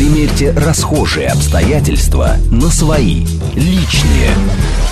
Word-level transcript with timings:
Примерьте 0.00 0.52
расхожие 0.52 1.28
обстоятельства 1.28 2.36
на 2.50 2.70
свои, 2.70 3.26
личные. 3.54 4.30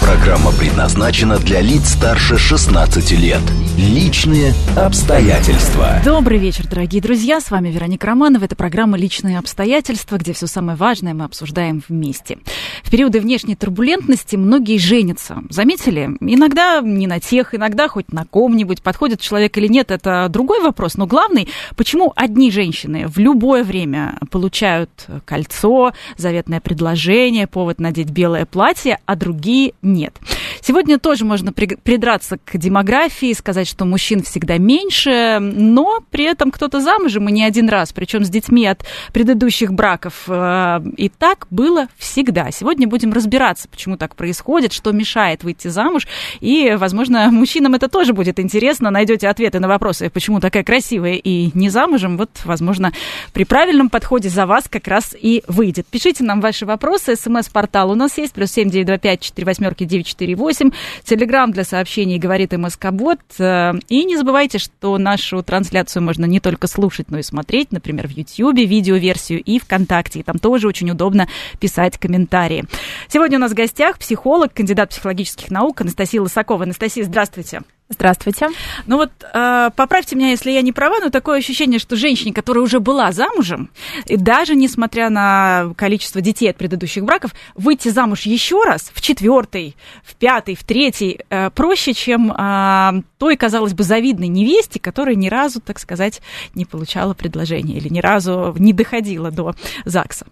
Программа 0.03 0.53
предназначена 0.53 1.39
для 1.39 1.63
лиц 1.63 1.95
старше 1.95 2.37
16 2.37 3.13
лет. 3.13 3.41
Личные 3.79 4.53
обстоятельства. 4.77 6.01
Добрый 6.05 6.39
вечер, 6.39 6.67
дорогие 6.69 7.01
друзья. 7.01 7.41
С 7.41 7.51
вами 7.51 7.71
Вероника 7.71 8.07
Романова. 8.07 8.45
Это 8.45 8.57
программа 8.57 8.99
«Личные 8.99 9.39
обстоятельства», 9.39 10.17
где 10.17 10.33
все 10.33 10.47
самое 10.47 10.77
важное 10.77 11.15
мы 11.15 11.25
обсуждаем 11.25 11.83
вместе. 11.89 12.39
В 12.83 12.91
периоды 12.91 13.21
внешней 13.21 13.55
турбулентности 13.55 14.37
многие 14.37 14.79
женятся. 14.79 15.43
Заметили? 15.51 16.17
Иногда 16.21 16.81
не 16.81 17.07
на 17.07 17.21
тех, 17.21 17.55
иногда 17.55 17.89
хоть 17.89 18.13
на 18.13 18.25
ком-нибудь. 18.25 18.83
Подходит 18.83 19.21
человек 19.21 19.57
или 19.59 19.69
нет, 19.69 19.91
это 19.91 20.27
другой 20.29 20.63
вопрос. 20.63 20.97
Но 20.97 21.07
главный, 21.07 21.49
почему 21.77 22.13
одни 22.17 22.51
женщины 22.51 23.07
в 23.07 23.19
любое 23.19 23.63
время 23.63 24.19
получают 24.31 24.91
кольцо, 25.25 25.93
заветное 26.17 26.61
предложение, 26.61 27.47
повод 27.47 27.81
надеть 27.81 28.11
белое 28.11 28.47
платье, 28.47 28.99
а 29.07 29.17
другие 29.17 29.75
нет. 29.83 30.19
Сегодня 30.61 30.99
тоже 30.99 31.25
можно 31.25 31.53
придраться 31.53 32.39
к 32.45 32.57
демографии, 32.57 33.33
сказать, 33.33 33.69
что 33.69 33.85
мужчин 33.85 34.23
всегда 34.23 34.59
меньше, 34.59 35.39
но 35.41 36.01
при 36.11 36.25
этом 36.25 36.51
кто-то 36.51 36.81
замужем 36.81 37.29
и 37.29 37.33
не 37.33 37.45
один 37.45 37.69
раз, 37.69 37.93
причем 37.93 38.25
с 38.25 38.29
детьми 38.29 38.67
от 38.67 38.85
предыдущих 39.13 39.73
браков. 39.73 40.25
Э, 40.27 40.81
и 40.97 41.09
так 41.09 41.47
было 41.51 41.89
всегда. 41.97 42.51
Сегодня 42.51 42.87
будем 42.87 43.13
разбираться, 43.13 43.69
почему 43.69 43.97
так 43.97 44.17
происходит, 44.17 44.73
что 44.73 44.93
мешает 44.93 45.45
выйти 45.45 45.69
замуж, 45.69 46.07
и, 46.41 46.75
возможно, 46.79 47.31
мужчинам 47.31 47.75
это 47.75 47.89
тоже 47.89 48.13
будет 48.13 48.39
интересно. 48.41 48.91
Найдете 48.91 49.29
ответы 49.29 49.61
на 49.61 49.69
вопросы, 49.69 50.11
почему 50.11 50.41
такая 50.41 50.65
красивая 50.65 51.15
и 51.15 51.51
не 51.55 51.69
замужем. 51.71 52.17
Вот, 52.17 52.31
возможно, 52.45 52.93
при 53.33 53.45
правильном 53.45 53.91
подходе 53.91 54.29
за 54.29 54.47
вас 54.47 54.65
как 54.69 54.89
раз 54.89 55.15
и 55.19 55.43
выйдет. 55.47 55.87
Пишите 55.87 56.25
нам 56.25 56.41
ваши 56.41 56.67
вопросы. 56.67 57.17
СМС-портал 57.17 57.91
у 57.91 57.95
нас 57.95 58.19
есть, 58.19 58.33
плюс 58.33 58.51
семь 58.53 58.71
девять 58.71 58.87
два 58.87 58.99
пять 58.99 59.21
четыре 59.21 59.47
восьмерки 59.47 59.85
девять 59.85 60.07
четыре 60.07 60.35
восемь. 60.39 60.71
Телеграмм 61.05 61.53
для 61.53 61.65
сообщений 61.65 62.19
говорит 62.19 62.53
МСК-бот. 62.53 63.21
Э, 63.39 63.73
и 63.89 64.05
не 64.05 64.17
забывайте, 64.17 64.59
что 64.59 64.97
нашу 64.97 65.43
трансляцию 65.43 66.03
можно 66.03 66.25
не 66.25 66.41
только 66.41 66.67
слушать, 66.67 67.11
но 67.11 67.19
и 67.19 67.23
смотреть, 67.23 67.73
например, 67.73 68.09
в 68.09 68.13
YouTube, 68.13 68.57
видеоверсию 68.57 69.43
и 69.43 69.59
ВКонтакте. 69.59 70.21
И 70.21 70.23
там 70.23 70.39
тоже 70.39 70.69
очень 70.69 70.91
удобно 70.91 71.29
писать 71.61 71.99
комментарии. 71.99 72.65
Сегодня 73.09 73.39
у 73.39 73.41
нас 73.41 73.53
в 73.53 73.55
гостях 73.55 73.99
психолог, 73.99 74.53
кандидат 74.55 74.91
психологических 74.91 75.51
наук 75.51 75.81
Анастасия 75.81 76.23
Лысакова. 76.23 76.65
Анастасия, 76.65 77.05
здравствуйте. 77.05 77.63
Здравствуйте. 77.91 78.49
Ну 78.87 78.99
вот, 78.99 79.11
э, 79.33 79.71
поправьте 79.75 80.15
меня, 80.15 80.31
если 80.31 80.51
я 80.51 80.61
не 80.61 80.73
права, 80.73 81.01
но 81.01 81.09
такое 81.09 81.39
ощущение, 81.39 81.79
что 81.79 81.97
женщине, 81.97 82.35
которая 82.35 82.63
уже 82.63 82.81
была 82.81 83.13
замужем, 83.13 83.71
и 84.05 84.19
даже 84.19 84.55
несмотря 84.55 85.09
на 85.09 85.73
количество 85.75 86.21
детей 86.21 86.51
от 86.51 86.59
предыдущих 86.59 87.05
браков, 87.05 87.35
выйти 87.55 87.89
замуж 87.89 88.23
еще 88.23 88.63
раз, 88.63 88.91
в 88.93 89.01
четвертый, 89.01 89.75
в 90.05 90.17
пятый, 90.17 90.55
в 90.55 90.65
третий, 90.65 91.21
э, 91.31 91.49
проще, 91.49 91.95
чем 91.95 92.31
э, 92.31 93.03
той, 93.17 93.37
казалось 93.39 93.73
бы, 93.73 93.85
завидной 93.85 94.29
невесте, 94.29 94.79
которая 94.79 95.15
ни 95.15 95.29
разу, 95.29 95.63
так 95.63 95.79
сказать, 95.79 96.21
не 96.55 96.67
получала 96.67 97.15
предложение 97.15 97.79
или 97.79 97.89
ни 97.89 98.01
разу 98.01 98.55
не 98.59 98.75
доходила 98.75 99.31
до 99.31 99.55
ЗАГСа. 99.87 100.27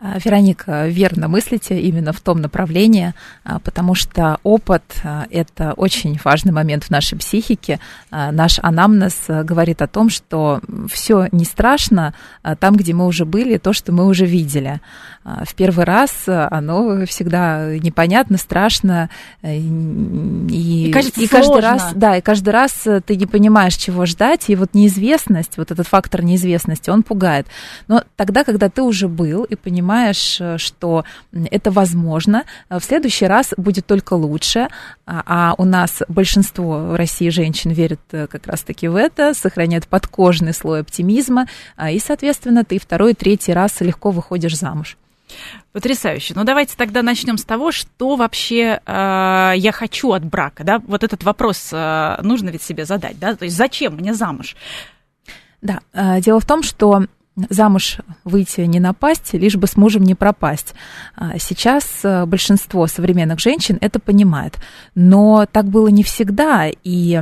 А, 0.00 0.16
Вероника, 0.24 0.86
верно 0.86 1.26
мыслите 1.26 1.80
именно 1.80 2.12
в 2.12 2.20
том 2.20 2.40
направлении, 2.40 3.14
а, 3.42 3.58
потому 3.58 3.96
что 3.96 4.38
опыт 4.44 4.84
а,– 5.02 5.26
это 5.30 5.72
очень 5.72 6.20
важный 6.22 6.52
момент 6.52 6.84
в 6.84 6.90
нашей 6.90 7.18
психике. 7.18 7.80
Наш 8.12 8.60
анамнез 8.62 9.24
говорит 9.26 9.82
о 9.82 9.88
том, 9.88 10.08
что 10.08 10.60
все 10.88 11.26
не 11.32 11.44
страшно 11.44 12.14
там, 12.60 12.76
где 12.76 12.94
мы 12.94 13.06
уже 13.06 13.24
были, 13.24 13.58
то, 13.58 13.72
что 13.72 13.90
мы 13.90 14.06
уже 14.06 14.24
видели. 14.24 14.80
В 15.44 15.54
первый 15.54 15.84
раз 15.84 16.24
оно 16.26 17.04
всегда 17.06 17.76
непонятно, 17.78 18.38
страшно. 18.38 19.10
Э, 19.42 19.56
и, 19.56 20.88
и, 20.88 20.92
кажется, 20.92 21.20
и 21.20 21.26
каждый 21.26 21.60
раз, 21.60 21.92
да, 21.94 22.16
и 22.16 22.20
каждый 22.20 22.50
раз 22.50 22.86
ты 23.06 23.16
не 23.16 23.26
понимаешь, 23.26 23.76
чего 23.76 24.06
ждать, 24.06 24.48
и 24.48 24.56
вот 24.56 24.74
неизвестность, 24.74 25.56
вот 25.56 25.70
этот 25.70 25.86
фактор 25.86 26.22
неизвестности, 26.22 26.90
он 26.90 27.02
пугает. 27.02 27.46
Но 27.86 28.04
тогда, 28.16 28.44
когда 28.44 28.68
ты 28.68 28.82
уже 28.82 29.08
был 29.08 29.44
и 29.44 29.56
понимаешь, 29.56 30.38
э, 30.40 30.58
что 30.58 31.04
это 31.50 31.70
возможно, 31.70 32.44
в 32.68 32.80
следующий 32.80 33.26
раз 33.26 33.52
будет 33.56 33.86
только 33.86 34.14
лучше, 34.14 34.68
а, 35.06 35.22
а 35.26 35.54
у 35.58 35.64
нас 35.64 36.02
большинство 36.08 36.78
в 36.78 36.96
России 36.96 37.28
женщин 37.30 37.70
верят 37.70 38.00
э, 38.12 38.26
как 38.26 38.46
раз-таки 38.46 38.88
в 38.88 38.96
это, 38.96 39.34
сохраняют 39.34 39.88
подкожный 39.88 40.52
слой 40.52 40.80
оптимизма, 40.80 41.46
а, 41.76 41.90
и, 41.90 41.98
соответственно, 41.98 42.64
ты 42.64 42.78
второй, 42.78 43.14
третий 43.14 43.52
раз 43.52 43.80
легко 43.80 44.10
выходишь 44.10 44.56
замуж. 44.56 44.96
Потрясающе. 45.72 46.34
Ну, 46.34 46.44
давайте 46.44 46.76
тогда 46.76 47.02
начнем 47.02 47.38
с 47.38 47.44
того, 47.44 47.72
что 47.72 48.16
вообще 48.16 48.80
э, 48.84 49.52
я 49.56 49.72
хочу 49.72 50.12
от 50.12 50.24
брака, 50.24 50.64
да? 50.64 50.80
Вот 50.86 51.04
этот 51.04 51.22
вопрос 51.24 51.70
э, 51.72 52.18
нужно 52.22 52.50
ведь 52.50 52.62
себе 52.62 52.84
задать, 52.84 53.18
да? 53.18 53.36
То 53.36 53.44
есть 53.44 53.56
зачем 53.56 53.94
мне 53.94 54.14
замуж? 54.14 54.56
Да, 55.60 55.80
э, 55.92 56.20
дело 56.20 56.40
в 56.40 56.46
том, 56.46 56.62
что 56.62 57.04
замуж 57.48 57.98
выйти 58.24 58.62
не 58.62 58.80
напасть, 58.80 59.32
лишь 59.34 59.56
бы 59.56 59.66
с 59.66 59.76
мужем 59.76 60.02
не 60.02 60.14
пропасть. 60.14 60.74
А 61.16 61.38
сейчас 61.38 61.84
э, 62.02 62.26
большинство 62.26 62.86
современных 62.86 63.38
женщин 63.38 63.78
это 63.80 63.98
понимает. 63.98 64.56
Но 64.94 65.46
так 65.50 65.66
было 65.66 65.88
не 65.88 66.02
всегда. 66.02 66.68
И 66.84 67.20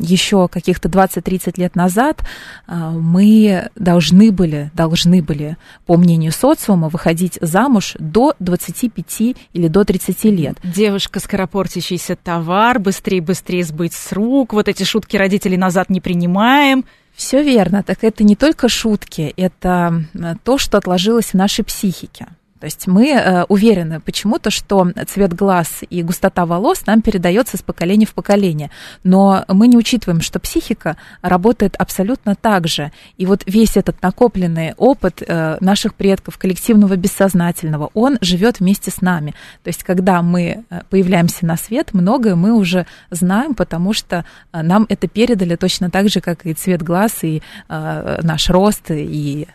еще 0.00 0.48
каких-то 0.48 0.88
20-30 0.88 1.54
лет 1.56 1.76
назад 1.76 2.22
э, 2.66 2.74
мы 2.74 3.70
должны 3.76 4.32
были, 4.32 4.70
должны 4.74 5.22
были, 5.22 5.56
по 5.86 5.96
мнению 5.96 6.32
социума, 6.32 6.88
выходить 6.88 7.38
замуж 7.40 7.94
до 7.98 8.34
25 8.38 9.36
или 9.52 9.68
до 9.68 9.84
30 9.84 10.24
лет. 10.24 10.58
Девушка, 10.62 11.20
скоропортящийся 11.20 12.16
товар, 12.16 12.78
быстрее-быстрее 12.78 13.64
сбыть 13.64 13.94
с 13.94 14.12
рук, 14.12 14.52
вот 14.52 14.68
эти 14.68 14.82
шутки 14.82 15.16
родителей 15.16 15.56
назад 15.56 15.90
не 15.90 16.00
принимаем– 16.00 16.84
все 17.22 17.42
верно. 17.42 17.82
Так 17.82 18.02
это 18.02 18.24
не 18.24 18.34
только 18.34 18.68
шутки, 18.68 19.32
это 19.36 20.04
то, 20.42 20.58
что 20.58 20.78
отложилось 20.78 21.26
в 21.26 21.34
нашей 21.34 21.64
психике. 21.64 22.26
То 22.62 22.66
есть 22.66 22.86
мы 22.86 23.08
э, 23.08 23.42
уверены 23.48 23.98
почему-то, 23.98 24.52
что 24.52 24.86
цвет 25.08 25.34
глаз 25.34 25.80
и 25.90 26.00
густота 26.04 26.46
волос 26.46 26.86
нам 26.86 27.02
передается 27.02 27.56
с 27.56 27.60
поколения 27.62 28.06
в 28.06 28.14
поколение. 28.14 28.70
Но 29.02 29.44
мы 29.48 29.66
не 29.66 29.76
учитываем, 29.76 30.20
что 30.20 30.38
психика 30.38 30.96
работает 31.22 31.74
абсолютно 31.76 32.36
так 32.36 32.68
же. 32.68 32.92
И 33.16 33.26
вот 33.26 33.42
весь 33.46 33.76
этот 33.76 34.00
накопленный 34.00 34.74
опыт 34.76 35.24
э, 35.26 35.56
наших 35.58 35.96
предков, 35.96 36.38
коллективного 36.38 36.94
бессознательного, 36.94 37.90
он 37.94 38.18
живет 38.20 38.60
вместе 38.60 38.92
с 38.92 39.00
нами. 39.00 39.34
То 39.64 39.68
есть 39.68 39.82
когда 39.82 40.22
мы 40.22 40.62
э, 40.70 40.82
появляемся 40.88 41.44
на 41.44 41.56
свет, 41.56 41.88
многое 41.92 42.36
мы 42.36 42.52
уже 42.52 42.86
знаем, 43.10 43.56
потому 43.56 43.92
что 43.92 44.24
нам 44.52 44.86
это 44.88 45.08
передали 45.08 45.56
точно 45.56 45.90
так 45.90 46.08
же, 46.08 46.20
как 46.20 46.46
и 46.46 46.54
цвет 46.54 46.80
глаз, 46.80 47.24
и 47.24 47.42
наш 47.68 48.50
рост, 48.50 48.92
и 48.92 49.48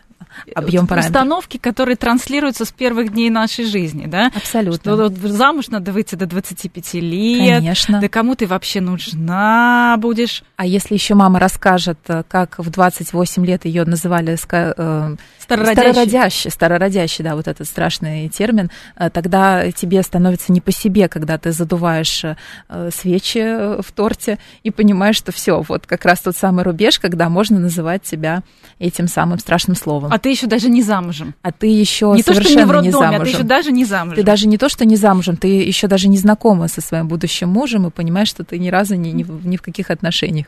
объем 0.54 0.86
параметров. 0.86 1.14
Установки, 1.14 1.56
которые 1.56 1.96
транслируются 1.96 2.64
с 2.64 2.72
первых 2.72 3.12
дней 3.12 3.30
нашей 3.30 3.64
жизни, 3.64 4.06
да? 4.06 4.30
Абсолютно. 4.34 4.94
Что 4.94 5.08
замуж 5.28 5.68
надо 5.68 5.92
выйти 5.92 6.14
до 6.14 6.26
25 6.26 6.94
лет. 6.94 7.56
Конечно. 7.56 8.00
Да 8.00 8.08
кому 8.08 8.34
ты 8.34 8.46
вообще 8.46 8.80
нужна 8.80 9.96
будешь? 9.98 10.42
А 10.56 10.66
если 10.66 10.94
еще 10.94 11.14
мама 11.14 11.38
расскажет, 11.38 11.98
как 12.28 12.58
в 12.58 12.70
28 12.70 13.46
лет 13.46 13.64
ее 13.64 13.84
называли 13.84 14.36
э, 14.50 15.16
старородящий. 15.48 15.92
старородящий, 15.92 16.50
старородящий, 16.50 17.24
да, 17.24 17.34
вот 17.34 17.48
этот 17.48 17.66
страшный 17.66 18.28
термин, 18.28 18.70
э, 18.96 19.10
тогда 19.10 19.70
тебе 19.72 20.02
становится 20.02 20.52
не 20.52 20.60
по 20.60 20.72
себе, 20.72 21.08
когда 21.08 21.38
ты 21.38 21.52
задуваешь 21.52 22.24
э, 22.24 22.90
свечи 22.92 23.80
в 23.82 23.92
торте 23.92 24.38
и 24.62 24.70
понимаешь, 24.70 25.16
что 25.16 25.32
все, 25.32 25.62
вот 25.66 25.86
как 25.86 26.04
раз 26.04 26.20
тот 26.20 26.36
самый 26.36 26.64
рубеж, 26.64 26.98
когда 26.98 27.28
можно 27.28 27.58
называть 27.58 28.06
себя 28.06 28.42
этим 28.78 29.08
самым 29.08 29.38
страшным 29.38 29.76
словом. 29.76 30.12
А 30.12 30.18
ты 30.18 30.30
еще 30.30 30.46
даже 30.46 30.68
не 30.68 30.82
замужем. 30.82 31.34
А 31.42 31.52
ты 31.52 31.66
еще 31.66 32.12
не 32.14 32.22
совершенно 32.22 32.44
то, 32.44 32.50
что 32.50 32.58
не 32.58 32.64
в 32.64 32.70
роддоме, 32.70 32.88
не 32.88 32.92
замужем. 32.92 33.20
а 33.20 33.24
ты 33.24 33.30
еще 33.30 33.42
даже 33.42 33.72
не 33.72 33.84
замужем. 33.84 34.16
Ты 34.16 34.22
даже 34.22 34.48
не 34.48 34.58
то, 34.58 34.68
что 34.68 34.84
не 34.84 34.96
замужем, 34.96 35.36
ты 35.36 35.48
еще 35.48 35.86
даже 35.86 36.08
не 36.08 36.18
знакома 36.18 36.68
со 36.68 36.80
своим 36.80 37.08
будущим 37.08 37.48
мужем 37.48 37.86
и 37.86 37.90
понимаешь, 37.90 38.28
что 38.28 38.44
ты 38.44 38.58
ни 38.58 38.68
разу 38.68 38.94
ни, 38.94 39.10
ни, 39.10 39.24
ни 39.46 39.56
в 39.56 39.62
каких 39.62 39.90
отношениях. 39.90 40.46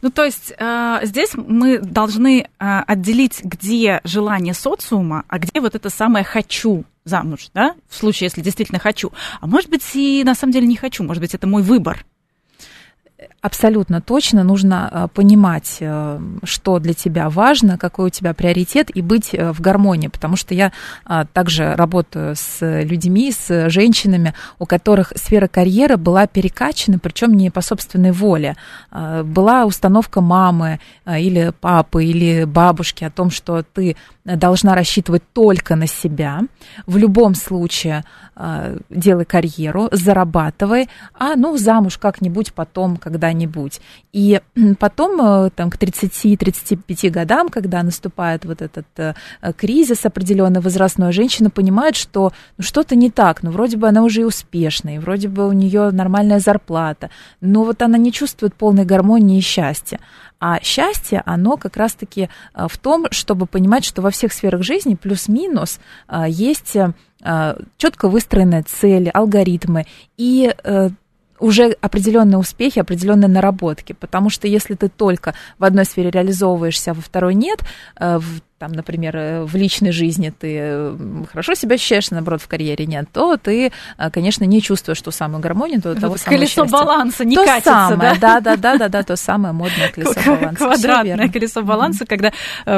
Ну, 0.00 0.10
то 0.10 0.24
есть 0.24 0.52
э, 0.56 1.00
здесь 1.02 1.32
мы 1.34 1.78
должны 1.78 2.40
э, 2.40 2.78
отделить, 2.86 3.42
где 3.42 4.00
желание 4.04 4.54
социума, 4.54 5.24
а 5.28 5.38
где 5.38 5.60
вот 5.60 5.74
это 5.74 5.90
самое 5.90 6.24
«хочу» 6.24 6.84
замуж, 7.04 7.48
да, 7.52 7.74
в 7.88 7.96
случае, 7.96 8.26
если 8.26 8.40
действительно 8.42 8.78
хочу. 8.78 9.12
А 9.40 9.46
может 9.46 9.68
быть, 9.68 9.82
и 9.94 10.22
на 10.24 10.34
самом 10.34 10.52
деле 10.52 10.66
не 10.66 10.76
хочу, 10.76 11.02
может 11.02 11.20
быть, 11.20 11.34
это 11.34 11.46
мой 11.46 11.62
выбор. 11.62 12.04
Абсолютно 13.40 14.00
точно 14.00 14.44
нужно 14.44 14.88
э, 14.92 15.08
понимать, 15.12 15.78
э, 15.80 16.20
что 16.44 16.78
для 16.78 16.94
тебя 16.94 17.28
важно, 17.28 17.76
какой 17.76 18.06
у 18.06 18.10
тебя 18.10 18.34
приоритет, 18.34 18.88
и 18.94 19.02
быть 19.02 19.34
э, 19.34 19.52
в 19.52 19.60
гармонии, 19.60 20.06
потому 20.06 20.36
что 20.36 20.54
я 20.54 20.72
также 21.32 21.74
работаю 21.74 22.34
с 22.36 22.58
людьми, 22.60 23.32
с 23.32 23.68
женщинами, 23.68 24.34
у 24.58 24.66
которых 24.66 25.12
сфера 25.16 25.48
карьеры 25.48 25.96
была 25.96 26.26
перекачана, 26.26 26.98
причем 26.98 27.34
не 27.34 27.50
по 27.50 27.60
собственной 27.60 28.12
воле. 28.12 28.56
Была 28.90 29.64
установка 29.64 30.20
мамы 30.20 30.80
или 31.06 31.52
папы 31.60 32.04
или 32.04 32.44
бабушки 32.44 33.04
о 33.04 33.10
том, 33.10 33.30
что 33.30 33.62
ты 33.62 33.96
должна 34.24 34.74
рассчитывать 34.74 35.22
только 35.32 35.76
на 35.76 35.86
себя. 35.86 36.40
В 36.86 36.96
любом 36.96 37.34
случае 37.34 38.04
делай 38.90 39.24
карьеру, 39.24 39.88
зарабатывай, 39.92 40.88
а 41.14 41.34
ну 41.36 41.56
замуж 41.56 41.98
как-нибудь 41.98 42.54
потом, 42.54 42.96
когда-нибудь. 43.12 43.80
И 44.12 44.40
потом, 44.78 45.20
э, 45.20 45.50
там, 45.50 45.70
к 45.70 45.76
30-35 45.76 47.10
годам, 47.10 47.48
когда 47.48 47.82
наступает 47.82 48.44
вот 48.44 48.62
этот 48.62 48.86
э, 48.96 49.14
кризис 49.56 50.04
определенный 50.06 50.60
возрастной, 50.60 51.12
женщина 51.12 51.50
понимает, 51.50 51.96
что 51.96 52.32
ну, 52.56 52.64
что-то 52.64 52.96
не 52.96 53.10
так, 53.10 53.42
ну, 53.42 53.50
вроде 53.50 53.76
бы 53.76 53.88
она 53.88 54.02
уже 54.02 54.22
и 54.22 54.24
успешная, 54.24 54.96
и 54.96 54.98
вроде 54.98 55.28
бы 55.28 55.46
у 55.46 55.52
нее 55.52 55.90
нормальная 55.90 56.40
зарплата, 56.40 57.10
но 57.40 57.64
вот 57.64 57.82
она 57.82 57.98
не 57.98 58.12
чувствует 58.12 58.54
полной 58.54 58.84
гармонии 58.84 59.38
и 59.38 59.42
счастья. 59.42 60.00
А 60.40 60.58
счастье, 60.60 61.22
оно 61.24 61.56
как 61.56 61.76
раз-таки 61.76 62.28
э, 62.54 62.66
в 62.68 62.78
том, 62.78 63.06
чтобы 63.10 63.46
понимать, 63.46 63.84
что 63.84 64.02
во 64.02 64.10
всех 64.10 64.32
сферах 64.32 64.62
жизни 64.62 64.94
плюс-минус 64.94 65.78
есть 66.26 66.76
четко 67.76 68.08
выстроенная 68.08 68.64
цель, 68.64 69.08
алгоритмы, 69.08 69.86
и 70.16 70.52
уже 71.42 71.76
определенные 71.80 72.38
успехи, 72.38 72.78
определенные 72.78 73.28
наработки. 73.28 73.92
Потому 73.92 74.30
что 74.30 74.46
если 74.46 74.74
ты 74.74 74.88
только 74.88 75.34
в 75.58 75.64
одной 75.64 75.84
сфере 75.84 76.10
реализовываешься, 76.10 76.92
а 76.92 76.94
во 76.94 77.02
второй 77.02 77.34
нет, 77.34 77.60
э, 77.98 78.20
там, 78.62 78.70
например, 78.70 79.16
э, 79.16 79.42
в 79.42 79.56
личной 79.56 79.90
жизни 79.90 80.30
ты 80.30 80.56
э, 80.60 80.96
хорошо 81.28 81.54
себя 81.54 81.74
ощущаешь, 81.74 82.12
наоборот, 82.12 82.40
в 82.40 82.46
карьере 82.46 82.86
нет, 82.86 83.08
то 83.12 83.36
ты, 83.36 83.72
э, 83.98 84.10
конечно, 84.12 84.44
не 84.44 84.62
чувствуешь 84.62 85.02
ту 85.02 85.10
самую 85.10 85.40
гармонию, 85.40 85.82
то 85.82 85.96
того 85.96 86.16
самого 86.16 86.38
Колесо 86.38 86.62
счастья. 86.62 86.72
баланса 86.72 87.24
не 87.24 87.34
то 87.34 87.44
катится, 87.44 87.70
самое, 87.70 88.14
да? 88.20 88.40
Да, 88.40 88.56
да, 88.56 88.76
да, 88.76 88.88
да, 88.88 89.02
то 89.02 89.16
самое 89.16 89.52
модное 89.52 89.88
колесо 89.92 90.14
баланса. 90.24 90.54
Квадратное 90.54 91.28
колесо 91.28 91.62
баланса, 91.62 92.06
когда 92.06 92.32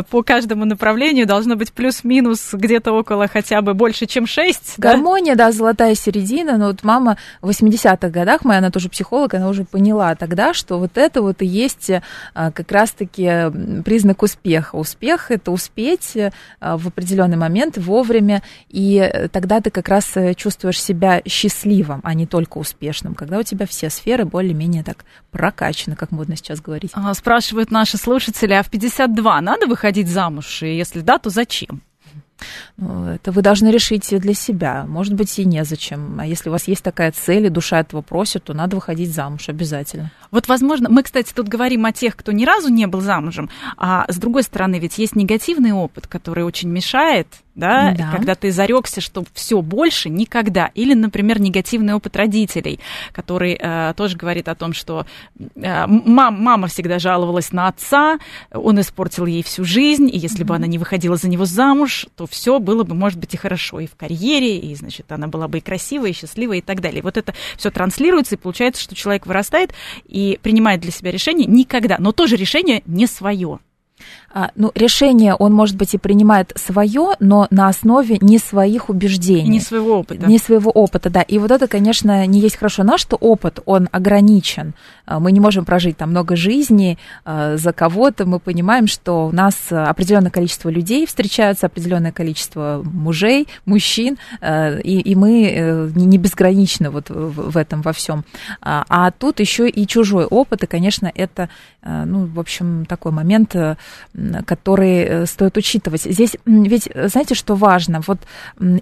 по 0.08 0.22
каждому 0.22 0.64
направлению 0.64 1.26
должно 1.26 1.54
быть 1.54 1.70
плюс-минус 1.70 2.54
где-то 2.54 2.92
около 2.92 3.28
хотя 3.28 3.60
бы 3.60 3.74
больше, 3.74 4.06
чем 4.06 4.26
6. 4.26 4.78
Гармония, 4.78 5.34
да, 5.34 5.52
золотая 5.52 5.94
середина, 5.94 6.56
но 6.56 6.68
вот 6.68 6.82
мама 6.82 7.18
в 7.42 7.50
80-х 7.50 8.08
годах, 8.08 8.42
моя, 8.46 8.60
она 8.60 8.70
тоже 8.70 8.88
психолог, 8.88 9.34
она 9.34 9.50
уже 9.50 9.64
поняла 9.64 10.14
тогда, 10.14 10.54
что 10.54 10.78
вот 10.78 10.96
это 10.96 11.20
вот 11.20 11.42
и 11.42 11.46
есть 11.46 11.90
как 12.32 12.72
раз-таки 12.72 13.82
признак 13.84 14.22
успеха. 14.22 14.76
Успех– 14.76 15.26
это 15.30 15.50
успех 15.50 15.73
успеть 15.74 16.16
э, 16.16 16.30
в 16.60 16.88
определенный 16.88 17.36
момент 17.36 17.78
вовремя, 17.78 18.42
и 18.68 19.28
тогда 19.32 19.60
ты 19.60 19.70
как 19.70 19.88
раз 19.88 20.16
э, 20.16 20.34
чувствуешь 20.34 20.80
себя 20.80 21.20
счастливым, 21.26 22.00
а 22.04 22.14
не 22.14 22.26
только 22.26 22.58
успешным, 22.58 23.14
когда 23.14 23.38
у 23.38 23.42
тебя 23.42 23.66
все 23.66 23.90
сферы 23.90 24.24
более-менее 24.24 24.84
так 24.84 25.04
прокачаны, 25.32 25.96
как 25.96 26.12
модно 26.12 26.36
сейчас 26.36 26.60
говорить. 26.60 26.92
Спрашивают 27.14 27.70
наши 27.70 27.96
слушатели, 27.96 28.52
а 28.52 28.62
в 28.62 28.70
52 28.70 29.40
надо 29.40 29.66
выходить 29.66 30.08
замуж? 30.08 30.62
И 30.62 30.76
если 30.76 31.00
да, 31.00 31.18
то 31.18 31.30
зачем? 31.30 31.82
Ну, 32.76 33.06
это 33.06 33.32
вы 33.32 33.42
должны 33.42 33.68
решить 33.68 34.08
для 34.18 34.34
себя. 34.34 34.84
Может 34.86 35.14
быть, 35.14 35.38
и 35.38 35.44
незачем. 35.44 36.18
А 36.20 36.26
если 36.26 36.48
у 36.48 36.52
вас 36.52 36.68
есть 36.68 36.82
такая 36.82 37.12
цель, 37.12 37.46
и 37.46 37.50
душа 37.50 37.80
этого 37.80 38.02
просит, 38.02 38.44
то 38.44 38.54
надо 38.54 38.76
выходить 38.76 39.12
замуж 39.12 39.48
обязательно. 39.48 40.10
Вот, 40.30 40.48
возможно, 40.48 40.88
мы, 40.88 41.02
кстати, 41.02 41.32
тут 41.32 41.48
говорим 41.48 41.86
о 41.86 41.92
тех, 41.92 42.16
кто 42.16 42.32
ни 42.32 42.44
разу 42.44 42.68
не 42.68 42.86
был 42.86 43.00
замужем, 43.00 43.48
а 43.76 44.04
с 44.08 44.16
другой 44.16 44.42
стороны, 44.42 44.78
ведь 44.78 44.98
есть 44.98 45.14
негативный 45.14 45.72
опыт, 45.72 46.06
который 46.06 46.44
очень 46.44 46.70
мешает 46.70 47.28
да, 47.54 47.94
да. 47.96 48.10
когда 48.10 48.34
ты 48.34 48.50
зарекся, 48.50 49.00
что 49.00 49.24
все 49.32 49.60
больше 49.60 50.08
никогда. 50.08 50.70
Или, 50.74 50.94
например, 50.94 51.40
негативный 51.40 51.94
опыт 51.94 52.16
родителей, 52.16 52.80
который 53.12 53.58
э, 53.60 53.94
тоже 53.96 54.16
говорит 54.16 54.48
о 54.48 54.54
том, 54.54 54.72
что 54.72 55.06
э, 55.38 55.86
мам, 55.86 56.40
мама 56.42 56.68
всегда 56.68 56.98
жаловалась 56.98 57.52
на 57.52 57.68
отца, 57.68 58.18
он 58.52 58.80
испортил 58.80 59.26
ей 59.26 59.42
всю 59.42 59.64
жизнь, 59.64 60.08
и 60.08 60.18
если 60.18 60.44
mm-hmm. 60.44 60.48
бы 60.48 60.56
она 60.56 60.66
не 60.66 60.78
выходила 60.78 61.16
за 61.16 61.28
него 61.28 61.44
замуж, 61.44 62.06
то 62.16 62.26
все 62.26 62.58
было 62.58 62.82
бы, 62.82 62.94
может 62.94 63.18
быть, 63.18 63.34
и 63.34 63.36
хорошо 63.36 63.80
и 63.80 63.86
в 63.86 63.94
карьере, 63.96 64.58
и, 64.58 64.74
значит, 64.74 65.10
она 65.12 65.28
была 65.28 65.48
бы 65.48 65.58
и 65.58 65.60
красивая, 65.60 66.10
и 66.10 66.14
счастливая, 66.14 66.58
и 66.58 66.62
так 66.62 66.80
далее. 66.80 67.02
вот 67.02 67.16
это 67.16 67.34
все 67.56 67.70
транслируется, 67.70 68.34
и 68.34 68.38
получается, 68.38 68.82
что 68.82 68.94
человек 68.94 69.26
вырастает 69.26 69.72
и 70.06 70.38
принимает 70.42 70.80
для 70.80 70.90
себя 70.90 71.10
решение 71.10 71.46
никогда, 71.46 71.96
но 71.98 72.12
тоже 72.12 72.36
решение 72.36 72.82
не 72.86 73.06
свое. 73.06 73.60
А, 74.36 74.50
ну, 74.56 74.72
решение 74.74 75.34
он, 75.36 75.52
может 75.52 75.76
быть, 75.76 75.94
и 75.94 75.98
принимает 75.98 76.52
свое, 76.56 77.12
но 77.20 77.46
на 77.50 77.68
основе 77.68 78.18
не 78.20 78.38
своих 78.38 78.88
убеждений. 78.88 79.48
Не 79.48 79.60
своего 79.60 80.00
опыта. 80.00 80.26
Не 80.26 80.38
своего 80.38 80.72
опыта, 80.72 81.08
да. 81.08 81.22
И 81.22 81.38
вот 81.38 81.52
это, 81.52 81.68
конечно, 81.68 82.26
не 82.26 82.40
есть 82.40 82.56
хорошо. 82.56 82.82
Наш 82.82 83.02
что 83.02 83.16
опыт, 83.16 83.60
он 83.64 83.88
ограничен. 83.92 84.74
А, 85.06 85.20
мы 85.20 85.30
не 85.30 85.38
можем 85.38 85.64
прожить 85.64 85.98
там 85.98 86.10
много 86.10 86.34
жизней 86.34 86.98
а, 87.24 87.56
за 87.56 87.72
кого-то. 87.72 88.26
Мы 88.26 88.40
понимаем, 88.40 88.88
что 88.88 89.28
у 89.28 89.32
нас 89.32 89.54
определенное 89.70 90.32
количество 90.32 90.68
людей 90.68 91.06
встречаются, 91.06 91.66
определенное 91.66 92.12
количество 92.12 92.82
мужей, 92.84 93.46
мужчин, 93.66 94.18
и, 94.42 95.02
и 95.04 95.14
мы 95.14 95.44
э, 95.44 95.90
не 95.94 96.18
безграничны 96.18 96.90
вот 96.90 97.10
в 97.10 97.56
этом 97.56 97.82
во 97.82 97.92
всем. 97.92 98.24
А 98.60 99.10
тут 99.10 99.40
еще 99.40 99.68
и 99.68 99.86
чужой 99.86 100.24
опыт, 100.24 100.64
и, 100.64 100.66
конечно, 100.66 101.10
это, 101.14 101.50
ну, 101.82 102.24
в 102.24 102.40
общем, 102.40 102.86
такой 102.86 103.12
момент 103.12 103.54
э, 103.54 103.76
которые 104.46 105.04
э, 105.04 105.26
стоит 105.26 105.56
учитывать. 105.56 106.02
Здесь 106.02 106.36
ведь, 106.46 106.88
знаете, 106.94 107.34
что 107.34 107.54
важно? 107.54 108.00
Вот 108.06 108.18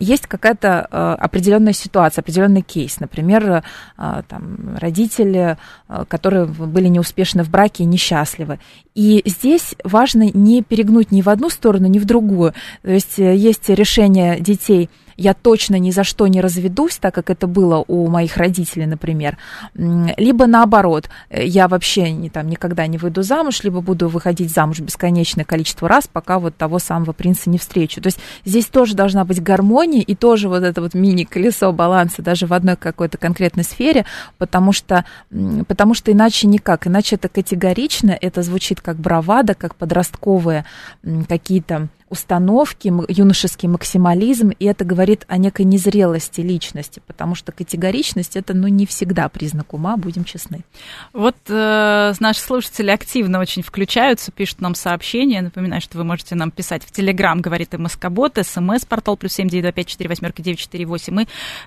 есть 0.00 0.26
какая-то 0.26 0.88
э, 0.90 1.16
определенная 1.18 1.72
ситуация, 1.72 2.22
определенный 2.22 2.62
кейс. 2.62 3.00
Например, 3.00 3.62
э, 3.98 4.22
там, 4.28 4.76
родители, 4.78 5.56
которые 6.08 6.46
были 6.46 6.88
неуспешны 6.88 7.42
в 7.42 7.50
браке 7.50 7.84
и 7.84 7.86
несчастливы. 7.86 8.58
И 8.94 9.22
здесь 9.26 9.74
важно 9.84 10.30
не 10.32 10.62
перегнуть 10.62 11.10
ни 11.12 11.22
в 11.22 11.28
одну 11.28 11.50
сторону, 11.50 11.86
ни 11.86 11.98
в 11.98 12.04
другую. 12.04 12.54
То 12.82 12.90
есть 12.90 13.18
есть 13.18 13.68
решение 13.68 14.40
детей– 14.40 14.90
я 15.22 15.34
точно 15.34 15.76
ни 15.76 15.90
за 15.90 16.02
что 16.02 16.26
не 16.26 16.40
разведусь, 16.40 16.96
так 16.96 17.14
как 17.14 17.30
это 17.30 17.46
было 17.46 17.84
у 17.86 18.08
моих 18.08 18.36
родителей, 18.36 18.86
например, 18.86 19.38
либо 19.74 20.46
наоборот, 20.46 21.08
э, 21.30 21.46
я 21.46 21.68
вообще 21.68 22.10
не, 22.10 22.28
там, 22.28 22.48
никогда 22.48 22.86
не 22.88 22.98
выйду 22.98 23.22
замуж, 23.22 23.62
либо 23.62 23.80
буду 23.80 24.08
выходить 24.08 24.50
замуж 24.50 24.80
бесконечное 24.80 25.44
количество 25.44 25.88
раз, 25.88 26.08
пока 26.12 26.38
вот 26.38 26.56
того 26.56 26.78
самого 26.80 27.12
принца 27.12 27.50
не 27.50 27.58
встречу. 27.58 28.00
То 28.00 28.08
есть 28.08 28.18
здесь 28.44 28.66
тоже 28.66 28.94
должна 28.94 29.24
быть 29.24 29.40
гармония 29.40 30.02
и 30.02 30.14
тоже 30.16 30.48
вот 30.48 30.64
это 30.64 30.82
вот 30.82 30.94
мини-колесо 30.94 31.72
баланса 31.72 32.20
даже 32.22 32.46
в 32.46 32.52
одной 32.52 32.76
какой-то 32.76 33.16
конкретной 33.16 33.64
сфере, 33.64 34.04
потому 34.38 34.72
что, 34.72 35.04
потому 35.68 35.94
что 35.94 36.10
иначе 36.10 36.48
никак, 36.48 36.88
иначе 36.88 37.14
это 37.14 37.28
категорично, 37.28 38.16
это 38.20 38.42
звучит 38.42 38.80
как 38.80 38.96
бравада, 38.96 39.54
как 39.54 39.76
подростковые 39.76 40.64
какие-то 41.28 41.88
установки, 42.12 42.92
юношеский 43.08 43.68
максимализм, 43.68 44.50
и 44.50 44.66
это 44.66 44.84
говорит 44.84 45.11
о 45.28 45.36
некой 45.38 45.64
незрелости 45.64 46.40
личности, 46.40 47.00
потому 47.06 47.34
что 47.34 47.52
категоричность 47.52 48.36
это 48.36 48.54
ну, 48.54 48.68
не 48.68 48.86
всегда 48.86 49.28
признак 49.28 49.72
ума, 49.72 49.96
будем 49.96 50.24
честны. 50.24 50.60
Вот 51.12 51.36
э, 51.48 52.12
наши 52.18 52.40
слушатели 52.40 52.90
активно 52.90 53.40
очень 53.40 53.62
включаются, 53.62 54.32
пишут 54.32 54.60
нам 54.60 54.74
сообщения. 54.74 55.40
Напоминаю, 55.40 55.80
что 55.80 55.98
вы 55.98 56.04
можете 56.04 56.34
нам 56.34 56.50
писать 56.50 56.84
в 56.84 56.92
Телеграм, 56.92 57.40
говорит 57.40 57.72
МСК-бот, 57.72 58.38
СМС, 58.42 58.84
портал 58.84 59.16
плюс 59.16 59.32
семь 59.32 59.48
девять 59.48 59.64
два 59.64 59.72
пять 59.72 59.86
четыре 59.86 60.08
восьмерки 60.10 60.42
девять 60.42 60.58
четыре 60.58 60.84
восемь 60.86 61.20
и 61.22 61.26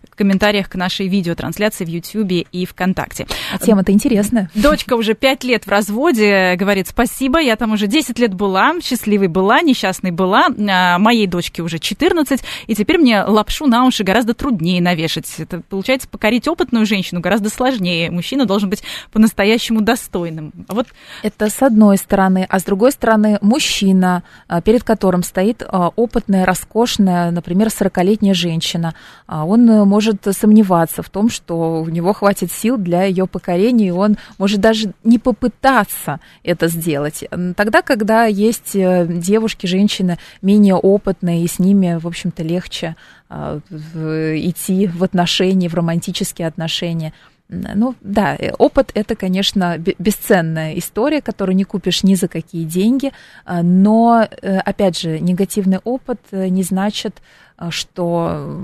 в 0.10 0.16
комментариях 0.16 0.70
к 0.70 0.76
нашей 0.76 1.08
видеотрансляции 1.08 1.86
в 1.86 1.88
Ютьюбе 1.88 2.46
и 2.52 2.66
ВКонтакте. 2.66 3.28
А 3.54 3.58
тема-то 3.58 3.92
интересная. 3.92 4.50
Дочка 4.54 4.96
уже 4.96 5.14
пять 5.14 5.44
лет 5.44 5.66
в 5.66 5.70
разводе, 5.70 6.56
говорит, 6.56 6.88
спасибо, 6.88 7.40
я 7.40 7.56
там 7.56 7.72
уже 7.72 7.88
10 7.88 8.18
лет 8.20 8.34
была, 8.34 8.74
счастливой 8.82 9.28
была, 9.28 9.62
несчастной 9.62 10.12
была, 10.12 10.26
была, 10.26 10.48
а, 10.70 10.98
моей 10.98 11.28
дочке 11.28 11.62
уже 11.62 11.80
14, 11.80 12.42
и 12.68 12.76
теперь 12.76 12.98
мне 12.98 13.25
лапшу 13.26 13.68
на 13.68 13.86
уши 13.86 14.04
гораздо 14.04 14.34
труднее 14.34 14.82
навешать. 14.82 15.26
Это, 15.38 15.62
получается, 15.62 16.08
покорить 16.08 16.48
опытную 16.48 16.86
женщину 16.86 17.22
гораздо 17.22 17.50
сложнее. 17.50 18.12
Мужчина 18.12 18.46
должен 18.46 18.70
быть 18.70 18.84
по-настоящему 19.12 19.82
достойным. 19.82 20.54
А 20.68 20.74
вот... 20.74 20.88
Это 21.24 21.50
с 21.50 21.62
одной 21.62 21.98
стороны. 21.98 22.46
А 22.50 22.60
с 22.60 22.64
другой 22.64 22.92
стороны, 22.92 23.38
мужчина, 23.42 24.24
а, 24.48 24.62
перед 24.62 24.84
которым 24.84 25.24
стоит 25.24 25.64
а, 25.68 25.90
опытная, 25.96 26.46
роскошная, 26.46 27.32
например, 27.32 27.68
40-летняя 27.68 28.34
женщина, 28.34 28.94
он 29.28 29.66
может 29.66 30.28
сомневаться 30.32 31.02
в 31.02 31.10
том, 31.10 31.30
что 31.30 31.82
у 31.82 31.90
него 31.90 32.14
хватит 32.14 32.52
сил 32.52 32.78
для 32.78 33.04
ее 33.04 33.28
покорения, 33.28 33.88
и 33.88 33.92
он 33.92 34.18
может 34.38 34.60
даже 34.60 34.94
не 35.04 35.20
попытаться 35.20 36.20
это 36.44 36.68
сделать. 36.68 37.24
Тогда, 37.56 37.82
когда 37.82 38.26
есть 38.26 38.76
э, 38.76 39.06
девушки, 39.08 39.66
женщины, 39.66 40.18
менее 40.42 40.76
опытные, 40.76 41.44
и 41.44 41.48
с 41.48 41.60
ними, 41.60 41.98
в 42.00 42.08
общем-то, 42.08 42.44
легче 42.44 42.96
идти 43.30 44.88
в 44.88 45.04
отношения, 45.04 45.70
в 45.70 45.74
романтические 45.74 46.48
отношения. 46.48 47.14
ну 47.50 47.96
да, 48.02 48.36
э, 48.36 48.52
опыт 48.58 48.92
это, 48.94 49.16
конечно, 49.16 49.78
бесценная 49.78 50.74
история, 50.78 51.22
которую 51.22 51.56
не 51.56 51.64
купишь 51.64 52.04
ни 52.04 52.16
за 52.16 52.28
какие 52.28 52.64
деньги, 52.64 53.12
а, 53.46 53.62
но, 53.64 54.28
э, 54.42 54.58
опять 54.58 55.00
же, 55.00 55.20
негативный 55.20 55.80
опыт 55.84 56.20
э, 56.32 56.48
не 56.48 56.64
значит, 56.64 57.22
что 57.70 58.60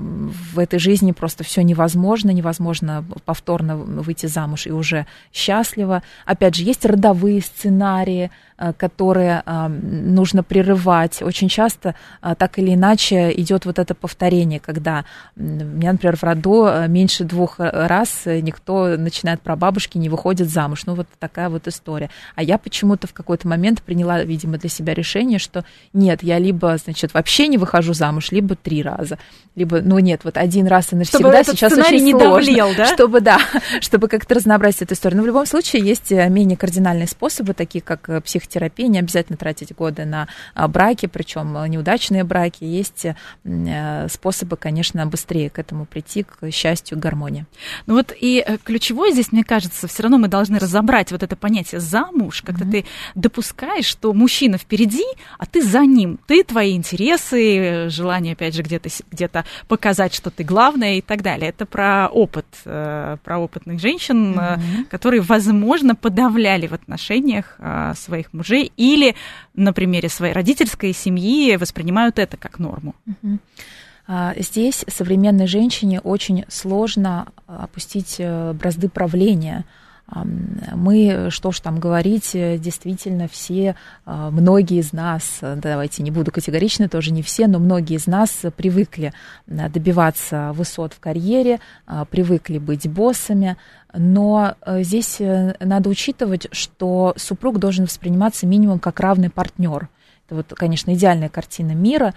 в 0.52 0.58
этой 0.58 0.78
жизни 0.78 1.12
просто 1.12 1.44
все 1.44 1.62
невозможно, 1.62 2.30
невозможно 2.30 3.04
повторно 3.24 3.76
выйти 3.76 4.26
замуж 4.26 4.66
и 4.66 4.70
уже 4.70 5.06
счастливо. 5.32 6.02
Опять 6.26 6.56
же, 6.56 6.64
есть 6.64 6.84
родовые 6.84 7.40
сценарии, 7.40 8.30
э, 8.58 8.72
которые 8.74 9.42
э, 9.46 9.68
нужно 9.68 10.42
прерывать. 10.42 11.22
Очень 11.22 11.48
часто 11.48 11.94
так 12.20 12.58
или 12.58 12.74
иначе 12.74 13.32
идет 13.32 13.64
вот 13.64 13.78
это 13.78 13.94
повторение, 13.94 14.60
когда 14.60 15.04
у 15.36 15.42
меня, 15.42 15.92
например, 15.92 16.16
в 16.16 16.22
роду 16.22 16.68
меньше 16.88 17.24
двух 17.24 17.58
раз 17.58 18.22
никто, 18.26 18.96
начинает 18.98 19.40
про 19.40 19.56
бабушки, 19.56 19.98
не 19.98 20.08
выходит 20.08 20.50
замуж. 20.50 20.84
Ну, 20.86 20.94
вот 20.94 21.06
такая 21.18 21.48
вот 21.48 21.66
история. 21.66 22.10
А 22.34 22.42
я 22.42 22.58
почему-то 22.58 23.06
в 23.06 23.14
какой-то 23.14 23.48
момент 23.48 23.82
приняла, 23.82 24.22
видимо, 24.22 24.58
для 24.58 24.68
себя 24.68 24.92
решение, 24.92 25.38
что 25.38 25.64
нет, 25.92 26.22
я 26.22 26.38
либо, 26.38 26.76
значит, 26.76 27.14
вообще 27.14 27.48
не 27.48 27.58
выхожу 27.58 27.94
замуж, 27.94 28.30
либо 28.32 28.54
три 28.54 28.81
раза. 28.82 29.18
Либо, 29.54 29.80
ну 29.80 29.98
нет, 29.98 30.22
вот 30.24 30.36
один 30.36 30.66
раз 30.66 30.92
и 30.92 30.96
навсегда 30.96 31.42
чтобы 31.42 31.56
сейчас 31.56 31.72
очень 31.72 32.04
не 32.04 32.12
сложно. 32.12 32.36
Давлел, 32.36 32.74
да? 32.76 32.86
Чтобы, 32.86 33.20
да, 33.20 33.38
чтобы 33.80 34.08
как-то 34.08 34.34
разнообразить 34.34 34.82
эту 34.82 34.94
историю. 34.94 35.18
Но 35.18 35.22
в 35.24 35.26
любом 35.26 35.46
случае 35.46 35.82
есть 35.82 36.12
э, 36.12 36.28
менее 36.28 36.56
кардинальные 36.56 37.06
способы, 37.06 37.54
такие 37.54 37.82
как 37.82 38.08
э, 38.08 38.20
психотерапия, 38.20 38.88
не 38.88 38.98
обязательно 38.98 39.36
тратить 39.36 39.74
годы 39.74 40.04
на 40.04 40.28
а, 40.54 40.68
браки, 40.68 41.06
причем 41.06 41.56
э, 41.56 41.68
неудачные 41.68 42.24
браки. 42.24 42.64
Есть 42.64 43.06
способы, 44.08 44.56
конечно, 44.56 45.06
быстрее 45.06 45.50
к 45.50 45.58
этому 45.58 45.86
прийти, 45.86 46.24
к 46.24 46.50
счастью, 46.50 46.98
к 46.98 47.00
гармонии. 47.00 47.46
Ну 47.86 47.94
вот 47.94 48.12
и 48.18 48.44
ключевое 48.64 49.12
здесь, 49.12 49.32
мне 49.32 49.44
кажется, 49.44 49.86
все 49.88 50.02
равно 50.02 50.18
мы 50.18 50.28
должны 50.28 50.58
разобрать 50.58 51.12
вот 51.12 51.22
это 51.22 51.36
понятие 51.36 51.80
замуж, 51.80 52.42
когда 52.42 52.64
mm-hmm. 52.64 52.70
ты 52.70 52.84
допускаешь, 53.14 53.86
что 53.86 54.12
мужчина 54.12 54.58
впереди, 54.58 55.04
а 55.38 55.46
ты 55.46 55.62
за 55.62 55.80
ним. 55.80 56.18
Ты, 56.26 56.44
твои 56.44 56.74
интересы, 56.76 57.88
желания, 57.88 58.32
опять 58.32 58.54
же, 58.54 58.62
где-то 58.72 58.88
где-то 59.10 59.44
показать, 59.68 60.14
что 60.14 60.30
ты 60.30 60.44
главная 60.44 60.94
и 60.94 61.00
так 61.00 61.22
далее. 61.22 61.50
Это 61.50 61.66
про 61.66 62.08
опыт, 62.08 62.46
э, 62.64 63.16
про 63.22 63.38
опытных 63.38 63.80
женщин, 63.80 64.34
mm-hmm. 64.34 64.84
которые, 64.90 65.20
возможно, 65.20 65.94
подавляли 65.94 66.66
в 66.66 66.72
отношениях 66.72 67.56
э, 67.58 67.92
своих 67.96 68.32
мужей 68.32 68.72
или 68.76 69.14
на 69.54 69.72
примере 69.72 70.08
своей 70.08 70.32
родительской 70.32 70.92
семьи 70.92 71.56
воспринимают 71.56 72.18
это 72.18 72.36
как 72.36 72.58
норму. 72.58 72.94
Mm-hmm. 73.06 73.38
Здесь 74.42 74.84
современной 74.88 75.46
женщине 75.46 76.00
очень 76.00 76.44
сложно 76.48 77.28
опустить 77.46 78.20
бразды 78.20 78.88
правления– 78.88 79.64
мы, 80.14 81.28
что 81.30 81.52
ж 81.52 81.60
там 81.60 81.78
говорить, 81.78 82.34
э, 82.34 82.58
действительно 82.58 83.28
все, 83.28 83.76
а, 84.04 84.30
многие 84.30 84.78
из 84.78 84.92
нас, 84.92 85.38
э, 85.40 85.56
давайте 85.56 86.02
не 86.02 86.10
буду 86.10 86.30
категорично, 86.30 86.88
тоже 86.88 87.12
не 87.12 87.22
все, 87.22 87.46
но 87.46 87.58
многие 87.58 87.96
из 87.96 88.06
нас 88.06 88.42
привыкли 88.56 89.12
э, 89.46 89.68
добиваться 89.70 90.52
высот 90.54 90.92
в 90.92 91.00
карьере, 91.00 91.60
а, 91.86 92.04
привыкли 92.04 92.58
быть 92.58 92.88
боссами, 92.88 93.56
но 93.94 94.54
здесь 94.66 95.18
надо 95.20 95.90
учитывать, 95.90 96.48
что 96.50 97.12
супруг 97.18 97.58
должен 97.58 97.84
восприниматься 97.84 98.46
минимум 98.46 98.78
как 98.78 99.00
равный 99.00 99.28
партнер. 99.28 99.88
Это 100.26 100.36
вот, 100.36 100.54
конечно, 100.56 100.94
идеальная 100.94 101.28
картина 101.28 101.72
мира. 101.72 102.14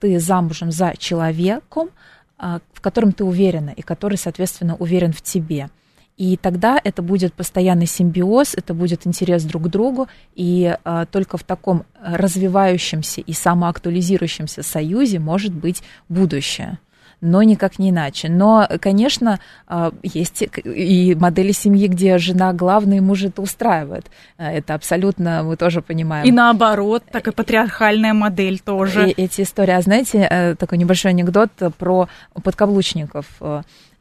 Ты 0.00 0.18
замужем 0.18 0.72
за 0.72 0.94
человеком, 0.98 1.90
в 2.38 2.80
котором 2.80 3.12
ты 3.12 3.22
уверена, 3.22 3.70
и 3.70 3.82
который, 3.82 4.18
соответственно, 4.18 4.74
уверен 4.74 5.12
в 5.12 5.22
тебе– 5.22 5.70
и 6.16 6.36
тогда 6.36 6.80
это 6.82 7.02
будет 7.02 7.32
постоянный 7.32 7.86
симбиоз, 7.86 8.54
это 8.54 8.74
будет 8.74 9.06
интерес 9.06 9.44
друг 9.44 9.64
к 9.64 9.68
другу, 9.68 10.08
и 10.34 10.76
а, 10.84 11.06
только 11.06 11.36
в 11.36 11.44
таком 11.44 11.84
развивающемся 12.00 13.20
и 13.20 13.32
самоактуализирующемся 13.32 14.62
союзе 14.62 15.18
может 15.18 15.52
быть 15.52 15.82
будущее 16.08 16.78
но 17.22 17.42
никак 17.44 17.78
не 17.78 17.90
иначе. 17.90 18.28
Но, 18.28 18.68
конечно, 18.80 19.38
а, 19.66 19.92
есть 20.02 20.42
и 20.64 21.14
модели 21.14 21.52
семьи, 21.52 21.86
где 21.86 22.18
жена 22.18 22.52
главная, 22.52 22.98
и 22.98 23.00
муж 23.00 23.22
это 23.22 23.40
устраивает. 23.40 24.06
А, 24.36 24.52
это 24.52 24.74
абсолютно 24.74 25.44
мы 25.44 25.56
тоже 25.56 25.82
понимаем. 25.82 26.26
И 26.26 26.32
наоборот, 26.32 27.04
такая 27.10 27.32
патриархальная 27.32 28.12
модель 28.12 28.58
тоже. 28.58 29.10
И 29.10 29.22
эти 29.22 29.42
истории. 29.42 29.70
А 29.70 29.80
знаете, 29.80 30.26
э, 30.28 30.56
такой 30.56 30.78
небольшой 30.78 31.12
анекдот 31.12 31.52
про 31.78 32.08
подкаблучников 32.42 33.26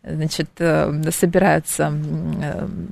значит, 0.03 0.49
э, 0.57 1.11
собираются 1.11 1.93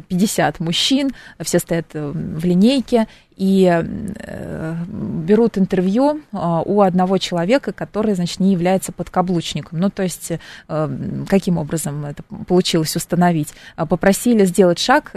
50 0.08 0.60
мужчин, 0.60 1.12
все 1.42 1.60
стоят 1.60 1.88
э, 1.94 2.12
в 2.12 2.46
линейке, 2.46 3.08
и 3.40 3.66
э, 3.66 4.76
берут 4.88 5.58
интервью 5.58 6.22
у 6.32 6.82
одного 6.82 7.18
человека, 7.18 7.72
который, 7.72 8.14
значит, 8.14 8.40
не 8.40 8.52
является 8.52 8.92
подкаблучником. 8.92 9.80
Ну, 9.80 9.90
то 9.90 10.04
есть, 10.04 10.34
каким 10.68 11.58
образом 11.58 12.06
это 12.06 12.22
получилось 12.48 12.96
установить? 12.96 13.54
Попросили 13.76 14.44
сделать 14.46 14.80
шаг 14.80 15.14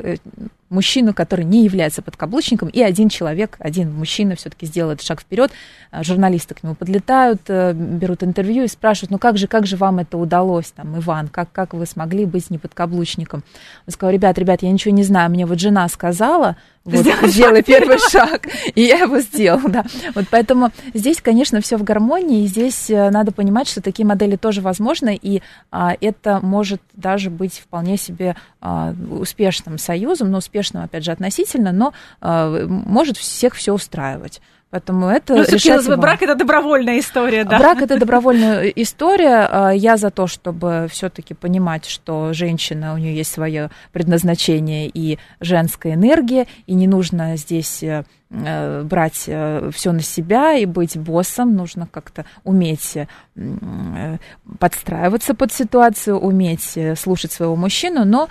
мужчину, 0.72 1.14
который 1.14 1.44
не 1.44 1.64
является 1.64 2.02
подкаблучником, 2.02 2.68
и 2.68 2.80
один 2.80 3.08
человек, 3.08 3.56
один 3.60 3.92
мужчина 3.92 4.34
все-таки 4.34 4.66
сделает 4.66 5.02
шаг 5.02 5.20
вперед. 5.20 5.52
Журналисты 6.00 6.54
к 6.54 6.62
нему 6.62 6.74
подлетают, 6.74 7.42
э, 7.48 7.74
берут 7.74 8.22
интервью 8.22 8.64
и 8.64 8.68
спрашивают, 8.68 9.10
ну 9.10 9.18
как 9.18 9.36
же, 9.36 9.46
как 9.46 9.66
же 9.66 9.76
вам 9.76 9.98
это 9.98 10.16
удалось, 10.16 10.72
там, 10.72 10.98
Иван, 10.98 11.28
как, 11.28 11.52
как 11.52 11.74
вы 11.74 11.84
смогли 11.84 12.24
быть 12.24 12.50
не 12.50 12.58
подкаблучником? 12.58 13.44
Он 13.86 13.92
сказал, 13.92 14.12
ребят, 14.12 14.38
ребят, 14.38 14.62
я 14.62 14.72
ничего 14.72 14.94
не 14.94 15.04
знаю, 15.04 15.30
мне 15.30 15.44
вот 15.44 15.60
жена 15.60 15.86
сказала, 15.88 16.56
вот, 16.84 17.06
сделай 17.30 17.62
первый 17.66 17.98
шаг, 18.10 18.48
и 18.74 18.82
я 18.82 18.98
его 18.98 19.20
сделал, 19.20 19.60
да. 19.68 19.84
Вот 20.14 20.26
поэтому 20.30 20.70
здесь, 20.94 21.20
конечно, 21.20 21.60
все 21.60 21.76
в 21.76 21.84
гармонии, 21.84 22.42
и 22.42 22.46
здесь 22.46 22.90
э, 22.90 23.10
надо 23.10 23.30
понимать, 23.32 23.68
что 23.68 23.80
такие 23.80 24.04
модели 24.04 24.36
тоже 24.36 24.60
возможны, 24.60 25.18
и 25.20 25.42
а, 25.70 25.96
это 26.00 26.40
может 26.42 26.80
даже 26.94 27.30
быть 27.30 27.58
вполне 27.58 27.96
себе 27.96 28.36
а, 28.60 28.94
успешным 29.10 29.78
союзом, 29.78 30.30
но 30.30 30.38
успешным, 30.38 30.82
опять 30.82 31.04
же, 31.04 31.12
относительно, 31.12 31.72
но 31.72 31.92
а, 32.20 32.66
может 32.66 33.16
всех 33.16 33.54
все 33.54 33.72
устраивать. 33.72 34.40
Поэтому 34.72 35.06
это 35.06 35.36
ну, 35.36 35.42
решать 35.44 35.84
его. 35.84 35.96
брак 35.96 36.22
это 36.22 36.34
добровольная 36.34 36.98
история, 36.98 37.44
да? 37.44 37.58
Брак 37.58 37.82
это 37.82 37.98
добровольная 37.98 38.64
история. 38.68 39.46
А, 39.48 39.70
я 39.70 39.96
за 39.96 40.10
то, 40.10 40.26
чтобы 40.26 40.88
все-таки 40.90 41.34
понимать, 41.34 41.84
что 41.84 42.32
женщина 42.32 42.94
у 42.94 42.96
нее 42.96 43.14
есть 43.14 43.30
свое 43.30 43.70
предназначение 43.92 44.88
и 44.88 45.18
женская 45.40 45.94
энергия, 45.94 46.48
и 46.66 46.74
не 46.74 46.88
нужно 46.88 47.36
здесь 47.36 47.84
Э, 47.92 48.04
брать 48.32 49.24
э, 49.26 49.70
все 49.74 49.92
на 49.92 50.00
себя 50.00 50.54
и 50.54 50.64
быть 50.64 50.96
боссом, 50.96 51.54
нужно 51.54 51.86
как-то 51.86 52.24
уметь 52.44 52.96
э, 52.96 54.18
подстраиваться 54.58 55.34
под 55.34 55.52
ситуацию, 55.52 56.18
уметь 56.18 56.78
слушать 56.96 57.32
своего 57.32 57.56
мужчину, 57.56 58.04
но 58.04 58.28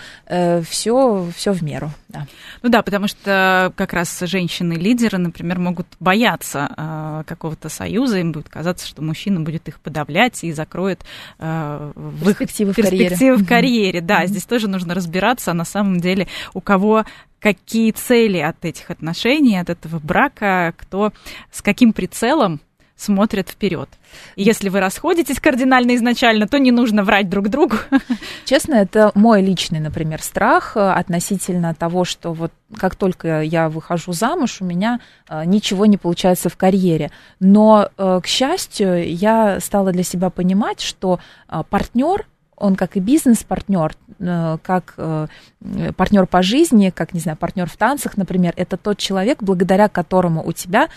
все, 0.63 1.27
все 1.36 1.51
в 1.53 1.62
меру. 1.63 1.91
Да. 2.10 2.27
Ну 2.62 2.70
да, 2.70 2.81
потому 2.81 3.08
что 3.08 3.72
как 3.75 3.93
раз 3.93 4.20
женщины-лидеры, 4.20 5.17
например, 5.17 5.60
могут 5.60 5.88
бояться 6.00 7.24
какого-то 7.27 7.70
союза, 7.70 8.20
им 8.20 8.31
будет 8.31 8.50
казаться, 8.50 8.88
что 8.88 9.01
мужчина 9.01 9.39
будет 9.39 9.67
их 9.67 9.79
подавлять 9.79 10.43
и 10.43 10.51
закроет 10.51 11.01
перспективы 11.38 12.74
в, 12.74 12.75
перспективы 12.75 13.38
в 13.38 13.48
карьере. 13.48 14.01
Да, 14.01 14.24
mm-hmm. 14.24 14.27
здесь 14.27 14.46
тоже 14.46 14.67
нужно 14.67 14.93
разбираться, 14.93 15.51
а 15.51 15.53
на 15.53 15.65
самом 15.65 16.00
деле 16.00 16.27
у 16.53 16.62
кого 16.62 17.05
какие 17.42 17.92
цели 17.92 18.38
от 18.38 18.64
этих 18.64 18.90
отношений, 18.92 19.58
от 19.58 19.70
этого 19.70 20.00
брака, 20.00 20.74
кто 20.78 21.12
с 21.52 21.62
каким 21.62 21.92
прицелом 21.92 22.62
смотрят 23.02 23.50
вперед. 23.50 23.90
И 24.36 24.44
если 24.44 24.70
вы 24.70 24.80
расходитесь 24.80 25.40
кардинально 25.40 25.96
изначально, 25.96 26.48
то 26.48 26.60
не 26.60 26.72
нужно 26.72 27.04
врать 27.04 27.30
друг 27.30 27.50
другу. 27.50 27.78
Честно, 28.46 28.76
это 28.76 29.12
мой 29.16 29.42
личный, 29.42 29.80
например, 29.80 30.22
страх 30.22 30.78
э, 30.78 30.80
относительно 30.80 31.74
того, 31.74 32.06
что 32.06 32.32
вот 32.34 32.52
как 32.78 32.96
только 32.96 33.42
я 33.42 33.70
выхожу 33.70 34.14
замуж, 34.14 34.58
у 34.62 34.66
меня 34.66 35.00
э, 35.28 35.44
ничего 35.46 35.88
не 35.88 35.98
получается 35.98 36.50
в 36.50 36.58
карьере. 36.58 37.10
Но, 37.40 37.90
э, 37.98 38.20
к 38.22 38.28
счастью, 38.28 39.12
я 39.12 39.60
стала 39.60 39.92
для 39.92 40.04
себя 40.04 40.30
понимать, 40.30 40.82
что 40.82 41.20
партнер 41.70 42.28
он 42.62 42.75
как 42.75 42.96
и 42.98 43.00
бизнес-партнер, 43.00 43.96
э, 44.20 44.58
как 44.62 44.94
э, 44.98 45.27
партнер 45.98 46.27
по 46.27 46.41
жизни, 46.41 46.91
как, 46.96 47.13
не 47.13 47.20
знаю, 47.20 47.38
партнер 47.38 47.70
в 47.70 47.75
танцах, 47.75 48.18
например, 48.18 48.53
это 48.56 48.77
тот 48.77 48.98
человек, 48.98 49.44
благодаря 49.44 49.89
которому 49.89 50.46
у 50.46 50.51
тебя 50.51 50.89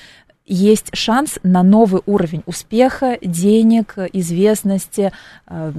есть 0.46 0.94
шанс 0.94 1.38
на 1.42 1.62
новый 1.62 2.02
уровень 2.04 2.42
успеха, 2.46 3.18
денег, 3.22 3.94
известности, 4.12 5.12
э, 5.46 5.72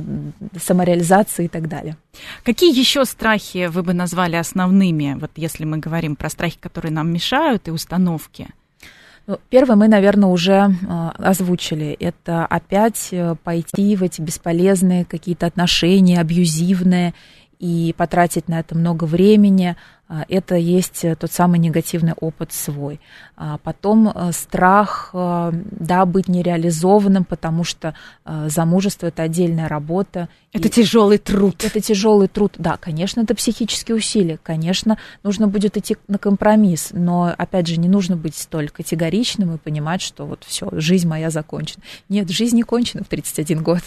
самореализации 0.59 1.45
и 1.45 1.47
так 1.47 1.67
далее. 1.67 1.97
Какие 2.43 2.77
еще 2.77 3.05
страхи 3.05 3.67
вы 3.67 3.83
бы 3.83 3.93
назвали 3.93 4.35
основными, 4.35 5.17
вот 5.19 5.31
если 5.35 5.65
мы 5.65 5.77
говорим 5.77 6.15
про 6.15 6.29
страхи, 6.29 6.57
которые 6.59 6.91
нам 6.91 7.11
мешают, 7.11 7.67
и 7.67 7.71
установки? 7.71 8.47
Ну, 9.27 9.39
первое 9.49 9.75
мы, 9.75 9.87
наверное, 9.87 10.29
уже 10.29 10.69
э, 10.69 11.09
озвучили. 11.17 11.97
Это 11.99 12.45
опять 12.45 13.09
э, 13.11 13.35
пойти 13.43 13.95
в 13.95 14.03
эти 14.03 14.21
бесполезные 14.21 15.03
какие-то 15.05 15.47
отношения, 15.47 16.19
абьюзивные, 16.19 17.13
и 17.59 17.95
потратить 17.97 18.47
на 18.47 18.59
это 18.59 18.75
много 18.75 19.05
времени, 19.05 19.75
это 20.07 20.55
есть 20.55 21.03
э, 21.03 21.15
тот 21.15 21.31
самый 21.31 21.59
негативный 21.59 22.13
опыт 22.13 22.53
свой. 22.53 22.99
А 23.37 23.57
потом 23.57 24.09
э, 24.09 24.31
страх, 24.33 25.09
э, 25.13 25.51
да, 25.53 26.05
быть 26.05 26.27
нереализованным, 26.27 27.25
потому 27.25 27.63
что 27.63 27.95
замужество– 28.25 29.07
это 29.07 29.23
отдельная 29.23 29.67
работа. 29.67 30.29
Это 30.53 30.69
тяжелый 30.69 31.17
труд. 31.17 31.63
Это 31.63 31.81
тяжелый 31.81 32.27
труд, 32.27 32.53
да, 32.57 32.77
конечно, 32.77 33.21
это 33.21 33.35
психические 33.35 33.97
усилия, 33.97 34.39
конечно, 34.41 34.97
нужно 35.21 35.47
будет 35.47 35.77
идти 35.77 35.97
на 36.07 36.17
компромисс, 36.17 36.89
но, 36.93 37.33
опять 37.37 37.67
же, 37.67 37.77
не 37.77 37.89
нужно 37.89 38.15
быть 38.15 38.35
столь 38.35 38.69
категоричным 38.69 39.55
и 39.55 39.57
понимать, 39.57 40.01
что 40.01 40.25
вот 40.25 40.43
все, 40.45 40.69
жизнь 40.71 41.07
моя 41.07 41.29
закончена. 41.29 41.83
Нет, 42.09 42.29
жизнь 42.29 42.55
не 42.55 42.63
кончена 42.63 43.03
в 43.03 43.07
31 43.07 43.63
год. 43.63 43.81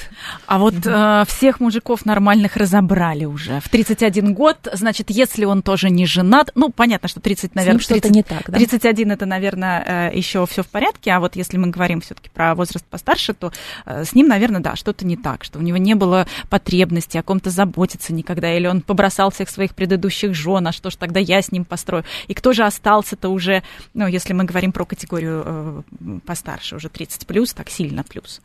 А 0.46 0.58
вот 0.58 0.74
э, 0.84 1.24
всех 1.26 1.60
мужиков 1.60 2.04
нормальных 2.04 2.56
разобрали 2.56 3.24
уже. 3.24 3.60
В 3.60 3.68
31 3.68 4.34
год, 4.34 4.68
значит, 4.72 5.10
если 5.10 5.44
он 5.44 5.62
тоже 5.62 5.90
не 5.90 6.06
женат. 6.08 6.50
Ну, 6.54 6.70
понятно, 6.70 7.08
что 7.08 7.20
30, 7.20 7.54
наверное, 7.54 7.80
что-то 7.80 8.08
не 8.10 8.22
так, 8.22 8.50
да? 8.50 8.58
31 8.58 9.12
это, 9.12 9.26
наверное, 9.26 10.10
э, 10.10 10.16
еще 10.16 10.44
все 10.46 10.62
в 10.62 10.68
порядке, 10.68 11.12
а 11.12 11.20
вот 11.20 11.36
если 11.36 11.56
мы 11.56 11.68
говорим 11.68 12.00
все-таки 12.00 12.30
про 12.30 12.54
возраст 12.54 12.84
постарше, 12.84 13.34
то 13.34 13.52
э, 13.86 14.04
с 14.04 14.14
ним, 14.14 14.28
наверное, 14.28 14.60
да, 14.60 14.76
что-то 14.76 15.06
не 15.06 15.16
так, 15.16 15.44
что 15.44 15.58
у 15.58 15.62
него 15.62 15.76
не 15.76 15.94
было 15.94 16.26
потребности 16.48 17.16
о 17.16 17.22
ком-то 17.22 17.50
заботиться 17.50 18.12
никогда, 18.12 18.52
или 18.54 18.66
он 18.66 18.80
побросал 18.80 19.30
всех 19.30 19.48
своих 19.50 19.74
предыдущих 19.74 20.34
жен, 20.34 20.66
а 20.66 20.72
что 20.72 20.90
ж 20.90 20.96
тогда 20.96 21.20
я 21.20 21.42
с 21.42 21.52
ним 21.52 21.64
построю? 21.64 22.04
И 22.26 22.34
кто 22.34 22.52
же 22.52 22.64
остался-то 22.64 23.28
уже, 23.28 23.62
ну, 23.94 24.06
если 24.06 24.32
мы 24.32 24.44
говорим 24.44 24.72
про 24.72 24.84
категорию 24.84 25.42
э, 25.44 25.82
постарше, 26.24 26.76
уже 26.76 26.88
30 26.88 27.26
плюс, 27.26 27.52
так 27.52 27.68
сильно 27.70 28.02
плюс? 28.02 28.40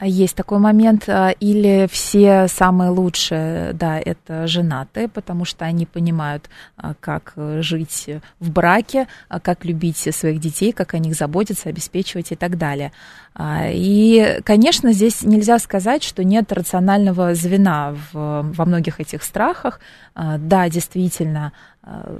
Есть 0.00 0.34
такой 0.34 0.58
момент, 0.58 1.08
а, 1.08 1.30
или 1.30 1.86
все 1.90 2.48
самые 2.48 2.90
лучшие, 2.90 3.72
да, 3.74 4.00
это 4.00 4.46
женатые, 4.46 5.06
потому 5.06 5.44
что 5.44 5.64
они 5.64 5.86
понимают, 5.86 6.48
а, 6.76 6.94
как 6.98 7.34
жить 7.60 8.08
в 8.40 8.50
браке, 8.50 9.06
а, 9.28 9.38
как 9.38 9.64
любить 9.64 10.08
своих 10.14 10.40
детей, 10.40 10.72
как 10.72 10.94
о 10.94 10.98
них 10.98 11.14
заботиться, 11.14 11.68
обеспечивать 11.68 12.32
и 12.32 12.36
так 12.36 12.58
далее. 12.58 12.92
И, 13.40 14.40
конечно, 14.44 14.92
здесь 14.92 15.22
нельзя 15.22 15.58
сказать, 15.58 16.02
что 16.02 16.22
нет 16.22 16.52
рационального 16.52 17.34
звена 17.34 17.94
в, 18.12 18.42
во 18.42 18.64
многих 18.66 19.00
этих 19.00 19.22
страхах. 19.22 19.80
Да, 20.14 20.68
действительно, 20.68 21.52
Э, 21.84 22.16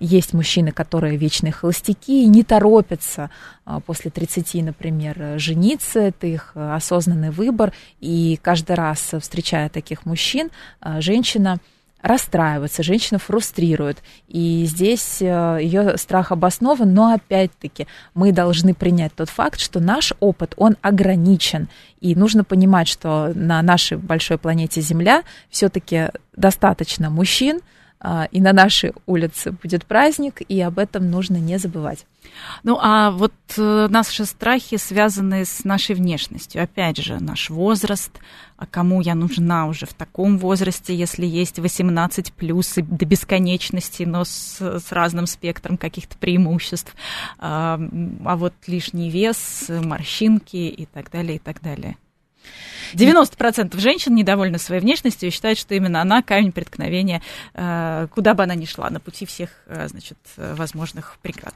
есть 0.00 0.32
мужчины, 0.34 0.72
которые 0.72 1.16
вечные 1.16 1.52
холостяки 1.52 2.24
и 2.24 2.26
не 2.26 2.42
торопятся 2.42 3.30
э, 3.64 3.78
после 3.86 4.10
30, 4.10 4.54
например, 4.64 5.38
жениться. 5.38 6.00
Это 6.00 6.26
их 6.26 6.52
осознанный 7.08 7.30
выбор. 7.30 7.72
И 8.00 8.38
каждый 8.42 8.76
раз, 8.76 9.14
встречая 9.20 9.68
таких 9.68 10.06
мужчин, 10.06 10.50
э, 10.80 11.00
женщина 11.00 11.58
расстраивается, 12.00 12.84
женщина 12.84 13.18
фрустрирует. 13.18 13.98
И 14.28 14.64
здесь 14.66 15.20
ее 15.20 15.98
страх 15.98 16.30
обоснован, 16.30 16.94
но 16.94 17.12
опять-таки 17.12 17.88
мы 18.14 18.30
должны 18.30 18.72
принять 18.72 19.12
тот 19.16 19.28
факт, 19.28 19.58
что 19.58 19.80
наш 19.80 20.12
опыт, 20.20 20.54
он 20.56 20.76
ограничен. 20.80 21.68
И 22.00 22.14
нужно 22.14 22.44
понимать, 22.44 22.86
что 22.86 23.32
на 23.34 23.60
нашей 23.62 23.98
большой 23.98 24.38
планете 24.38 24.80
Земля 24.80 25.24
все-таки 25.50 26.10
достаточно 26.36 27.10
мужчин, 27.10 27.58
и 28.30 28.40
на 28.40 28.52
нашей 28.52 28.92
улице 29.06 29.50
будет 29.50 29.84
праздник, 29.84 30.40
и 30.48 30.60
об 30.60 30.78
этом 30.78 31.10
нужно 31.10 31.36
не 31.36 31.58
забывать. 31.58 32.06
Ну, 32.62 32.78
а 32.80 33.10
вот 33.10 33.32
э, 33.56 33.88
наши 33.90 34.24
страхи 34.24 34.76
связаны 34.76 35.44
с 35.44 35.64
нашей 35.64 35.94
внешностью. 35.94 36.62
Опять 36.62 36.98
же, 36.98 37.18
наш 37.20 37.50
возраст, 37.50 38.12
а 38.56 38.66
кому 38.66 39.00
я 39.00 39.14
нужна 39.14 39.66
уже 39.66 39.86
в 39.86 39.94
таком 39.94 40.38
возрасте, 40.38 40.94
если 40.94 41.26
есть 41.26 41.58
18 41.58 42.32
плюс 42.32 42.78
и 42.78 42.82
до 42.82 43.04
бесконечности, 43.04 44.02
но 44.04 44.24
с, 44.24 44.60
с 44.60 44.92
разным 44.92 45.26
спектром 45.26 45.76
каких-то 45.76 46.16
преимуществ. 46.18 46.94
А, 47.38 47.80
а 48.24 48.36
вот 48.36 48.54
лишний 48.66 49.10
вес, 49.10 49.66
морщинки 49.68 50.56
и 50.56 50.86
так 50.86 51.10
далее, 51.10 51.36
и 51.36 51.40
так 51.40 51.60
далее. 51.62 51.96
90% 52.94 53.78
женщин 53.78 54.14
недовольны 54.14 54.58
своей 54.58 54.80
внешностью 54.80 55.28
и 55.28 55.32
считают, 55.32 55.58
что 55.58 55.74
именно 55.74 56.00
она 56.00 56.22
камень 56.22 56.52
преткновения, 56.52 57.22
э, 57.54 58.08
куда 58.14 58.34
бы 58.34 58.42
она 58.42 58.54
ни 58.54 58.64
шла, 58.64 58.90
на 58.90 59.00
пути 59.00 59.26
всех, 59.26 59.50
э, 59.66 59.88
значит, 59.88 60.18
возможных 60.36 61.18
преград. 61.22 61.54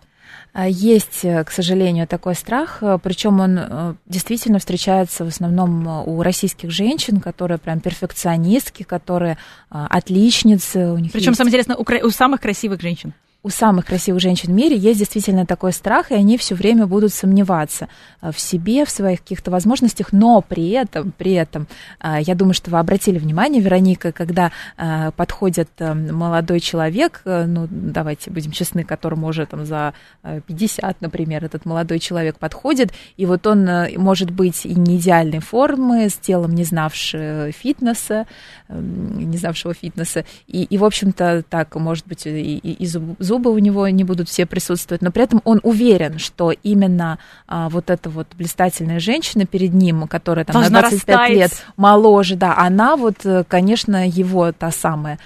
А, 0.55 0.67
есть, 0.67 1.25
э, 1.25 1.45
к 1.45 1.51
сожалению, 1.51 2.07
такой 2.07 2.35
страх, 2.35 2.83
причем 3.03 3.41
он 3.41 3.99
действительно 4.07 4.59
встречается 4.59 5.25
в 5.25 5.29
основном 5.29 5.87
у 6.09 6.23
российских 6.23 6.71
женщин, 6.71 7.21
которые 7.21 7.59
прям 7.59 7.81
перфекционистки, 7.81 8.83
которые 8.83 9.39
отличницы. 9.71 10.99
Причем, 11.13 11.35
самое 11.35 11.51
интересное, 11.51 11.77
у 11.77 12.11
самых 12.11 12.41
красивых 12.41 12.81
женщин 12.81 13.15
у 13.45 13.49
самых 13.49 13.87
красивых 13.87 14.21
женщин 14.21 14.51
в 14.51 14.53
мире 14.53 14.77
есть 14.77 15.01
действительно 15.01 15.47
такой 15.47 15.73
страх, 15.73 16.13
и 16.13 16.15
они 16.15 16.39
все 16.39 16.55
время 16.55 16.87
будут 16.87 17.13
сомневаться 17.13 17.89
э, 18.21 18.31
в 18.31 18.39
себе, 18.39 18.85
в 18.85 18.91
своих 18.91 19.21
каких-то 19.21 19.51
возможностях, 19.51 20.13
но 20.13 20.43
при 20.43 20.71
этом, 20.71 21.13
при 21.13 21.33
этом, 21.33 21.67
э, 22.01 22.19
я 22.21 22.35
думаю, 22.37 22.55
что 22.55 22.71
вы 22.71 22.79
обратили 22.79 23.19
внимание, 23.19 23.61
Вероника, 23.61 24.13
когда 24.13 24.53
э, 24.77 25.11
подходит 25.17 25.69
молодой 25.81 26.61
человек, 26.61 27.23
ну, 27.25 27.67
давайте 27.71 28.31
будем 28.31 28.53
честны, 28.53 28.85
которому 28.85 29.27
уже 29.27 29.47
там 29.47 29.65
за 29.65 29.95
50, 30.23 31.01
например, 31.01 31.45
этот 31.45 31.65
молодой 31.65 31.99
человек 31.99 32.39
подходит, 32.39 32.93
и 33.17 33.27
вот 33.27 33.47
он 33.47 33.69
может 33.97 34.31
быть 34.31 34.65
и 34.65 34.75
не 34.75 34.97
идеальной 34.97 35.41
формы, 35.41 36.09
с 36.09 36.15
телом 36.15 36.55
не 36.55 36.65
знавшего 36.65 37.51
фитнеса, 37.53 38.27
не 38.69 39.37
знавшего 39.37 39.75
фитнеса, 39.75 40.25
и, 40.47 40.65
и 40.65 40.79
в 40.79 40.85
общем-то, 40.85 41.45
так, 41.49 41.75
может 41.77 42.07
быть, 42.07 42.27
и, 42.27 42.57
и, 42.57 42.73
и 42.73 42.87
зубы 43.33 43.51
у 43.51 43.57
него 43.57 43.89
не 43.89 44.05
будут 44.05 44.29
все 44.29 44.45
присутствовать, 44.45 45.01
но 45.01 45.11
при 45.11 45.23
этом 45.23 45.41
он 45.45 45.59
уверен, 45.63 46.19
что 46.19 46.51
именно 46.51 47.19
а, 47.49 47.71
вот 47.71 47.89
эта 47.89 48.11
вот 48.11 48.27
блистательная 48.37 49.01
женщина 49.01 49.47
перед 49.47 49.73
ним, 49.73 50.07
которая 50.07 50.45
там 50.45 50.53
Должна 50.53 50.83
на 50.83 50.89
25 50.91 51.09
растаять. 51.09 51.39
лет 51.39 51.53
моложе, 51.79 52.37
да, 52.37 52.55
она 52.59 52.97
вот, 52.97 53.25
э, 53.25 53.45
конечно, 53.49 54.07
его 54.07 54.53
та 54.53 54.71
самая 54.71 55.19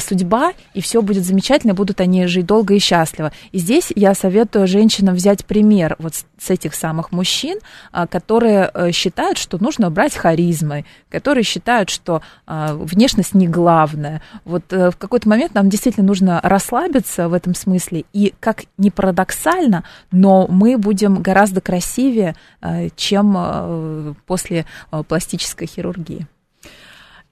судьба, 0.00 0.54
и 0.74 0.80
все 0.80 1.02
будет 1.02 1.24
замечательно, 1.24 1.72
будут 1.72 2.00
они 2.00 2.26
жить 2.26 2.46
долго 2.46 2.74
и 2.74 2.80
счастливо. 2.80 3.30
И 3.52 3.58
здесь 3.58 3.92
я 3.94 4.14
советую 4.14 4.66
женщинам 4.66 5.14
взять 5.14 5.44
пример 5.44 5.94
вот 6.00 6.14
с 6.14 6.50
этих 6.50 6.74
самых 6.74 7.12
мужчин, 7.12 7.58
а, 7.92 8.08
которые 8.08 8.70
э, 8.74 8.90
считают, 8.90 9.38
что 9.38 9.62
нужно 9.62 9.88
брать 9.88 10.16
харизмой, 10.16 10.84
которые 11.10 11.44
считают, 11.44 11.90
что 11.90 12.22
а, 12.44 12.74
внешность 12.74 13.34
не 13.34 13.46
главное. 13.46 14.20
Вот 14.44 14.72
э, 14.72 14.90
в 14.90 14.96
какой-то 14.96 15.28
момент 15.28 15.54
нам 15.54 15.68
действительно 15.68 16.06
нужно 16.06 16.40
расслабиться 16.42 17.28
в 17.28 17.34
этом 17.34 17.51
этом 17.52 17.54
смысле. 17.54 18.04
И 18.12 18.34
как 18.40 18.64
ни 18.78 18.90
парадоксально, 18.90 19.84
но 20.10 20.46
мы 20.48 20.76
будем 20.76 21.22
гораздо 21.22 21.60
красивее, 21.60 22.34
э, 22.60 22.88
чем 22.96 23.34
э, 23.36 24.14
после 24.26 24.66
э, 24.90 25.02
пластической 25.06 25.66
хирургии. 25.66 26.26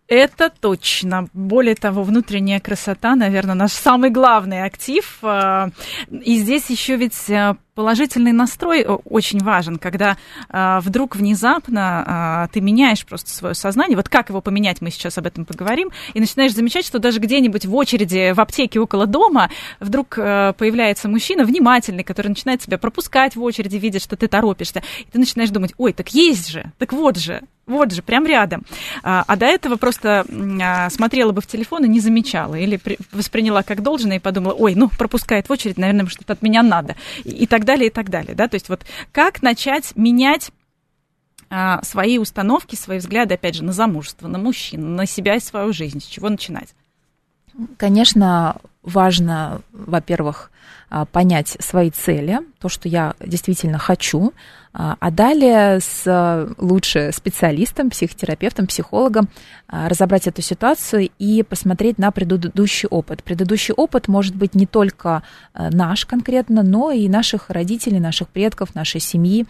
Это 0.06 0.50
точно. 0.50 1.28
Более 1.33 1.76
того, 1.76 2.02
внутренняя 2.02 2.59
красота, 2.59 3.14
наверное, 3.14 3.54
наш 3.54 3.70
самый 3.72 4.11
главный 4.11 4.64
актив. 4.64 5.22
И 6.11 6.37
здесь 6.37 6.68
еще 6.68 6.96
ведь 6.96 7.30
положительный 7.74 8.33
настрой 8.33 8.85
очень 8.85 9.40
важен, 9.40 9.78
когда 9.78 10.16
э, 10.48 10.78
вдруг 10.83 11.16
внезапно 11.16 12.46
э, 12.48 12.52
ты 12.52 12.61
меняешь 12.61 13.04
просто 13.04 13.30
свое 13.30 13.54
сознание. 13.54 13.96
Вот 13.96 14.09
как 14.09 14.28
его 14.28 14.40
поменять, 14.40 14.80
мы 14.80 14.90
сейчас 14.90 15.18
об 15.18 15.26
этом 15.26 15.44
поговорим, 15.44 15.90
и 16.14 16.20
начинаешь 16.20 16.54
замечать, 16.54 16.85
что 16.85 16.98
даже 16.98 17.20
где-нибудь 17.20 17.66
в 17.66 17.74
очереди 17.74 18.33
в 18.33 18.40
аптеке 18.40 18.80
около 18.80 19.06
дома 19.06 19.50
вдруг 19.78 20.18
э, 20.18 20.52
появляется 20.56 21.09
мужчина 21.09 21.44
внимательный, 21.44 22.04
который 22.04 22.28
начинает 22.28 22.61
тебя 22.61 22.78
пропускать 22.78 23.37
в 23.37 23.42
очереди, 23.42 23.76
видит, 23.76 24.02
что 24.02 24.16
ты 24.16 24.28
торопишься, 24.28 24.83
и 25.00 25.06
ты 25.11 25.18
начинаешь 25.18 25.50
думать, 25.50 25.74
ой, 25.78 25.92
так 25.92 26.09
есть 26.11 26.48
же, 26.48 26.72
так 26.78 26.92
вот 26.92 27.16
же, 27.16 27.42
вот 27.70 27.92
же, 27.92 28.02
прям 28.02 28.26
рядом. 28.26 28.64
А, 29.02 29.24
а 29.26 29.37
до 29.37 29.46
этого 29.46 29.76
просто 29.76 30.26
а, 30.61 30.90
смотрела 30.90 31.30
бы 31.30 31.40
в 31.40 31.46
телефон 31.46 31.85
и 31.85 31.88
не 31.88 32.00
замечала. 32.00 32.56
Или 32.56 32.76
при, 32.76 32.98
восприняла 33.12 33.62
как 33.62 33.83
должное 33.83 34.16
и 34.16 34.18
подумала, 34.18 34.54
ой, 34.54 34.74
ну, 34.74 34.90
пропускает 34.98 35.48
в 35.48 35.52
очередь, 35.52 35.78
наверное, 35.78 36.06
что-то 36.06 36.33
от 36.33 36.42
меня 36.42 36.62
надо. 36.62 36.96
И, 37.24 37.30
и 37.30 37.46
так 37.46 37.64
далее, 37.70 37.87
и 37.88 37.92
так 37.92 38.11
далее. 38.11 38.35
Да? 38.35 38.48
То 38.48 38.56
есть 38.56 38.68
вот 38.68 38.85
как 39.12 39.42
начать 39.42 39.94
менять 39.96 40.50
а, 41.48 41.83
свои 41.83 42.18
установки, 42.18 42.76
свои 42.76 42.98
взгляды, 42.98 43.35
опять 43.35 43.54
же, 43.54 43.64
на 43.64 43.72
замужество, 43.72 44.28
на 44.28 44.38
мужчин, 44.38 44.96
на 44.96 45.06
себя 45.06 45.37
и 45.37 45.40
свою 45.40 45.72
жизнь. 45.72 46.00
С 46.00 46.04
чего 46.04 46.28
начинать? 46.28 46.74
Конечно, 47.76 48.56
важно, 48.83 49.61
во-первых, 49.72 50.50
понять 51.12 51.57
свои 51.61 51.90
цели, 51.90 52.40
то, 52.59 52.68
что 52.68 52.88
я 52.88 53.14
действительно 53.20 53.79
хочу, 53.79 54.33
а, 54.72 54.96
а 55.00 55.11
далее 55.11 55.81
с 55.81 56.55
лучше 56.59 57.11
специалистом, 57.12 57.90
психотерапевтом, 57.90 58.66
психологом 58.66 59.29
а, 59.68 59.88
разобрать 59.88 60.26
эту 60.26 60.42
ситуацию 60.42 61.11
и 61.18 61.42
посмотреть 61.42 61.98
на 61.98 62.11
предыдущий 62.11 62.88
опыт. 62.88 63.22
Предыдущий 63.22 63.74
опыт 63.74 64.09
может 64.09 64.35
быть 64.35 64.55
не 64.55 64.66
только 64.66 65.22
наш 65.55 66.07
конкретно, 66.07 66.62
но 66.62 66.90
и 66.90 67.09
наших 67.09 67.50
родителей, 67.50 68.00
наших 68.00 68.29
предков, 68.29 68.74
нашей 68.74 69.00
семьи. 69.00 69.46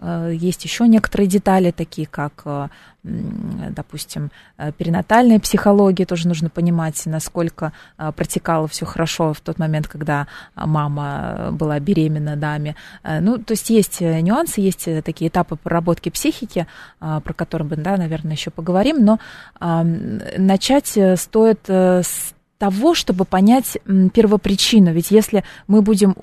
Э, 0.00 0.32
есть 0.34 0.64
еще 0.64 0.88
некоторые 0.88 1.28
детали, 1.28 1.70
такие 1.70 2.06
как, 2.06 2.42
э, 2.44 2.68
допустим, 3.02 4.30
э, 4.56 4.72
перинатальная 4.72 5.38
психология. 5.38 6.06
Тоже 6.06 6.28
нужно 6.28 6.48
понимать, 6.50 7.02
насколько 7.06 7.72
протекало 7.96 8.68
все 8.68 8.84
хорошо 8.86 9.32
в 9.32 9.40
тот 9.40 9.58
момент, 9.58 9.88
когда 9.88 10.26
мама 10.54 11.48
была 11.52 11.78
беременна 11.80 12.36
даме. 12.36 12.76
Ну, 13.04 13.38
то 13.38 13.52
есть 13.52 13.70
есть 13.70 14.00
нюансы, 14.00 14.60
есть 14.60 14.86
такие 15.04 15.28
этапы 15.28 15.56
проработки 15.56 16.10
психики, 16.10 16.66
про 16.98 17.32
которые 17.34 17.68
мы, 17.68 17.76
да, 17.76 17.96
наверное, 17.96 18.32
еще 18.32 18.50
поговорим. 18.50 19.04
Но 19.04 19.18
начать 19.60 20.98
стоит 21.16 21.68
с 21.68 22.34
того, 22.58 22.94
чтобы 22.94 23.24
понять 23.24 23.78
первопричину. 24.12 24.92
Ведь 24.92 25.10
если 25.10 25.44
мы 25.66 25.80
будем 25.80 26.14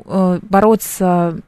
бороться 0.43 1.39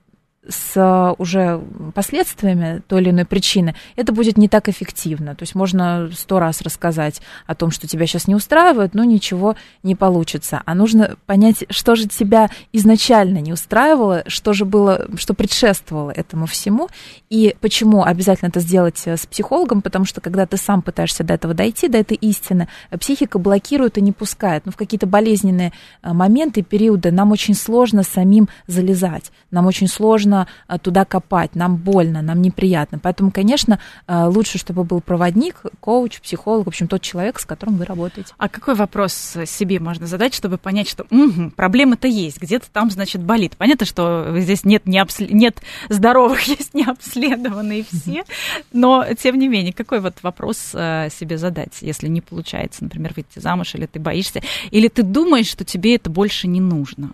с 0.49 1.15
уже 1.17 1.61
последствиями 1.93 2.81
той 2.87 3.01
или 3.01 3.11
иной 3.11 3.25
причины, 3.25 3.75
это 3.95 4.11
будет 4.11 4.37
не 4.37 4.49
так 4.49 4.67
эффективно. 4.67 5.35
То 5.35 5.43
есть 5.43 5.55
можно 5.55 6.09
сто 6.13 6.39
раз 6.39 6.61
рассказать 6.61 7.21
о 7.45 7.55
том, 7.55 7.71
что 7.71 7.87
тебя 7.87 8.05
сейчас 8.05 8.27
не 8.27 8.35
устраивает, 8.35 8.93
но 8.93 9.03
ничего 9.03 9.55
не 9.83 9.95
получится. 9.95 10.61
А 10.65 10.75
нужно 10.75 11.15
понять, 11.25 11.65
что 11.69 11.95
же 11.95 12.07
тебя 12.07 12.49
изначально 12.73 13.39
не 13.39 13.53
устраивало, 13.53 14.23
что 14.27 14.53
же 14.53 14.65
было, 14.65 15.07
что 15.15 15.33
предшествовало 15.33 16.11
этому 16.11 16.45
всему, 16.45 16.89
и 17.29 17.55
почему 17.61 18.03
обязательно 18.03 18.49
это 18.49 18.59
сделать 18.59 19.05
с 19.05 19.25
психологом, 19.25 19.81
потому 19.81 20.05
что 20.05 20.21
когда 20.21 20.45
ты 20.45 20.57
сам 20.57 20.81
пытаешься 20.81 21.23
до 21.23 21.35
этого 21.35 21.53
дойти, 21.53 21.87
до 21.87 21.97
этой 21.97 22.17
истины, 22.17 22.67
психика 22.99 23.39
блокирует 23.39 23.97
и 23.97 24.01
не 24.01 24.11
пускает. 24.11 24.65
Но 24.65 24.69
ну, 24.69 24.73
в 24.73 24.77
какие-то 24.77 25.07
болезненные 25.07 25.71
э, 26.01 26.13
моменты, 26.13 26.61
периоды 26.61 27.11
нам 27.11 27.31
очень 27.31 27.53
сложно 27.53 28.03
самим 28.03 28.49
залезать, 28.67 29.31
нам 29.51 29.67
очень 29.67 29.87
сложно 29.87 30.38
Э, 30.67 30.77
туда 30.77 31.05
копать, 31.05 31.55
нам 31.55 31.75
больно, 31.75 32.21
нам 32.21 32.41
неприятно. 32.41 32.99
Поэтому, 32.99 33.31
конечно, 33.31 33.79
э, 34.07 34.25
лучше, 34.25 34.57
чтобы 34.57 34.83
был 34.83 35.01
проводник, 35.01 35.61
коуч, 35.79 36.21
психолог, 36.21 36.65
в 36.65 36.69
общем, 36.69 36.87
тот 36.87 37.01
человек, 37.01 37.39
с 37.39 37.45
которым 37.45 37.77
вы 37.77 37.85
работаете. 37.85 38.33
А 38.37 38.49
какой 38.49 38.75
вопрос 38.75 39.13
себе 39.45 39.79
можно 39.79 40.07
задать, 40.07 40.33
чтобы 40.33 40.57
понять, 40.57 40.89
что 40.89 41.05
угу, 41.09 41.51
проблема-то 41.55 42.07
есть, 42.07 42.41
где-то 42.41 42.67
там, 42.71 42.91
значит, 42.91 43.21
болит? 43.21 43.55
Понятно, 43.57 43.85
что 43.85 44.35
здесь 44.39 44.63
нет, 44.63 44.85
не 44.85 44.99
обслед... 44.99 45.31
нет 45.31 45.61
здоровых, 45.89 46.41
есть 46.47 46.73
необследованные 46.73 47.83
все, 47.83 48.23
но, 48.71 49.05
тем 49.21 49.37
не 49.37 49.47
менее, 49.47 49.73
какой 49.73 49.99
вот 49.99 50.15
вопрос 50.21 50.71
э, 50.73 51.09
себе 51.11 51.37
задать, 51.37 51.81
если 51.81 52.07
не 52.07 52.21
получается, 52.21 52.83
например, 52.83 53.13
выйти 53.15 53.39
замуж, 53.39 53.75
или 53.75 53.85
ты 53.85 53.99
боишься, 53.99 54.41
или 54.71 54.87
ты 54.87 55.03
думаешь, 55.03 55.47
что 55.47 55.63
тебе 55.63 55.95
это 55.95 56.09
больше 56.09 56.47
не 56.47 56.61
нужно? 56.61 57.11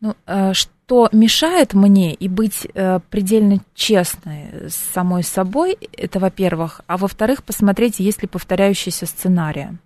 Ну, 0.00 0.14
что 0.52 0.70
что 0.86 1.08
мешает 1.10 1.74
мне 1.74 2.14
и 2.14 2.28
быть 2.28 2.68
э, 2.72 3.00
предельно 3.10 3.58
честной 3.74 4.68
с 4.70 4.76
самой 4.94 5.24
собой, 5.24 5.76
это 5.96 6.20
во-первых, 6.20 6.80
а 6.86 6.96
во-вторых, 6.96 7.42
посмотреть, 7.42 7.98
есть 7.98 8.22
ли 8.22 8.28
повторяющиеся 8.28 9.06
сценарии. 9.06 9.76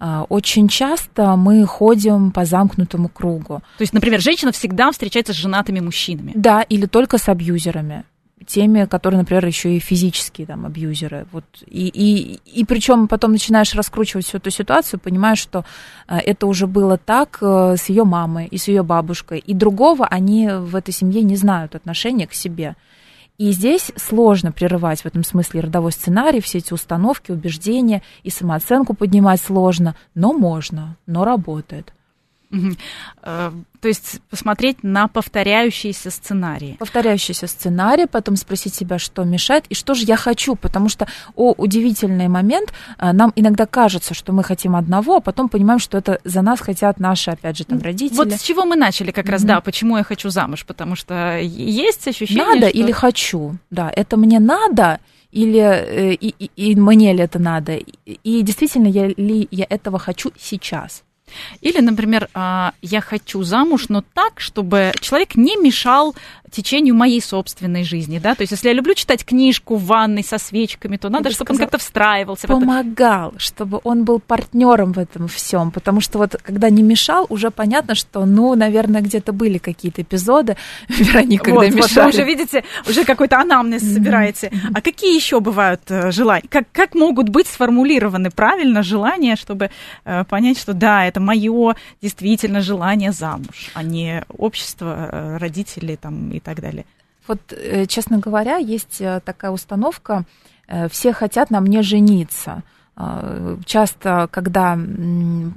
Э, 0.00 0.24
очень 0.28 0.68
часто 0.68 1.36
мы 1.36 1.64
ходим 1.64 2.30
по 2.30 2.44
замкнутому 2.44 3.08
кругу. 3.08 3.62
То 3.78 3.82
есть, 3.82 3.94
например, 3.94 4.20
женщина 4.20 4.52
всегда 4.52 4.92
встречается 4.92 5.32
с 5.32 5.36
женатыми 5.36 5.80
мужчинами. 5.80 6.32
Да, 6.34 6.60
или 6.60 6.84
только 6.84 7.16
с 7.16 7.30
абьюзерами 7.30 8.04
теми, 8.46 8.84
которые, 8.84 9.18
например, 9.18 9.46
еще 9.46 9.76
и 9.76 9.80
физические 9.80 10.46
там 10.46 10.66
абьюзеры. 10.66 11.26
Вот. 11.32 11.44
И, 11.66 11.88
и, 11.88 12.60
и 12.60 12.64
причем 12.64 13.08
потом 13.08 13.32
начинаешь 13.32 13.74
раскручивать 13.74 14.26
всю 14.26 14.38
эту 14.38 14.50
ситуацию, 14.50 15.00
понимаешь, 15.00 15.38
что 15.38 15.64
э, 16.06 16.18
это 16.18 16.46
уже 16.46 16.66
было 16.66 16.98
так 16.98 17.38
э, 17.40 17.76
с 17.78 17.88
ее 17.88 18.04
мамой 18.04 18.46
и 18.46 18.58
с 18.58 18.68
ее 18.68 18.82
бабушкой. 18.82 19.38
И 19.38 19.54
другого 19.54 20.06
они 20.06 20.48
в 20.48 20.76
этой 20.76 20.92
семье 20.92 21.22
не 21.22 21.36
знают 21.36 21.74
отношения 21.74 22.26
к 22.26 22.34
себе. 22.34 22.76
И 23.38 23.50
здесь 23.50 23.90
сложно 23.96 24.52
прерывать 24.52 25.00
в 25.00 25.06
этом 25.06 25.24
смысле 25.24 25.60
родовой 25.60 25.90
сценарий, 25.90 26.40
все 26.40 26.58
эти 26.58 26.72
установки, 26.72 27.32
убеждения, 27.32 28.02
и 28.22 28.30
самооценку 28.30 28.94
поднимать 28.94 29.40
сложно, 29.40 29.96
но 30.14 30.32
можно, 30.32 30.96
но 31.06 31.24
работает. 31.24 31.93
Э, 33.22 33.50
то 33.80 33.88
есть 33.88 34.20
посмотреть 34.30 34.82
на 34.82 35.08
повторяющиеся 35.08 36.10
сценарии. 36.10 36.76
Повторяющиеся 36.78 37.46
сценарии, 37.46 38.06
потом 38.06 38.36
спросить 38.36 38.74
себя, 38.74 38.98
что 38.98 39.24
мешает 39.24 39.64
и 39.68 39.74
что 39.74 39.94
же 39.94 40.04
я 40.04 40.16
хочу, 40.16 40.56
потому 40.56 40.88
что, 40.88 41.06
о, 41.36 41.52
удивительный 41.52 42.28
момент, 42.28 42.72
э, 42.98 43.12
нам 43.12 43.32
иногда 43.36 43.66
кажется, 43.66 44.14
что 44.14 44.32
мы 44.32 44.42
хотим 44.44 44.76
одного, 44.76 45.16
а 45.16 45.20
потом 45.20 45.48
понимаем, 45.48 45.78
что 45.78 45.98
это 45.98 46.20
за 46.24 46.42
нас 46.42 46.60
хотят 46.60 47.00
наши, 47.00 47.30
опять 47.30 47.58
же, 47.58 47.64
там, 47.64 47.80
родители. 47.80 48.16
Вот 48.16 48.32
с 48.32 48.42
чего 48.42 48.64
мы 48.64 48.76
начали 48.76 49.10
как 49.10 49.28
раз, 49.28 49.42
mm-hmm. 49.42 49.48
да, 49.48 49.60
почему 49.60 49.96
я 49.96 50.04
хочу 50.04 50.30
замуж, 50.30 50.64
потому 50.64 50.96
что 50.96 51.38
есть 51.38 52.06
ощущение, 52.08 52.44
Надо 52.44 52.68
что... 52.68 52.78
или 52.78 52.92
хочу, 52.92 53.56
да, 53.70 53.92
это 53.94 54.16
мне 54.16 54.40
надо, 54.40 54.98
или 55.30 55.60
э, 55.60 56.12
и, 56.14 56.34
и, 56.38 56.70
и 56.70 56.76
мне 56.76 57.12
ли 57.12 57.20
это 57.20 57.38
надо, 57.38 57.74
и, 57.74 57.84
и 58.06 58.42
действительно 58.42 58.86
я, 58.86 59.08
ли 59.08 59.48
я 59.50 59.66
этого 59.68 59.98
хочу 59.98 60.30
сейчас. 60.38 61.02
Или, 61.60 61.80
например, 61.80 62.28
а, 62.34 62.72
я 62.82 63.00
хочу 63.00 63.42
замуж, 63.42 63.86
но 63.88 64.02
так, 64.02 64.40
чтобы 64.40 64.92
человек 65.00 65.36
не 65.36 65.56
мешал 65.56 66.14
течению 66.54 66.94
моей 66.94 67.20
собственной 67.20 67.84
жизни, 67.84 68.18
да, 68.18 68.34
то 68.34 68.42
есть 68.42 68.52
если 68.52 68.68
я 68.68 68.74
люблю 68.74 68.94
читать 68.94 69.24
книжку 69.24 69.76
в 69.76 69.84
ванной 69.84 70.22
со 70.22 70.38
свечками, 70.38 70.96
то 70.96 71.08
надо, 71.08 71.30
чтобы 71.30 71.52
он 71.52 71.58
как-то 71.58 71.78
встраивался. 71.78 72.46
Помогал, 72.46 73.30
в 73.30 73.34
это. 73.36 73.40
чтобы 73.40 73.80
он 73.84 74.04
был 74.04 74.20
партнером 74.20 74.92
в 74.92 74.98
этом 74.98 75.28
всем, 75.28 75.70
потому 75.70 76.00
что 76.00 76.18
вот 76.18 76.36
когда 76.42 76.70
не 76.70 76.82
мешал, 76.82 77.26
уже 77.28 77.50
понятно, 77.50 77.94
что, 77.94 78.24
ну, 78.24 78.54
наверное, 78.54 79.00
где-то 79.00 79.32
были 79.32 79.58
какие-то 79.58 80.02
эпизоды, 80.02 80.56
Вероника, 80.88 81.44
когда 81.44 81.60
вот, 81.60 81.74
мешали. 81.74 82.04
Вы 82.04 82.08
уже 82.10 82.24
видите, 82.24 82.64
уже 82.88 83.04
какой-то 83.04 83.38
анамнез 83.38 83.82
собираете. 83.82 84.52
А 84.72 84.80
какие 84.80 85.14
еще 85.14 85.40
бывают 85.40 85.82
э, 85.88 86.10
желания? 86.12 86.44
Как, 86.48 86.64
как 86.72 86.94
могут 86.94 87.28
быть 87.28 87.46
сформулированы 87.46 88.30
правильно 88.30 88.82
желания, 88.82 89.36
чтобы 89.36 89.70
э, 90.04 90.24
понять, 90.24 90.58
что 90.58 90.72
да, 90.72 91.06
это 91.06 91.20
мое 91.20 91.74
действительно 92.00 92.60
желание 92.60 93.12
замуж, 93.12 93.70
а 93.74 93.82
не 93.82 94.24
общество, 94.28 95.08
э, 95.10 95.36
родители 95.38 95.96
там, 95.96 96.30
и 96.30 96.40
так 96.44 96.60
далее. 96.60 96.84
Вот, 97.26 97.40
э, 97.52 97.86
честно 97.86 98.18
говоря, 98.18 98.56
есть 98.56 99.00
э, 99.00 99.20
такая 99.24 99.50
установка, 99.50 100.24
все 100.88 101.12
хотят 101.12 101.50
на 101.50 101.60
мне 101.60 101.82
жениться. 101.82 102.62
А, 102.96 103.58
часто, 103.64 104.28
когда 104.30 104.78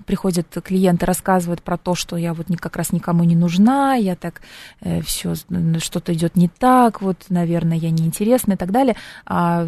приходят 0.08 0.48
клиенты, 0.64 1.06
рассказывают 1.06 1.62
про 1.62 1.78
то, 1.78 1.94
что 1.94 2.18
я 2.18 2.34
вот 2.34 2.48
как 2.58 2.76
раз 2.76 2.92
никому 2.92 3.24
не 3.26 3.36
нужна, 3.36 3.94
я 3.94 4.16
так 4.16 4.42
э, 4.82 5.02
все 5.02 5.36
что-то 5.80 6.14
идет 6.14 6.36
не 6.36 6.48
так, 6.48 7.02
вот, 7.02 7.26
наверное, 7.30 7.78
я 7.78 7.92
неинтересна 7.92 8.54
и 8.54 8.56
так 8.56 8.72
далее, 8.72 8.96
а 9.26 9.68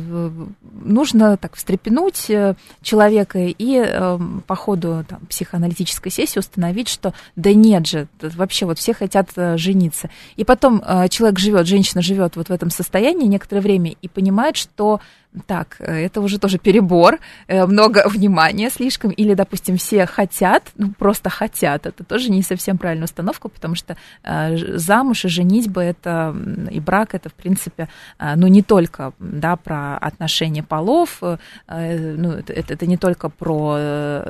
нужно 0.82 1.38
так 1.38 1.56
встрепенуть 1.56 2.30
э, 2.32 2.56
человека 2.82 3.40
и 3.40 3.84
э, 3.86 4.20
по 4.48 4.56
ходу 4.56 5.06
там, 5.08 5.20
психоаналитической 5.28 6.12
сессии 6.12 6.40
установить, 6.40 6.90
что 6.90 7.14
да 7.36 7.54
нет 7.54 7.86
же, 7.86 8.08
вообще 8.20 8.66
вот 8.66 8.80
все 8.80 8.94
хотят 8.94 9.30
жениться. 9.56 10.10
И 10.38 10.44
потом 10.44 10.82
человек 11.10 11.38
живет, 11.38 11.68
женщина 11.68 12.02
живет 12.02 12.36
вот 12.36 12.50
в 12.50 12.52
этом 12.52 12.72
состоянии 12.72 13.28
некоторое 13.28 13.62
время 13.62 13.94
и 14.02 14.08
понимает, 14.08 14.58
что 14.58 15.02
так, 15.46 15.76
э, 15.80 16.06
это 16.06 16.22
уже 16.22 16.40
тоже 16.40 16.58
перебор, 16.58 17.20
э, 17.48 17.66
много 17.66 18.08
внимания 18.10 18.70
слишком, 18.70 19.12
или, 19.12 19.36
допустим, 19.36 19.78
все 19.78 20.08
хотят, 20.08 20.64
ну, 20.76 20.92
просто 20.98 21.30
хотят, 21.30 21.86
это 21.86 22.04
тоже 22.04 22.32
не 22.32 22.42
совсем 22.42 22.78
правильная 22.78 23.06
установка, 23.06 23.48
потому 23.48 23.76
что 23.76 23.96
э, 24.24 24.78
замуж 24.78 25.26
и 25.26 25.28
женитьба 25.28 25.82
это, 25.82 26.36
и 26.72 26.80
брак 26.80 27.14
это, 27.14 27.30
в 27.30 27.34
принципе, 27.34 27.90
ну, 28.36 28.48
не 28.48 28.64
только, 28.64 29.14
да, 29.20 29.56
про 29.56 29.98
отношения 29.98 30.64
полов, 30.64 31.22
ну, 31.22 32.32
это, 32.32 32.54
это 32.54 32.86
не 32.86 32.98
только 32.98 33.30
про, 33.30 34.24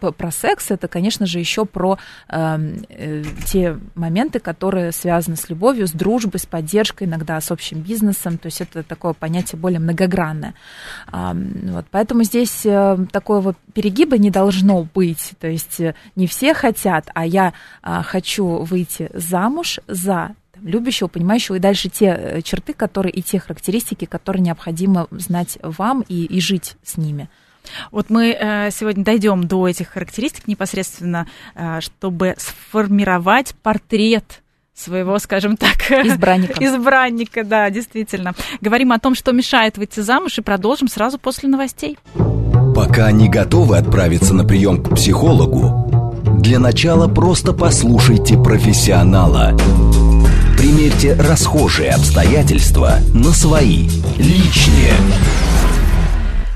про 0.00 0.30
секс, 0.30 0.70
это, 0.70 0.88
конечно 0.88 1.26
же, 1.26 1.38
еще 1.38 1.64
про 1.64 1.98
э, 2.28 3.22
те 3.46 3.78
моменты, 3.94 4.40
которые 4.40 4.92
связаны 4.92 5.36
с 5.36 5.48
любовью, 5.48 5.86
с 5.86 5.92
дружбой, 5.92 6.40
с 6.40 6.46
поддержкой, 6.46 7.04
иногда 7.04 7.40
с 7.40 7.50
общим 7.50 7.80
бизнесом, 7.80 8.38
то 8.38 8.46
есть 8.46 8.60
это 8.60 8.82
такое 8.82 9.12
понятие 9.12 9.58
более 9.58 9.80
многогранное 9.80 10.15
многогранная. 10.16 10.54
Вот, 11.12 11.86
поэтому 11.90 12.22
здесь 12.24 12.64
э, 12.64 12.98
такого 13.12 13.54
перегиба 13.74 14.18
не 14.18 14.30
должно 14.30 14.86
быть. 14.94 15.32
То 15.38 15.48
есть 15.48 15.80
э, 15.80 15.94
не 16.14 16.26
все 16.26 16.54
хотят, 16.54 17.08
а 17.14 17.26
я 17.26 17.52
а, 17.82 18.02
хочу 18.02 18.46
выйти 18.62 19.10
замуж 19.14 19.80
за 19.86 20.34
любящего, 20.62 21.08
понимающего, 21.08 21.56
и 21.56 21.60
дальше 21.60 21.88
те 21.88 22.06
э, 22.06 22.42
черты, 22.42 22.72
которые 22.72 23.12
и 23.12 23.22
те 23.22 23.38
характеристики, 23.38 24.04
которые 24.04 24.42
необходимо 24.42 25.06
знать 25.10 25.58
вам 25.62 26.02
и, 26.08 26.24
и 26.24 26.40
жить 26.40 26.76
с 26.82 26.96
ними. 26.96 27.28
Вот 27.90 28.10
мы 28.10 28.30
э, 28.30 28.70
сегодня 28.70 29.04
дойдем 29.04 29.46
до 29.46 29.68
этих 29.68 29.88
характеристик 29.88 30.46
непосредственно, 30.46 31.26
э, 31.54 31.80
чтобы 31.80 32.34
сформировать 32.38 33.54
портрет 33.62 34.42
своего, 34.76 35.18
скажем 35.18 35.56
так, 35.56 35.90
избранника. 35.90 36.62
избранника, 36.64 37.44
да, 37.44 37.70
действительно. 37.70 38.34
Говорим 38.60 38.92
о 38.92 38.98
том, 38.98 39.14
что 39.14 39.32
мешает 39.32 39.78
выйти 39.78 40.00
замуж, 40.00 40.38
и 40.38 40.42
продолжим 40.42 40.88
сразу 40.88 41.18
после 41.18 41.48
новостей. 41.48 41.98
Пока 42.74 43.10
не 43.10 43.28
готовы 43.28 43.78
отправиться 43.78 44.34
на 44.34 44.44
прием 44.44 44.82
к 44.82 44.94
психологу, 44.94 46.12
для 46.40 46.58
начала 46.58 47.08
просто 47.08 47.52
послушайте 47.52 48.36
профессионала– 48.36 49.56
Примерьте 50.56 51.12
расхожие 51.14 51.90
обстоятельства 51.90 52.94
на 53.12 53.30
свои, 53.32 53.88
личные. 54.16 54.94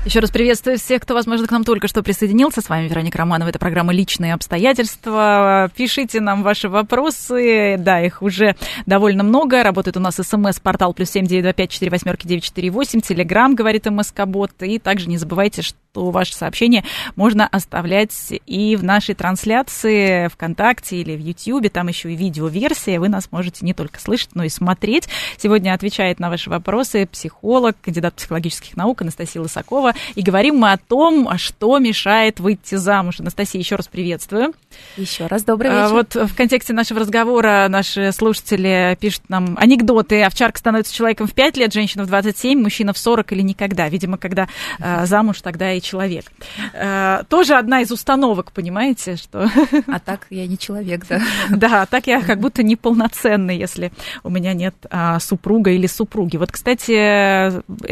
Еще 0.03 0.19
раз 0.19 0.31
приветствую 0.31 0.79
всех, 0.79 1.03
кто, 1.03 1.13
возможно, 1.13 1.45
к 1.45 1.51
нам 1.51 1.63
только 1.63 1.87
что 1.87 2.01
присоединился. 2.01 2.61
С 2.61 2.69
вами 2.69 2.87
Вероника 2.87 3.19
Романова. 3.19 3.49
Это 3.49 3.59
программа 3.59 3.93
«Личные 3.93 4.33
обстоятельства». 4.33 5.69
Пишите 5.75 6.19
нам 6.19 6.41
ваши 6.41 6.69
вопросы. 6.69 7.75
Да, 7.77 8.01
их 8.01 8.23
уже 8.23 8.55
довольно 8.87 9.23
много. 9.23 9.61
Работает 9.61 9.97
у 9.97 9.99
нас 9.99 10.15
смс-портал 10.15 10.95
плюс 10.95 11.11
семь 11.11 11.27
девять 11.27 11.43
два 11.43 11.53
пять 11.53 11.69
четыре 11.69 11.91
восьмерки 11.91 12.25
девять 12.25 12.45
четыре 12.45 12.71
восемь. 12.71 12.99
Телеграмм, 12.99 13.53
говорит 13.53 13.85
МСК-бот. 13.85 14.51
И 14.61 14.79
также 14.79 15.07
не 15.07 15.19
забывайте, 15.19 15.61
что 15.61 15.75
что 15.91 16.09
ваши 16.09 16.33
сообщения 16.33 16.85
можно 17.17 17.45
оставлять 17.45 18.13
и 18.45 18.77
в 18.77 18.83
нашей 18.83 19.13
трансляции 19.13 20.29
ВКонтакте 20.29 20.97
или 20.97 21.17
в 21.17 21.19
Ютьюбе. 21.19 21.69
Там 21.69 21.89
еще 21.89 22.13
и 22.13 22.15
видеоверсия. 22.15 22.97
Вы 22.97 23.09
нас 23.09 23.29
можете 23.31 23.65
не 23.65 23.73
только 23.73 23.99
слышать, 23.99 24.29
но 24.33 24.43
и 24.45 24.49
смотреть. 24.49 25.09
Сегодня 25.37 25.73
отвечает 25.73 26.19
на 26.19 26.29
ваши 26.29 26.49
вопросы 26.49 27.05
психолог, 27.07 27.75
кандидат 27.81 28.13
психологических 28.15 28.77
наук 28.77 29.01
Анастасия 29.01 29.41
Лысакова. 29.41 29.93
И 30.15 30.21
говорим 30.21 30.59
мы 30.59 30.71
о 30.71 30.77
том, 30.77 31.37
что 31.37 31.77
мешает 31.77 32.39
выйти 32.39 32.75
замуж. 32.75 33.19
Анастасия, 33.19 33.59
еще 33.59 33.75
раз 33.75 33.89
приветствую. 33.89 34.53
Еще 34.95 35.27
раз 35.27 35.43
добрый 35.43 35.71
а, 35.71 35.89
вечер. 35.89 35.93
Вот 35.93 36.15
в 36.29 36.35
контексте 36.35 36.71
нашего 36.71 37.01
разговора 37.01 37.67
наши 37.69 38.13
слушатели 38.13 38.97
пишут 39.01 39.23
нам 39.27 39.57
анекдоты. 39.59 40.23
Овчарка 40.23 40.57
становится 40.57 40.93
человеком 40.93 41.27
в 41.27 41.33
5 41.33 41.57
лет, 41.57 41.73
женщина 41.73 42.05
в 42.05 42.07
27, 42.07 42.61
мужчина 42.61 42.93
в 42.93 42.97
40 42.97 43.33
или 43.33 43.41
никогда. 43.41 43.89
Видимо, 43.89 44.17
когда 44.17 44.47
э, 44.79 45.05
замуж, 45.05 45.41
тогда 45.41 45.73
и 45.73 45.80
человек. 45.81 46.25
Э, 46.73 47.23
тоже 47.27 47.55
одна 47.55 47.81
из 47.81 47.91
установок, 47.91 48.51
понимаете, 48.51 49.15
что... 49.15 49.49
А 49.87 49.99
так 49.99 50.27
я 50.29 50.47
не 50.47 50.57
человек, 50.57 51.05
да? 51.07 51.21
Да, 51.49 51.81
а 51.83 51.85
так 51.85 52.07
я 52.07 52.21
как 52.21 52.39
будто 52.39 52.63
неполноценный, 52.63 53.57
если 53.57 53.91
у 54.23 54.29
меня 54.29 54.53
нет 54.53 54.75
а, 54.89 55.19
супруга 55.19 55.71
или 55.71 55.87
супруги. 55.87 56.37
Вот, 56.37 56.51
кстати, 56.51 56.91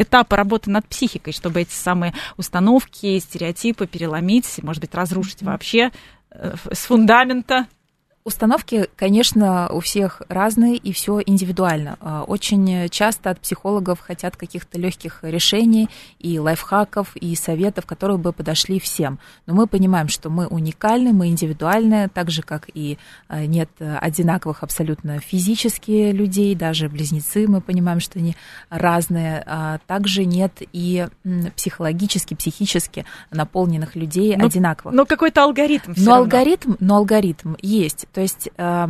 этапы 0.00 0.36
работы 0.36 0.70
над 0.70 0.86
психикой, 0.86 1.32
чтобы 1.32 1.60
эти 1.60 1.74
самые 1.74 2.14
установки, 2.36 3.18
стереотипы 3.18 3.86
переломить, 3.86 4.60
может 4.62 4.80
быть, 4.80 4.94
разрушить 4.94 5.42
вообще 5.42 5.90
э, 6.30 6.54
с 6.72 6.86
фундамента 6.86 7.66
Установки, 8.22 8.86
конечно, 8.96 9.70
у 9.70 9.80
всех 9.80 10.20
разные 10.28 10.76
и 10.76 10.92
все 10.92 11.22
индивидуально. 11.24 11.96
А, 12.00 12.22
очень 12.24 12.90
часто 12.90 13.30
от 13.30 13.40
психологов 13.40 13.98
хотят 14.00 14.36
каких-то 14.36 14.78
легких 14.78 15.20
решений 15.22 15.88
и 16.18 16.38
лайфхаков, 16.38 17.16
и 17.16 17.34
советов, 17.34 17.86
которые 17.86 18.18
бы 18.18 18.34
подошли 18.34 18.78
всем. 18.78 19.18
Но 19.46 19.54
мы 19.54 19.66
понимаем, 19.66 20.08
что 20.08 20.28
мы 20.28 20.46
уникальны, 20.46 21.14
мы 21.14 21.28
индивидуальны, 21.28 22.10
так 22.12 22.30
же, 22.30 22.42
как 22.42 22.68
и 22.74 22.98
а, 23.28 23.46
нет 23.46 23.70
одинаковых 23.78 24.62
абсолютно 24.62 25.18
физически 25.20 26.12
людей, 26.12 26.54
даже 26.54 26.90
близнецы, 26.90 27.48
мы 27.48 27.62
понимаем, 27.62 28.00
что 28.00 28.18
они 28.18 28.36
разные. 28.68 29.42
А 29.46 29.78
также 29.86 30.26
нет 30.26 30.60
и 30.72 31.08
психологически, 31.56 32.34
психически 32.34 33.06
наполненных 33.30 33.96
людей 33.96 34.36
но, 34.36 34.44
одинаковых. 34.44 34.94
Но 34.94 35.06
какой-то 35.06 35.42
алгоритм. 35.44 35.94
Но 35.96 36.16
алгоритм, 36.16 36.74
но 36.80 36.96
алгоритм 36.96 37.54
есть. 37.62 38.09
То 38.12 38.20
есть 38.20 38.48
э, 38.56 38.88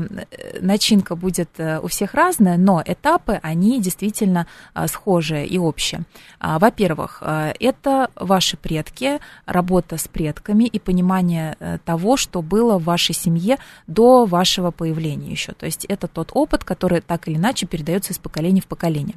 начинка 0.60 1.14
будет 1.14 1.50
э, 1.58 1.78
у 1.80 1.88
всех 1.88 2.14
разная, 2.14 2.56
но 2.56 2.82
этапы, 2.84 3.38
они 3.42 3.80
действительно 3.80 4.46
э, 4.74 4.86
схожие 4.88 5.46
и 5.46 5.58
общие. 5.58 6.02
А, 6.38 6.58
во-первых, 6.58 7.22
это 7.22 8.10
ваши 8.16 8.56
предки, 8.56 9.20
работа 9.46 9.98
с 9.98 10.08
предками 10.08 10.64
и 10.64 10.78
понимание 10.78 11.56
того, 11.84 12.16
что 12.16 12.40
было 12.42 12.78
в 12.78 12.84
вашей 12.84 13.14
семье 13.14 13.58
до 13.86 14.24
вашего 14.24 14.70
появления 14.70 15.30
еще. 15.30 15.52
То 15.52 15.66
есть 15.66 15.84
это 15.84 16.08
тот 16.08 16.30
опыт, 16.32 16.64
который 16.64 17.00
так 17.00 17.28
или 17.28 17.36
иначе 17.36 17.66
передается 17.66 18.12
из 18.12 18.18
поколения 18.18 18.60
в 18.60 18.66
поколение. 18.66 19.16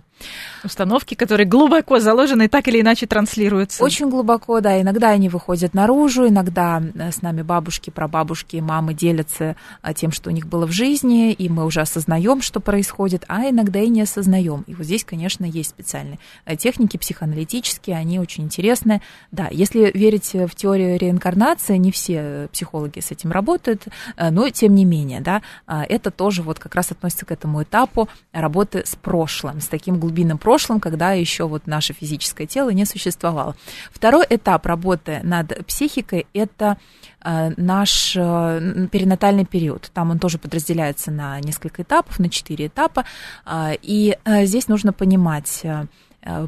Установки, 0.64 1.16
которые 1.16 1.48
глубоко 1.48 2.00
заложены 2.00 2.46
и 2.46 2.48
так 2.48 2.68
или 2.68 2.82
иначе 2.82 3.08
транслируются. 3.08 3.84
Очень 3.84 4.10
глубоко, 4.10 4.60
да. 4.60 4.82
Иногда 4.82 5.10
они 5.10 5.30
выходят 5.30 5.74
наружу, 5.74 6.28
иногда 6.28 6.82
с 6.96 7.22
нами 7.22 7.42
бабушки, 7.42 7.90
прабабушки, 7.90 8.58
мамы 8.58 8.94
делятся 8.94 9.56
тем, 9.94 10.12
что 10.12 10.30
у 10.30 10.34
них 10.34 10.48
было 10.48 10.66
в 10.66 10.72
жизни, 10.72 11.32
и 11.32 11.50
мы 11.50 11.66
уже 11.66 11.82
осознаем, 11.82 12.42
что 12.42 12.60
происходит, 12.60 13.24
а 13.28 13.50
иногда 13.50 13.80
и 13.80 13.90
не 13.90 14.02
осознаем. 14.02 14.64
И 14.68 14.74
вот 14.74 14.86
здесь, 14.86 15.04
конечно, 15.04 15.46
есть 15.46 15.70
специальные 15.70 16.20
э, 16.46 16.56
техники 16.56 16.98
психоаналитические, 16.98 17.98
они 17.98 18.20
очень 18.20 18.44
интересные. 18.44 19.02
Да, 19.32 19.48
если 19.52 19.92
верить 19.94 20.34
в 20.34 20.56
теорию 20.56 20.98
реинкарнации, 20.98 21.78
не 21.78 21.92
все 21.92 22.48
психологи 22.52 23.00
с 23.00 23.12
этим 23.12 23.32
работают, 23.32 23.88
э, 24.18 24.30
но 24.30 24.50
тем 24.50 24.76
не 24.76 24.86
менее, 24.86 25.22
да, 25.22 25.42
а, 25.68 25.84
это 25.84 26.12
тоже 26.12 26.42
вот 26.44 26.60
как 26.60 26.76
раз 26.76 26.92
относится 26.92 27.26
к 27.26 27.32
этому 27.32 27.64
этапу 27.64 28.10
работы 28.32 28.84
с 28.86 28.96
прошлым, 28.96 29.62
с 29.62 29.68
таким 29.68 30.00
глубинным 30.00 30.38
прошлым, 30.38 30.80
когда 30.80 31.14
еще 31.14 31.48
вот 31.48 31.68
наше 31.68 31.94
физическое 31.94 32.46
тело 32.46 32.70
не 32.70 32.86
существовало. 32.86 33.56
Второй 33.92 34.26
этап 34.30 34.66
работы 34.66 35.20
над 35.24 35.66
психикой– 35.66 36.28
это 36.34 36.78
Э, 37.04 37.13
наш 37.24 38.16
э, 38.16 38.88
перинатальный 38.92 39.46
период. 39.46 39.90
Там 39.94 40.12
он 40.12 40.20
тоже 40.20 40.38
подразделяется 40.38 41.12
на 41.12 41.40
несколько 41.40 41.82
этапов, 41.84 42.20
на 42.20 42.30
четыре 42.30 42.68
этапа. 42.68 43.06
Э, 43.46 43.74
и 43.82 44.18
здесь 44.44 44.68
нужно 44.68 44.94
понимать, 44.94 45.66
Э, 45.74 45.88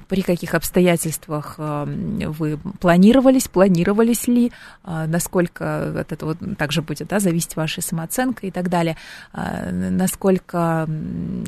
при 0.08 0.22
каких 0.22 0.54
обстоятельствах 0.54 1.56
э, 1.58 1.86
вы 2.28 2.58
планировались, 2.80 3.48
планировались 3.48 4.28
ли, 4.28 4.52
э, 4.84 5.06
насколько 5.08 6.00
от 6.00 6.12
этого 6.12 6.36
также 6.58 6.82
будет 6.82 7.10
да, 7.10 7.20
зависеть 7.20 7.56
ваша 7.56 7.82
самооценка 7.82 8.48
и 8.48 8.52
так 8.52 8.70
далее, 8.70 8.96
насколько 9.34 10.88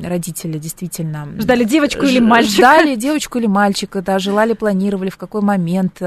родители 0.02 0.58
действительно... 0.58 1.28
Ждали 1.38 1.64
девочку 1.64 2.04
или 2.04 2.20
мальчика? 2.20 2.56
Ждали 2.56 2.96
девочку 2.96 3.38
или 3.38 3.46
мальчика, 3.46 4.02
да, 4.02 4.18
желали, 4.18 4.52
планировали, 4.52 5.10
в 5.10 5.16
какой 5.16 5.40
момент. 5.40 6.00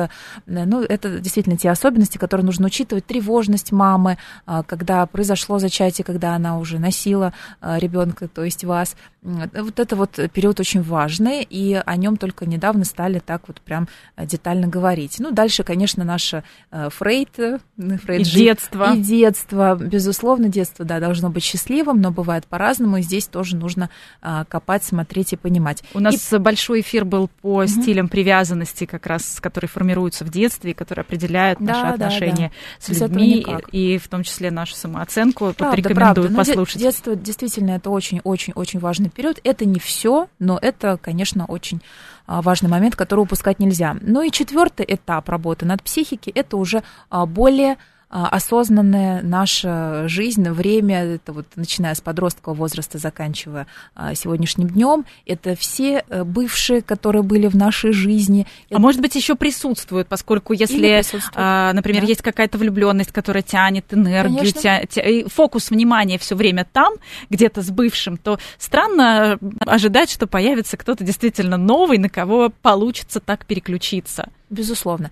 Ну, 0.46 0.82
это 0.84 1.20
действительно 1.20 1.58
те 1.58 1.70
особенности, 1.70 2.18
которые 2.18 2.46
нужно 2.46 2.68
учитывать. 2.68 3.06
Тревожность 3.06 3.72
мамы, 3.72 4.18
когда 4.46 5.06
произошло 5.06 5.60
зачатие, 5.60 6.06
когда 6.06 6.36
она 6.36 6.58
уже 6.58 6.80
носила 6.80 7.34
ребенка, 7.62 8.28
то 8.28 8.44
есть 8.44 8.64
вас. 8.64 8.96
Вот 9.24 9.80
это 9.80 9.96
вот 9.96 10.20
период 10.34 10.60
очень 10.60 10.82
важный, 10.82 11.44
и 11.48 11.80
о 11.86 11.96
нем 11.96 12.18
только 12.18 12.48
недавно 12.48 12.86
стали 12.86 13.20
так 13.20 13.44
вот 13.48 13.62
прям 13.62 13.88
э, 14.16 14.26
детально 14.26 14.68
говорить. 14.68 15.18
Ну, 15.20 15.30
дальше, 15.30 15.64
конечно, 15.64 16.04
наше 16.04 16.44
э, 16.72 16.90
Фрейд, 16.90 17.38
э, 17.38 17.60
Фрейд 17.78 18.22
и 18.22 18.24
жив, 18.24 18.36
детство. 18.36 18.96
И 18.96 19.00
детство, 19.00 19.76
безусловно, 19.76 20.50
детство, 20.50 20.86
да, 20.86 21.00
должно 21.00 21.30
быть 21.30 21.44
счастливым, 21.44 22.02
но 22.02 22.10
бывает 22.10 22.48
по-разному, 22.48 22.98
и 22.98 23.04
здесь 23.04 23.28
тоже 23.28 23.56
нужно 23.56 23.92
копать, 24.22 24.84
смотреть 24.84 25.34
и 25.34 25.36
понимать. 25.36 25.84
У 25.94 26.00
нас 26.00 26.34
и... 26.34 26.38
большой 26.38 26.82
эфир 26.82 27.06
был 27.06 27.30
по 27.42 27.60
угу. 27.60 27.68
стилям 27.68 28.10
привязанности, 28.10 28.86
как 28.86 29.06
раз, 29.06 29.40
которые 29.40 29.70
формируются 29.70 30.26
в 30.26 30.30
детстве, 30.30 30.74
которые 30.74 31.04
определяют 31.04 31.60
да, 31.60 31.66
наши 31.66 31.82
да, 31.82 31.94
отношения 31.94 32.52
да. 32.80 32.96
с 32.96 33.00
людьми, 33.00 33.46
и, 33.72 33.94
и 33.94 33.98
в 34.00 34.08
том 34.08 34.24
числе 34.24 34.50
нашу 34.50 34.74
самооценку. 34.74 35.54
Правда, 35.56 35.78
рекомендую 35.78 36.30
правда. 36.30 36.36
послушать. 36.38 36.82
Детство 36.82 37.16
действительно 37.16 37.72
это 37.72 37.92
очень-очень-очень 37.92 38.80
важный 38.80 39.11
период. 39.12 39.40
Это 39.44 39.66
не 39.66 39.80
все, 39.80 40.28
но 40.40 40.58
это, 40.62 40.98
конечно, 41.02 41.46
очень 41.46 41.82
а, 42.28 42.42
важный 42.42 42.70
момент, 42.70 42.96
который 42.96 43.22
упускать 43.22 43.60
нельзя. 43.60 43.96
Ну 44.02 44.22
и 44.22 44.32
четвертый 44.32 44.86
этап 44.88 45.30
работы 45.30 45.66
над 45.66 45.84
психикой– 45.84 46.34
это 46.36 46.58
уже 46.58 46.84
а, 47.10 47.26
более 47.26 47.78
осознанная 48.12 49.22
наша 49.22 50.08
жизнь, 50.08 50.48
время, 50.50 51.16
это 51.16 51.32
вот 51.32 51.46
начиная 51.56 51.96
с 51.96 52.02
подросткового 52.02 52.58
возраста, 52.58 52.98
заканчивая 52.98 53.68
а, 53.96 54.14
сегодняшним 54.16 54.68
днем, 54.68 55.06
это 55.26 55.56
все 55.56 56.04
э, 56.08 56.24
бывшие, 56.26 56.82
которые 56.82 57.24
были 57.24 57.48
в 57.48 57.56
нашей 57.56 57.94
жизни. 57.94 58.46
А 58.66 58.74
это... 58.74 58.82
может 58.82 59.00
быть, 59.00 59.16
еще 59.16 59.36
присутствуют, 59.36 60.10
поскольку 60.10 60.52
если, 60.52 61.02
а, 61.36 61.72
например, 61.72 62.02
да. 62.02 62.08
есть 62.08 62.22
какая-то 62.22 62.58
влюбленность, 62.58 63.14
которая 63.14 63.44
тянет 63.44 63.94
энергию, 63.94 64.52
тя... 64.52 64.86
Тя... 64.86 65.02
фокус 65.30 65.70
внимания 65.70 66.18
все 66.18 66.36
время 66.36 66.68
там, 66.72 66.96
где-то 67.30 67.62
с 67.62 67.70
бывшим, 67.70 68.18
то 68.18 68.40
странно 68.58 69.40
ожидать, 69.66 70.12
что 70.12 70.28
появится 70.28 70.76
кто-то 70.76 71.06
действительно 71.06 71.56
новый, 71.56 71.98
на 71.98 72.10
кого 72.10 72.52
получится 72.62 73.22
так 73.22 73.46
переключиться. 73.46 74.30
Безусловно. 74.50 75.12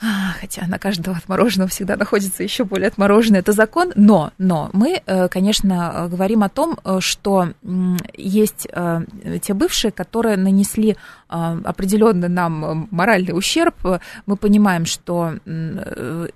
А, 0.00 0.32
хотя 0.40 0.66
на 0.66 0.78
каждого 0.78 1.16
отмороженного 1.16 1.68
всегда 1.68 1.96
находится 1.96 2.44
еще 2.44 2.64
более 2.64 2.86
отмороженный, 2.86 3.40
это 3.40 3.52
закон, 3.52 3.92
но, 3.96 4.32
но 4.38 4.70
мы, 4.72 5.02
э, 5.04 5.28
конечно, 5.28 6.08
говорим 6.08 6.44
о 6.44 6.48
том, 6.48 6.78
э, 6.84 6.98
что 7.00 7.48
есть 8.16 8.68
э, 8.70 9.00
те 9.42 9.54
бывшие, 9.54 9.90
которые 9.90 10.36
нанесли 10.36 10.96
определенный 11.28 12.28
нам 12.30 12.88
моральный 12.90 13.36
ущерб, 13.36 13.74
мы 14.24 14.36
понимаем, 14.36 14.86
что 14.86 15.34
ну, 15.44 16.26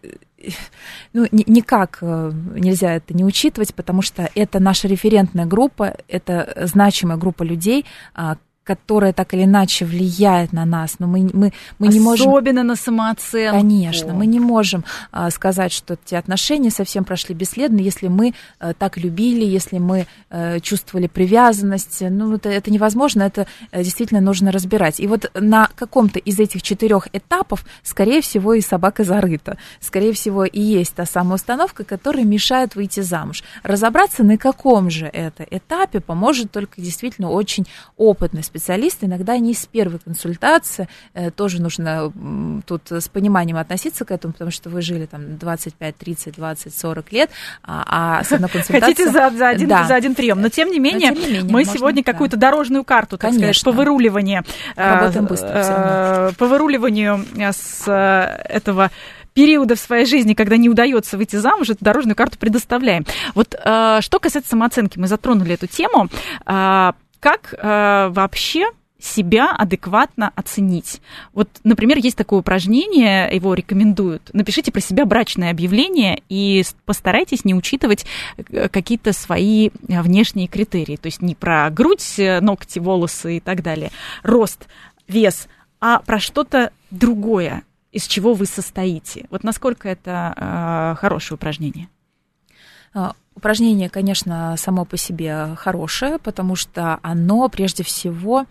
никак 1.30 2.02
нельзя 2.02 2.96
это 2.96 3.14
не 3.14 3.24
учитывать, 3.24 3.74
потому 3.74 4.02
что 4.02 4.28
это 4.34 4.60
наша 4.60 4.88
референтная 4.88 5.46
группа, 5.46 5.96
это 6.08 6.52
значимая 6.66 7.16
группа 7.16 7.42
людей, 7.42 7.86
которая 8.64 9.12
так 9.12 9.34
или 9.34 9.44
иначе 9.44 9.84
влияет 9.84 10.52
на 10.52 10.64
нас, 10.64 10.96
но 10.98 11.06
мы, 11.06 11.28
мы, 11.32 11.52
мы 11.78 11.88
не 11.88 12.00
можем... 12.00 12.28
Особенно 12.28 12.62
на 12.62 12.76
самооценку. 12.76 13.58
Конечно, 13.58 14.14
мы 14.14 14.26
не 14.26 14.38
можем 14.38 14.84
а, 15.10 15.30
сказать, 15.30 15.72
что 15.72 15.94
эти 15.94 16.14
отношения 16.14 16.70
совсем 16.70 17.04
прошли 17.04 17.34
бесследно, 17.34 17.80
если 17.80 18.08
мы 18.08 18.34
а, 18.60 18.72
так 18.74 18.98
любили, 18.98 19.44
если 19.44 19.78
мы 19.78 20.06
а, 20.30 20.60
чувствовали 20.60 21.08
привязанность. 21.08 22.02
Ну, 22.02 22.34
это, 22.34 22.50
это 22.50 22.70
невозможно, 22.70 23.22
это 23.22 23.46
а, 23.72 23.82
действительно 23.82 24.20
нужно 24.20 24.52
разбирать. 24.52 25.00
И 25.00 25.08
вот 25.08 25.30
на 25.34 25.68
каком-то 25.74 26.20
из 26.20 26.38
этих 26.38 26.62
четырех 26.62 27.08
этапов, 27.12 27.64
скорее 27.82 28.20
всего, 28.22 28.54
и 28.54 28.60
собака 28.60 29.02
зарыта. 29.02 29.58
Скорее 29.80 30.12
всего, 30.12 30.44
и 30.44 30.60
есть 30.60 30.94
та 30.94 31.04
самая 31.04 31.34
установка, 31.34 31.82
которая 31.82 32.24
мешает 32.24 32.76
выйти 32.76 33.00
замуж. 33.00 33.42
Разобраться, 33.64 34.22
на 34.22 34.38
каком 34.38 34.88
же 34.88 35.06
это 35.06 35.44
этапе, 35.50 36.00
поможет 36.00 36.52
только 36.52 36.80
действительно 36.80 37.30
очень 37.30 37.66
опытный 37.96 38.42
специалисты, 38.52 39.06
иногда 39.06 39.38
не 39.38 39.54
с 39.54 39.66
первой 39.66 39.98
консультации, 39.98 40.88
э, 41.14 41.30
тоже 41.30 41.62
нужно 41.62 42.12
тут 42.66 42.82
с 42.90 43.08
пониманием 43.08 43.56
относиться 43.56 44.04
к 44.04 44.10
этому, 44.10 44.34
потому 44.34 44.50
что 44.50 44.68
вы 44.68 44.82
жили 44.82 45.06
там 45.06 45.38
25, 45.38 45.96
30, 45.96 46.34
20, 46.34 46.74
40 46.74 47.12
лет, 47.12 47.30
а, 47.62 48.18
а 48.18 48.24
с 48.24 48.32
одной 48.32 48.50
консультацией... 48.52 48.94
Хотите 48.94 49.10
за, 49.10 49.30
за, 49.30 49.48
один, 49.48 49.68
да. 49.68 49.84
за 49.84 49.94
один 49.94 50.14
прием, 50.14 50.40
но 50.40 50.50
тем 50.50 50.70
не 50.70 50.78
менее, 50.78 51.14
тем 51.14 51.20
не 51.20 51.26
менее 51.26 51.42
мы 51.44 51.60
можно, 51.60 51.72
сегодня 51.72 52.04
да. 52.04 52.12
какую-то 52.12 52.36
дорожную 52.36 52.84
карту, 52.84 53.16
так 53.16 53.30
Конечно. 53.30 53.54
сказать, 53.54 53.64
по 53.64 53.72
выруливанию... 53.72 54.44
Э, 54.76 54.96
Работаем 54.96 55.26
быстро 55.26 55.48
э, 55.48 56.32
По 56.36 56.46
выруливанию 56.46 57.24
с 57.38 57.90
этого 58.48 58.90
периода 59.34 59.76
в 59.76 59.80
своей 59.80 60.04
жизни, 60.04 60.34
когда 60.34 60.56
не 60.56 60.68
удается 60.68 61.16
выйти 61.16 61.36
замуж, 61.36 61.70
эту 61.70 61.82
дорожную 61.84 62.16
карту 62.16 62.38
предоставляем. 62.38 63.06
Вот 63.34 63.54
э, 63.54 63.98
что 64.00 64.18
касается 64.18 64.50
самооценки, 64.50 64.98
мы 64.98 65.06
затронули 65.08 65.54
эту 65.54 65.66
тему. 65.66 66.08
Э, 66.46 66.92
как 67.22 67.54
э, 67.56 68.08
вообще 68.10 68.66
себя 68.98 69.52
адекватно 69.52 70.32
оценить. 70.34 71.00
Вот, 71.32 71.48
например, 71.62 71.98
есть 71.98 72.16
такое 72.16 72.40
упражнение, 72.40 73.32
его 73.32 73.54
рекомендуют. 73.54 74.30
Напишите 74.32 74.72
про 74.72 74.80
себя 74.80 75.06
брачное 75.06 75.50
объявление 75.52 76.20
и 76.28 76.64
постарайтесь 76.84 77.44
не 77.44 77.54
учитывать 77.54 78.06
э, 78.36 78.68
какие-то 78.68 79.12
свои 79.12 79.70
внешние 79.82 80.48
критерии. 80.48 80.96
То 80.96 81.06
есть 81.06 81.22
не 81.22 81.36
про 81.36 81.70
грудь, 81.70 82.18
э, 82.18 82.40
ногти, 82.40 82.80
волосы 82.80 83.36
и 83.36 83.40
так 83.40 83.62
далее, 83.62 83.92
рост, 84.24 84.66
вес, 85.06 85.46
а 85.80 86.00
про 86.00 86.18
что-то 86.18 86.72
другое, 86.90 87.62
из 87.92 88.08
чего 88.08 88.34
вы 88.34 88.46
состоите. 88.46 89.26
Вот 89.30 89.44
насколько 89.44 89.88
это 89.88 90.34
э, 90.36 91.00
хорошее 91.00 91.36
упражнение? 91.36 91.88
А, 93.32 93.36
упражнение, 93.36 93.88
конечно, 93.88 94.54
само 94.56 94.84
по 94.84 94.96
себе 94.96 95.54
хорошее, 95.56 96.18
потому 96.18 96.56
что 96.56 96.98
оно 97.02 97.48
прежде 97.48 97.82
всего 97.82 98.46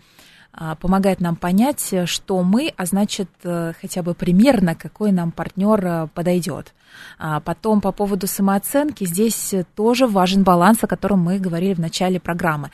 а, 0.52 0.74
помогает 0.74 1.20
нам 1.20 1.36
понять, 1.36 1.94
что 2.06 2.42
мы, 2.42 2.72
а 2.76 2.84
значит, 2.84 3.28
э, 3.42 3.72
хотя 3.80 4.02
бы 4.02 4.14
примерно, 4.14 4.74
какой 4.74 5.12
нам 5.12 5.32
партнер 5.32 5.86
э, 5.86 6.08
подойдет. 6.14 6.74
А 7.18 7.40
потом 7.40 7.80
по 7.80 7.90
поводу 7.90 8.26
самооценки, 8.26 9.04
здесь 9.04 9.54
тоже 9.74 10.06
важен 10.06 10.42
баланс, 10.42 10.84
о 10.84 10.86
котором 10.86 11.20
мы 11.20 11.38
говорили 11.38 11.72
в 11.72 11.80
начале 11.80 12.20
программы. 12.20 12.70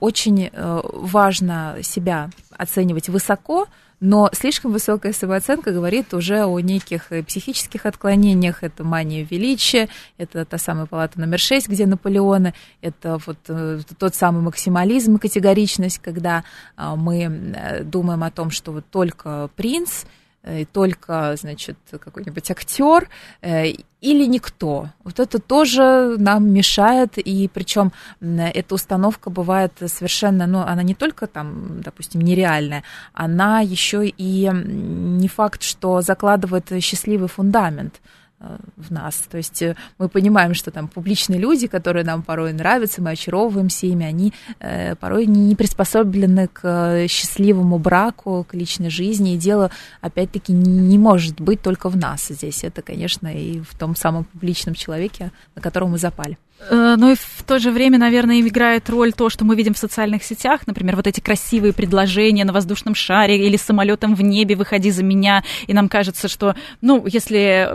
Очень 0.00 0.50
э, 0.52 0.80
важно 0.82 1.76
себя 1.82 2.30
оценивать 2.50 3.08
высоко, 3.08 3.68
но 4.00 4.28
слишком 4.32 4.72
высокая 4.72 5.12
самооценка 5.12 5.72
говорит 5.72 6.12
уже 6.12 6.44
о 6.44 6.58
неких 6.60 7.12
э, 7.12 7.22
психических 7.22 7.86
отклонениях. 7.86 8.62
Это 8.62 8.84
мания 8.84 9.26
величия, 9.28 9.88
это 10.18 10.44
та 10.44 10.58
самая 10.58 10.86
палата 10.86 11.18
номер 11.18 11.38
6, 11.38 11.68
где 11.68 11.86
Наполеоны, 11.86 12.52
это 12.82 13.18
вот 13.24 13.38
э, 13.48 13.80
тот 13.98 14.14
самый 14.14 14.42
максимализм 14.42 15.16
и 15.16 15.18
категоричность, 15.18 15.98
когда 15.98 16.44
а, 16.76 16.96
мы 16.96 17.22
э, 17.22 17.84
думаем 17.84 18.22
о 18.22 18.30
том, 18.30 18.50
что 18.50 18.72
вот 18.72 18.84
только 18.90 19.48
принц– 19.56 20.04
Э, 20.46 20.64
только, 20.64 21.34
значит, 21.36 21.76
какой-нибудь 21.90 22.50
актер 22.52 23.08
э, 23.42 23.72
или 24.00 24.26
никто. 24.26 24.90
Вот 25.02 25.18
это 25.18 25.40
тоже 25.40 26.14
нам 26.18 26.48
мешает, 26.48 27.18
и 27.18 27.48
причем 27.52 27.92
эта 28.20 28.76
установка 28.76 29.28
бывает 29.28 29.72
совершенно, 29.86 30.46
ну, 30.46 30.60
она 30.60 30.84
не 30.84 30.94
только 30.94 31.26
там, 31.26 31.80
допустим, 31.82 32.20
нереальная, 32.20 32.84
она 33.12 33.58
еще 33.60 34.06
и 34.06 34.48
не 34.52 35.26
факт, 35.26 35.64
что 35.64 36.00
закладывает 36.00 36.70
счастливый 36.80 37.28
фундамент. 37.28 38.00
Э, 38.38 38.58
в 38.76 38.92
нас. 38.92 39.14
То 39.30 39.38
есть 39.38 39.62
э, 39.62 39.76
мы 39.96 40.10
понимаем, 40.10 40.52
что 40.52 40.70
там 40.70 40.88
публичные 40.88 41.40
люди, 41.40 41.66
которые 41.66 42.04
нам 42.04 42.22
порой 42.22 42.52
нравятся, 42.52 43.00
мы 43.00 43.12
очаровываемся 43.12 43.86
ими, 43.86 44.04
они 44.04 44.34
э, 44.60 44.94
порой 44.96 45.24
не 45.24 45.54
приспособлены 45.54 46.48
к 46.48 47.06
счастливому 47.08 47.78
браку, 47.78 48.44
к 48.46 48.52
личной 48.52 48.90
жизни. 48.90 49.32
И 49.32 49.38
дело, 49.38 49.70
опять-таки, 50.02 50.52
не 50.52 50.98
может 50.98 51.40
быть 51.40 51.62
только 51.62 51.88
в 51.88 51.96
нас 51.96 52.28
здесь. 52.28 52.62
Это, 52.62 52.82
конечно, 52.82 53.28
и 53.28 53.60
в 53.60 53.74
том 53.78 53.96
самом 53.96 54.24
публичном 54.24 54.74
человеке, 54.74 55.32
на 55.54 55.62
которого 55.62 55.88
мы 55.88 55.98
запали. 55.98 56.36
Но 56.70 57.10
и 57.10 57.14
в 57.14 57.42
то 57.46 57.58
же 57.58 57.70
время, 57.70 57.98
наверное, 57.98 58.40
играет 58.40 58.88
роль 58.90 59.12
то, 59.12 59.28
что 59.28 59.44
мы 59.44 59.54
видим 59.56 59.74
в 59.74 59.78
социальных 59.78 60.24
сетях, 60.24 60.66
например, 60.66 60.96
вот 60.96 61.06
эти 61.06 61.20
красивые 61.20 61.72
предложения 61.72 62.44
на 62.44 62.52
воздушном 62.52 62.94
шаре 62.94 63.46
или 63.46 63.56
самолетом 63.56 64.14
в 64.14 64.22
небе 64.22 64.56
«выходи 64.56 64.90
за 64.90 65.04
меня», 65.04 65.44
и 65.66 65.74
нам 65.74 65.88
кажется, 65.88 66.28
что, 66.28 66.56
ну, 66.80 67.06
если 67.06 67.68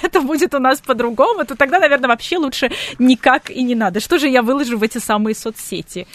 это 0.02 0.20
будет 0.20 0.54
у 0.54 0.58
нас 0.58 0.80
по-другому, 0.80 1.44
то 1.44 1.56
тогда, 1.56 1.80
наверное, 1.80 2.08
вообще 2.08 2.38
лучше 2.38 2.70
никак 2.98 3.50
и 3.50 3.62
не 3.62 3.74
надо. 3.74 4.00
Что 4.00 4.18
же 4.18 4.28
я 4.28 4.42
выложу 4.42 4.78
в 4.78 4.82
эти 4.82 4.98
самые 4.98 5.34
соцсети? 5.34 6.06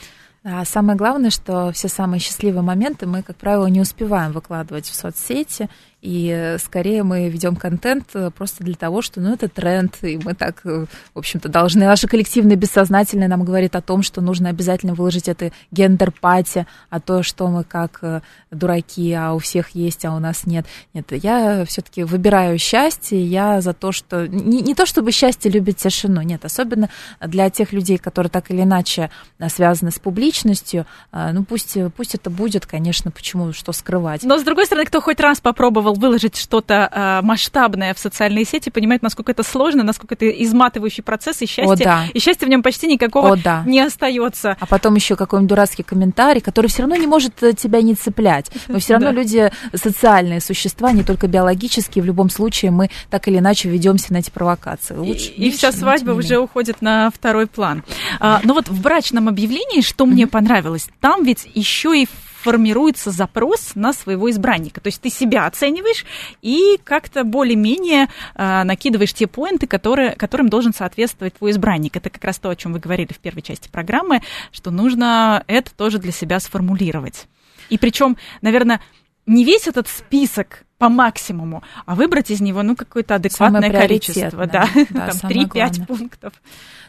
А 0.48 0.64
самое 0.64 0.96
главное, 0.96 1.32
что 1.32 1.72
все 1.72 1.88
самые 1.88 2.20
счастливые 2.20 2.62
моменты 2.62 3.08
мы, 3.08 3.24
как 3.24 3.36
правило, 3.36 3.66
не 3.66 3.82
успеваем 3.82 4.32
выкладывать 4.32 4.86
в 4.86 4.94
соцсети, 4.94 5.70
и 6.06 6.30
э, 6.30 6.60
скорее 6.60 7.02
мы 7.02 7.30
ведем 7.30 7.56
контент 7.56 8.10
э, 8.14 8.30
просто 8.30 8.64
для 8.64 8.76
того, 8.76 9.02
что, 9.02 9.20
ну, 9.20 9.34
это 9.34 9.48
тренд, 9.50 9.98
и 10.04 10.20
мы 10.24 10.36
так, 10.36 10.62
э, 10.64 10.86
в 11.16 11.18
общем-то, 11.18 11.50
должны. 11.50 11.86
Наше 11.86 12.08
коллективное 12.08 12.56
бессознательное 12.56 13.28
нам 13.28 13.44
говорит 13.44 13.76
о 13.76 13.82
том, 13.82 14.04
что 14.04 14.22
нужно 14.22 14.50
обязательно 14.50 14.94
выложить 14.94 15.28
это 15.28 15.52
gender 15.72 16.20
party, 16.20 16.68
а 16.92 17.00
то, 17.00 17.24
что 17.24 17.48
мы 17.48 17.64
как 17.64 18.22
дураки, 18.52 19.12
а 19.14 19.34
у 19.34 19.40
всех 19.40 19.72
есть, 19.72 20.06
а 20.06 20.16
у 20.16 20.20
нас 20.20 20.46
нет. 20.46 20.68
Нет, 20.94 21.12
я 21.12 21.66
все-таки 21.66 22.04
выбираю 22.04 22.60
счастье, 22.60 23.26
я 23.26 23.62
за 23.62 23.74
то, 23.74 23.92
что... 23.92 24.28
Не, 24.28 24.62
не 24.62 24.76
то, 24.76 24.86
чтобы 24.86 25.12
счастье 25.12 25.50
любит 25.50 25.78
тишину, 25.78 26.22
нет, 26.22 26.46
особенно 26.46 26.90
для 27.20 27.50
тех 27.50 27.74
людей, 27.74 27.98
которые 27.98 28.30
так 28.30 28.52
или 28.52 28.62
иначе 28.62 29.10
связаны 29.50 29.90
с 29.90 29.98
публичностью, 29.98 30.86
ну, 31.12 31.44
пусть, 31.44 31.78
пусть 31.98 32.14
это 32.14 32.30
будет, 32.30 32.68
конечно, 32.68 33.10
почему, 33.10 33.54
что 33.54 33.72
скрывать. 33.72 34.24
Но, 34.24 34.38
с 34.38 34.44
другой 34.44 34.68
стороны, 34.68 34.86
кто 34.86 35.02
хоть 35.02 35.20
раз 35.20 35.42
попробовал 35.42 35.95
выложить 35.98 36.36
что-то 36.36 36.90
э, 36.92 37.22
масштабное 37.26 37.94
в 37.94 38.00
социальные 38.00 38.46
сети, 38.46 38.70
понимает, 38.70 39.02
насколько 39.02 39.32
это 39.32 39.44
сложно, 39.44 39.84
насколько 39.84 40.16
это 40.16 40.30
изматывающий 40.30 41.04
процесс, 41.04 41.42
и 41.42 41.46
счастье, 41.46 41.74
О, 41.74 41.76
да. 41.76 42.06
и 42.14 42.20
счастья 42.20 42.46
в 42.46 42.50
нем 42.50 42.64
почти 42.64 42.88
никакого 42.88 43.34
О, 43.34 43.36
да. 43.36 43.64
не 43.66 43.80
остается. 43.80 44.58
А 44.60 44.66
потом 44.66 44.96
еще 44.96 45.16
какой-нибудь 45.16 45.50
дурацкий 45.50 45.84
комментарий, 45.84 46.42
который 46.42 46.68
все 46.68 46.84
равно 46.84 46.96
не 46.96 47.08
может 47.08 47.42
э, 47.44 47.54
тебя 47.54 47.82
не 47.82 47.96
цеплять. 47.96 48.52
Но 48.68 48.80
все 48.80 48.94
равно 48.94 49.08
да. 49.12 49.14
люди 49.14 49.52
социальные 49.74 50.42
существа, 50.42 50.92
не 50.92 51.04
только 51.04 51.28
биологические. 51.28 52.04
В 52.04 52.06
любом 52.06 52.30
случае 52.30 52.72
мы 52.72 52.90
так 53.10 53.28
или 53.28 53.40
иначе 53.40 53.70
ведемся 53.70 54.14
на 54.14 54.18
эти 54.18 54.30
провокации. 54.30 54.96
Лучше, 54.96 55.30
и, 55.32 55.42
меньше, 55.42 55.56
и 55.56 55.58
вся 55.58 55.72
свадьба 55.72 56.12
уже 56.12 56.38
уходит 56.38 56.82
на 56.82 57.10
второй 57.12 57.48
план. 57.48 57.84
А, 58.20 58.42
но 58.44 58.54
вот 58.54 58.68
в 58.68 58.82
брачном 58.82 59.28
объявлении, 59.28 59.82
что 59.82 60.06
мне 60.06 60.28
понравилось, 60.28 60.88
там 61.00 61.24
ведь 61.24 61.48
еще 61.54 62.02
и 62.02 62.08
формируется 62.46 63.10
запрос 63.10 63.72
на 63.74 63.92
своего 63.92 64.30
избранника. 64.30 64.80
То 64.80 64.88
есть 64.90 65.02
ты 65.02 65.10
себя 65.10 65.48
оцениваешь 65.48 66.06
и 66.44 66.80
как-то 66.84 67.24
более-менее 67.24 68.08
э, 68.36 68.64
накидываешь 68.64 69.14
те 69.14 69.26
поинты, 69.26 69.66
которые, 69.66 70.12
которым 70.12 70.48
должен 70.48 70.72
соответствовать 70.72 71.34
твой 71.34 71.50
избранник. 71.50 71.98
Это 71.98 72.12
как 72.12 72.24
раз 72.24 72.38
то, 72.38 72.52
о 72.52 72.56
чем 72.56 72.74
вы 72.74 72.80
говорили 72.80 73.14
в 73.14 73.18
первой 73.18 73.42
части 73.42 73.68
программы, 73.68 74.22
что 74.52 74.70
нужно 74.70 75.44
это 75.48 75.74
тоже 75.74 75.98
для 75.98 76.12
себя 76.12 76.40
сформулировать. 76.40 77.26
И 77.72 77.80
причем, 77.80 78.16
наверное, 78.44 78.80
не 79.26 79.44
весь 79.44 79.68
этот 79.68 79.88
список 79.88 80.66
по 80.78 80.90
максимуму, 80.90 81.64
а 81.86 81.96
выбрать 81.96 82.32
из 82.32 82.42
него 82.42 82.62
ну 82.64 82.76
какое-то 82.76 83.16
адекватное 83.16 83.72
количество, 83.72 84.46
да, 84.46 84.68
да 84.90 85.12
там 85.12 85.32
3-5 85.32 85.86
пунктов. 85.86 86.34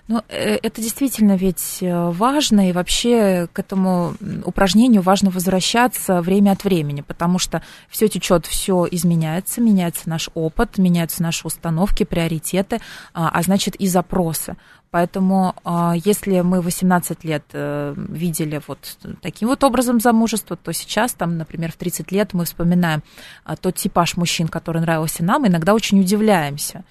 Ну, 0.08 0.22
э, 0.28 0.58
это 0.62 0.80
действительно 0.80 1.36
ведь 1.36 1.78
э, 1.80 2.10
важно, 2.10 2.68
и 2.68 2.72
вообще 2.72 3.48
к 3.52 3.58
этому 3.58 4.14
упражнению 4.44 5.02
важно 5.02 5.30
возвращаться 5.30 6.20
время 6.20 6.52
от 6.52 6.62
времени, 6.62 7.00
потому 7.00 7.40
что 7.40 7.62
все 7.88 8.06
течет, 8.06 8.46
все 8.46 8.86
изменяется, 8.88 9.60
меняется 9.60 10.08
наш 10.08 10.30
опыт, 10.34 10.78
меняются 10.78 11.22
наши 11.22 11.44
установки, 11.44 12.04
приоритеты, 12.04 12.80
а, 13.14 13.30
а 13.30 13.42
значит 13.42 13.74
и 13.76 13.88
запросы. 13.88 14.56
Поэтому, 14.90 15.54
а, 15.64 15.94
если 15.96 16.40
мы 16.40 16.60
18 16.60 17.24
лет 17.24 17.44
э, 17.52 17.94
видели 17.96 18.60
вот 18.66 18.78
таким 19.20 19.48
вот 19.48 19.64
образом 19.64 20.00
замужество, 20.00 20.56
то 20.56 20.72
сейчас, 20.72 21.12
там, 21.12 21.36
например, 21.36 21.72
в 21.72 21.76
30 21.76 22.12
лет 22.12 22.32
мы 22.34 22.44
вспоминаем 22.44 23.02
а, 23.44 23.56
тот 23.56 23.74
типаж 23.74 24.16
мужчин, 24.16 24.48
который 24.48 24.80
нравился 24.80 25.24
нам, 25.24 25.46
иногда 25.46 25.74
очень 25.74 26.00
удивляемся. 26.00 26.84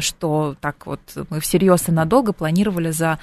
что 0.00 0.56
так 0.60 0.86
вот 0.86 1.00
мы 1.30 1.38
всерьез 1.38 1.88
и 1.88 1.92
надолго 1.92 2.32
планировали 2.32 2.90
за 2.90 3.20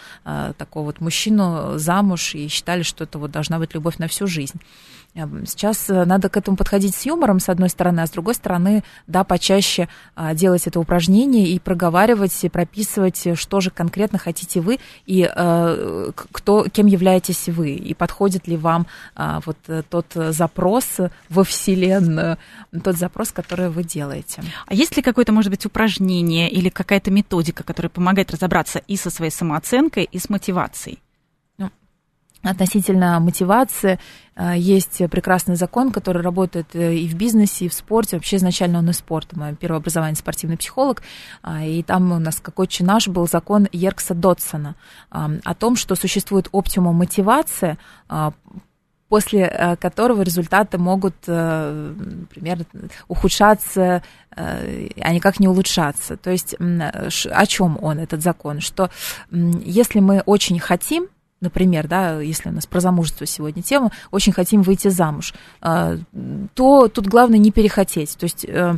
такого 0.58 0.86
вот 0.86 1.02
мужчину 1.02 1.78
замуж 1.78 2.34
и 2.34 2.48
считали, 2.48 2.84
что 2.84 3.04
это 3.04 3.20
вот 3.20 3.32
должна 3.32 3.60
быть 3.60 3.74
любовь 3.74 3.98
на 3.98 4.08
всю 4.08 4.26
жизнь. 4.26 4.62
Сейчас 5.16 5.90
э, 5.90 6.04
надо 6.04 6.28
к 6.28 6.36
этому 6.36 6.58
подходить 6.58 6.94
с 6.94 7.06
юмором, 7.06 7.40
с 7.40 7.48
одной 7.48 7.70
стороны, 7.70 8.02
а 8.02 8.08
с 8.08 8.10
другой 8.10 8.34
стороны, 8.36 8.84
да, 9.08 9.24
почаще 9.24 9.88
а, 10.14 10.34
делать 10.34 10.68
это 10.68 10.78
упражнение 10.78 11.48
и 11.48 11.58
проговаривать, 11.58 12.44
и 12.44 12.50
прописывать, 12.50 13.38
что 13.38 13.62
же 13.62 13.72
конкретно 13.72 14.18
хотите 14.18 14.60
вы, 14.60 14.80
и 15.06 15.30
э, 15.34 16.12
кто, 16.14 16.66
кем 16.66 16.88
являетесь 16.88 17.48
вы, 17.48 17.72
и 17.72 17.94
подходит 17.94 18.48
ли 18.48 18.58
вам 18.58 18.88
а, 19.16 19.40
вот 19.46 19.58
э, 19.68 19.84
тот 19.90 20.08
запрос 20.14 20.98
во 21.30 21.44
Вселенную, 21.46 22.38
тот 22.84 22.98
запрос, 22.98 23.32
который 23.32 23.70
вы 23.70 23.86
делаете. 23.86 24.44
А 24.68 24.74
есть 24.74 24.98
ли 24.98 25.02
какое-то, 25.02 25.32
может 25.32 25.50
быть, 25.50 25.66
упражнение 25.66 26.50
или 26.50 26.68
какая-то 26.68 27.10
методика, 27.10 27.64
которая 27.64 27.90
помогает 27.90 28.32
разобраться 28.32 28.80
и 28.80 28.98
со 28.98 29.10
своей 29.10 29.32
самооценкой, 29.32 30.04
и 30.12 30.20
с 30.20 30.30
мотивацией? 30.30 31.00
Относительно 32.46 33.20
мотивации. 33.20 34.00
Э, 34.36 34.54
есть 34.56 35.02
прекрасный 35.10 35.56
закон, 35.56 35.92
который 35.92 36.22
работает 36.22 36.76
э, 36.76 36.96
и 36.96 37.08
в 37.08 37.16
бизнесе, 37.16 37.66
и 37.66 37.70
в 37.70 37.74
спорте. 37.74 38.16
Вообще 38.16 38.38
изначально 38.38 38.80
он 38.80 38.90
из 38.90 38.98
спорта. 38.98 39.38
Мое 39.38 39.56
первое 39.56 39.80
образование 39.80 40.16
спортивный 40.16 40.58
психолог. 40.58 41.02
А, 41.42 41.64
и 41.64 41.84
там 41.84 42.12
у 42.12 42.20
нас 42.20 42.40
какой 42.40 42.68
наш 42.80 43.08
был 43.08 43.28
закон 43.28 43.68
Еркса 43.72 44.14
Дотсона 44.14 44.76
о 45.10 45.54
том, 45.54 45.76
что 45.76 45.96
существует 45.96 46.50
оптимум 46.52 46.96
мотивации, 46.96 47.78
а, 48.10 48.34
после 49.10 49.42
э, 49.42 49.76
которого 49.76 50.22
результаты 50.22 50.78
могут, 50.78 51.16
например, 51.28 52.66
ухудшаться, 53.08 54.02
а 54.32 55.14
никак 55.14 55.40
не 55.40 55.48
улучшаться. 55.48 56.18
То 56.18 56.32
есть 56.32 56.56
о 56.60 57.46
чем 57.46 57.78
он, 57.82 58.00
этот 58.00 58.22
закон? 58.22 58.60
Что 58.60 58.90
если 59.32 60.00
мы 60.00 60.22
очень 60.26 60.60
хотим, 60.60 61.08
например, 61.46 61.88
да, 61.88 62.20
если 62.20 62.50
у 62.50 62.52
нас 62.52 62.66
про 62.66 62.80
замужество 62.82 63.26
сегодня 63.26 63.64
тема, 63.64 63.92
очень 64.12 64.34
хотим 64.34 64.62
выйти 64.62 64.90
замуж, 64.90 65.34
а, 65.62 65.96
то 66.54 66.88
тут 66.88 67.08
главное 67.08 67.40
не 67.40 67.52
перехотеть. 67.52 68.18
То 68.18 68.26
есть 68.26 68.46
э, 68.46 68.76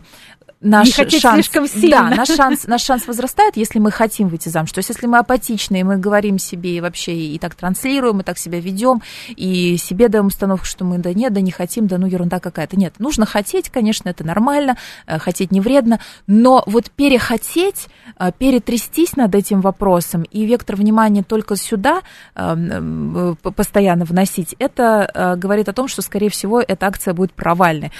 наш 0.61 0.97
не 0.97 1.19
шанс, 1.19 1.35
слишком 1.35 1.67
сильно. 1.67 2.09
Да, 2.09 2.15
наш 2.15 2.29
шанс, 2.29 2.63
наш 2.67 2.83
шанс 2.83 3.07
возрастает, 3.07 3.57
если 3.57 3.79
мы 3.79 3.91
хотим 3.91 4.27
выйти 4.27 4.49
замуж. 4.49 4.71
То 4.71 4.79
есть, 4.79 4.89
если 4.89 5.05
мы 5.07 5.19
апатичны, 5.19 5.81
и 5.81 5.83
мы 5.83 5.97
говорим 5.97 6.39
себе 6.39 6.77
и 6.77 6.81
вообще 6.81 7.13
и 7.13 7.39
так 7.39 7.55
транслируем, 7.55 8.19
и 8.19 8.23
так 8.23 8.37
себя 8.37 8.59
ведем, 8.59 9.01
и 9.29 9.77
себе 9.77 10.09
даем 10.09 10.27
установку, 10.27 10.65
что 10.65 10.83
мы 10.83 10.97
да 10.97 11.13
нет, 11.13 11.33
да 11.33 11.41
не 11.41 11.51
хотим, 11.51 11.87
да 11.87 11.97
ну 11.97 12.07
ерунда 12.07 12.39
какая-то. 12.39 12.77
Нет, 12.77 12.95
нужно 12.99 13.25
хотеть, 13.25 13.69
конечно, 13.69 14.09
это 14.09 14.23
нормально, 14.23 14.77
э, 15.05 15.19
хотеть 15.19 15.51
не 15.51 15.61
вредно, 15.61 15.99
но 16.25 16.63
вот 16.65 16.89
перехотеть, 16.91 17.87
э, 18.19 18.31
перетрястись 18.37 19.15
над 19.15 19.35
этим 19.35 19.61
вопросом 19.61 20.23
и 20.23 20.45
вектор 20.45 20.75
внимания 20.75 21.23
только 21.23 21.55
сюда 21.55 22.01
э, 22.35 23.35
постоянно 23.55 24.05
вносить, 24.05 24.55
это 24.59 25.35
говорит 25.37 25.69
о 25.69 25.73
том, 25.73 25.87
что, 25.87 26.01
скорее 26.01 26.29
всего, 26.29 26.61
эта 26.61 26.87
акция 26.87 27.13
будет 27.13 27.33
провальной, 27.33 27.91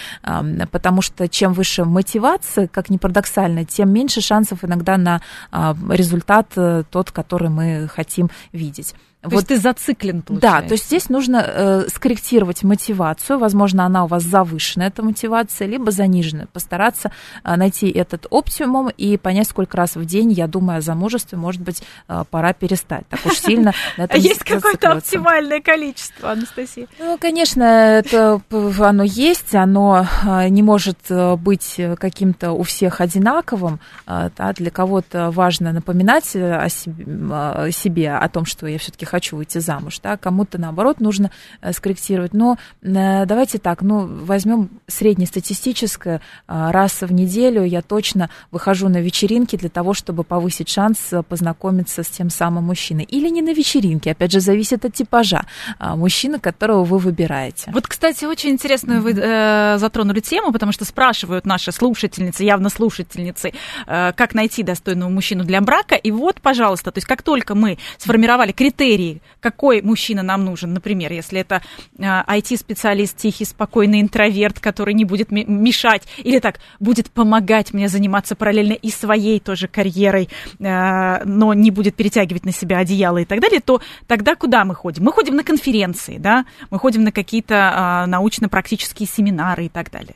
потому 0.71 1.01
что 1.01 1.27
чем 1.27 1.53
выше 1.53 1.85
мотивация, 1.85 2.46
мотивации, 2.47 2.67
как 2.67 2.89
ни 2.89 2.97
парадоксально, 2.97 3.65
тем 3.65 3.91
меньше 3.91 4.21
шансов 4.21 4.63
иногда 4.63 4.97
на 4.97 5.21
а, 5.51 5.75
результат 5.89 6.47
э, 6.55 6.83
тот, 6.89 7.11
который 7.11 7.49
мы 7.49 7.87
хотим 7.87 8.29
видеть. 8.51 8.95
То 9.21 9.29
вот, 9.29 9.37
есть 9.37 9.47
ты 9.47 9.57
зациклен, 9.57 10.21
получается. 10.21 10.61
Да, 10.61 10.67
то 10.67 10.73
есть 10.73 10.85
здесь 10.85 11.09
нужно 11.09 11.43
э, 11.45 11.87
скорректировать 11.93 12.63
мотивацию. 12.63 13.39
Возможно, 13.39 13.85
она 13.85 14.03
у 14.03 14.07
вас 14.07 14.23
завышена, 14.23 14.85
эта 14.85 15.03
мотивация, 15.03 15.67
либо 15.67 15.91
занижена. 15.91 16.45
Постараться 16.53 17.11
э, 17.43 17.55
найти 17.55 17.89
этот 17.89 18.27
оптимум 18.29 18.89
и 18.89 19.17
понять, 19.17 19.47
сколько 19.47 19.75
раз 19.75 19.95
в 19.95 20.05
день 20.05 20.31
я 20.31 20.47
думаю 20.47 20.77
о 20.77 20.81
замужестве. 20.81 21.37
Может 21.37 21.61
быть, 21.61 21.81
э, 22.07 22.23
пора 22.29 22.53
перестать 22.53 23.07
так 23.07 23.25
уж 23.25 23.37
сильно 23.39 23.73
на 23.97 24.03
этом 24.03 24.15
А 24.15 24.19
есть 24.19 24.43
какое-то 24.43 24.93
оптимальное 24.93 25.61
количество, 25.61 26.31
Анастасия? 26.31 26.87
Ну, 26.99 27.17
конечно, 27.17 27.63
это 27.63 28.39
оно 28.51 29.03
есть, 29.03 29.55
оно 29.55 30.05
э, 30.25 30.47
не 30.49 30.61
может 30.61 30.99
э, 31.09 31.35
быть 31.35 31.79
каким-то 31.99 32.51
у 32.51 32.63
всех 32.63 33.01
одинаковым. 33.01 33.79
Э, 34.05 34.29
да, 34.37 34.53
для 34.53 34.69
кого-то 34.69 35.31
важно 35.31 35.73
напоминать 35.73 36.35
о 36.35 36.69
себе, 36.69 38.11
о 38.11 38.29
том, 38.29 38.45
что 38.45 38.67
я 38.67 38.77
все-таки 38.77 39.05
хочу 39.07 39.37
выйти 39.37 39.57
замуж, 39.57 39.99
да, 40.03 40.17
кому-то, 40.17 40.57
наоборот, 40.57 40.99
нужно 40.99 41.31
э, 41.61 41.73
скорректировать. 41.73 42.33
Но 42.33 42.57
э, 42.81 43.25
давайте 43.25 43.57
так, 43.57 43.81
ну, 43.81 44.07
возьмем 44.07 44.69
среднестатистическое, 44.87 46.21
э, 46.47 46.71
раз 46.71 47.01
в 47.01 47.11
неделю 47.11 47.63
я 47.63 47.81
точно 47.81 48.29
выхожу 48.51 48.89
на 48.89 48.97
вечеринки 48.97 49.55
для 49.55 49.69
того, 49.69 49.93
чтобы 49.93 50.23
повысить 50.23 50.69
шанс 50.69 50.97
познакомиться 51.27 52.03
с 52.03 52.07
тем 52.07 52.29
самым 52.29 52.65
мужчиной. 52.65 53.03
Или 53.03 53.29
не 53.29 53.41
на 53.41 53.53
вечеринке, 53.53 54.11
опять 54.11 54.31
же, 54.31 54.39
зависит 54.39 54.85
от 54.85 54.93
типажа 54.93 55.45
мужчины, 55.79 56.39
которого 56.39 56.83
вы 56.83 56.97
выбираете. 56.97 57.71
Вот, 57.73 57.87
кстати, 57.87 58.25
очень 58.25 58.51
интересную 58.51 59.01
вы 59.01 59.13
э, 59.15 59.77
затронули 59.77 60.19
тему, 60.19 60.51
потому 60.51 60.71
что 60.71 60.85
спрашивают 60.85 61.45
наши 61.45 61.71
слушательницы, 61.71 62.43
явно 62.43 62.69
слушательницы, 62.69 63.53
э, 63.87 64.11
как 64.13 64.33
найти 64.33 64.63
достойного 64.63 65.09
мужчину 65.09 65.43
для 65.43 65.61
брака. 65.61 65.95
И 65.95 66.11
вот, 66.11 66.41
пожалуйста, 66.41 66.91
то 66.91 66.97
есть 66.97 67.07
как 67.07 67.21
только 67.21 67.55
мы 67.55 67.77
сформировали 67.97 68.51
критерии 68.51 68.96
критерии, 68.97 69.21
какой 69.39 69.81
мужчина 69.81 70.23
нам 70.23 70.45
нужен. 70.45 70.73
Например, 70.73 71.11
если 71.11 71.39
это 71.39 71.61
IT-специалист, 71.97 73.15
а, 73.15 73.19
тихий, 73.19 73.45
спокойный 73.45 74.01
интроверт, 74.01 74.59
который 74.59 74.93
не 74.93 75.05
будет 75.05 75.31
мешать, 75.31 76.03
или 76.17 76.39
так, 76.39 76.59
будет 76.79 77.11
помогать 77.11 77.73
мне 77.73 77.87
заниматься 77.87 78.35
параллельно 78.35 78.73
и 78.73 78.89
своей 78.89 79.39
тоже 79.39 79.67
карьерой, 79.67 80.29
а, 80.59 81.21
но 81.25 81.53
не 81.53 81.71
будет 81.71 81.95
перетягивать 81.95 82.45
на 82.45 82.51
себя 82.51 82.79
одеяло 82.79 83.19
и 83.19 83.25
так 83.25 83.39
далее, 83.39 83.59
то 83.59 83.81
тогда 84.07 84.35
куда 84.35 84.65
мы 84.65 84.75
ходим? 84.75 85.03
Мы 85.03 85.11
ходим 85.11 85.35
на 85.35 85.43
конференции, 85.43 86.17
да, 86.17 86.45
мы 86.71 86.79
ходим 86.79 87.03
на 87.03 87.11
какие-то 87.11 87.55
а, 87.55 88.05
научно-практические 88.07 89.07
семинары 89.07 89.65
и 89.65 89.69
так 89.69 89.91
далее. 89.91 90.15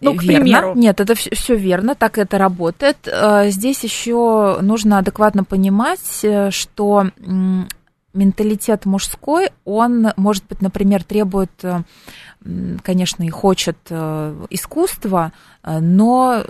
Ну, 0.00 0.14
к 0.14 0.22
верно. 0.22 0.44
примеру. 0.44 0.74
Нет, 0.74 1.00
это 1.00 1.14
все, 1.14 1.34
все 1.34 1.54
верно, 1.56 1.94
так 1.94 2.18
это 2.18 2.38
работает. 2.38 3.08
Здесь 3.46 3.82
еще 3.84 4.58
нужно 4.60 4.98
адекватно 4.98 5.44
понимать, 5.44 6.20
э, 6.22 6.50
что 6.50 7.06
менталитет 8.14 8.84
мужской, 8.84 9.50
он, 9.64 10.08
может 10.16 10.44
быть, 10.48 10.60
например, 10.60 11.04
требует, 11.04 11.50
э, 11.62 11.82
конечно, 12.82 13.24
и 13.24 13.30
хочет 13.30 13.76
э, 13.90 14.46
искусства, 14.50 15.32
э, 15.62 15.78
но 15.80 16.42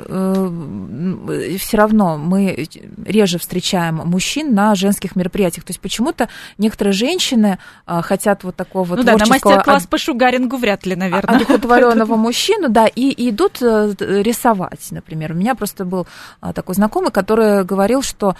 все 1.59 1.77
равно 1.77 2.19
мы 2.19 2.69
реже 3.05 3.39
встречаем 3.39 3.97
мужчин 3.97 4.55
на 4.55 4.75
женских 4.75 5.17
мероприятиях. 5.17 5.65
То 5.65 5.71
есть 5.71 5.81
почему-то 5.81 6.29
некоторые 6.59 6.93
женщины 6.93 7.59
хотят 7.87 8.45
вот 8.45 8.55
такого 8.55 8.97
ну 8.97 9.03
творческого... 9.03 9.19
да, 9.19 9.25
на 9.25 9.31
мастер-класс 9.31 9.87
по 9.87 9.99
шугарингу 9.99 10.57
вряд 10.57 10.87
ли, 10.87 10.95
наверное. 10.95 11.37
Одухотворенного 11.37 12.17
мужчину, 12.17 12.69
да, 12.69 12.87
и 12.87 13.31
идут 13.31 13.61
рисовать, 13.61 14.89
например. 14.91 15.33
У 15.33 15.35
меня 15.35 15.55
просто 15.55 15.85
был 15.85 16.07
такой 16.55 16.75
знакомый, 16.75 17.11
который 17.11 17.65
говорил, 17.65 18.03
что 18.03 18.37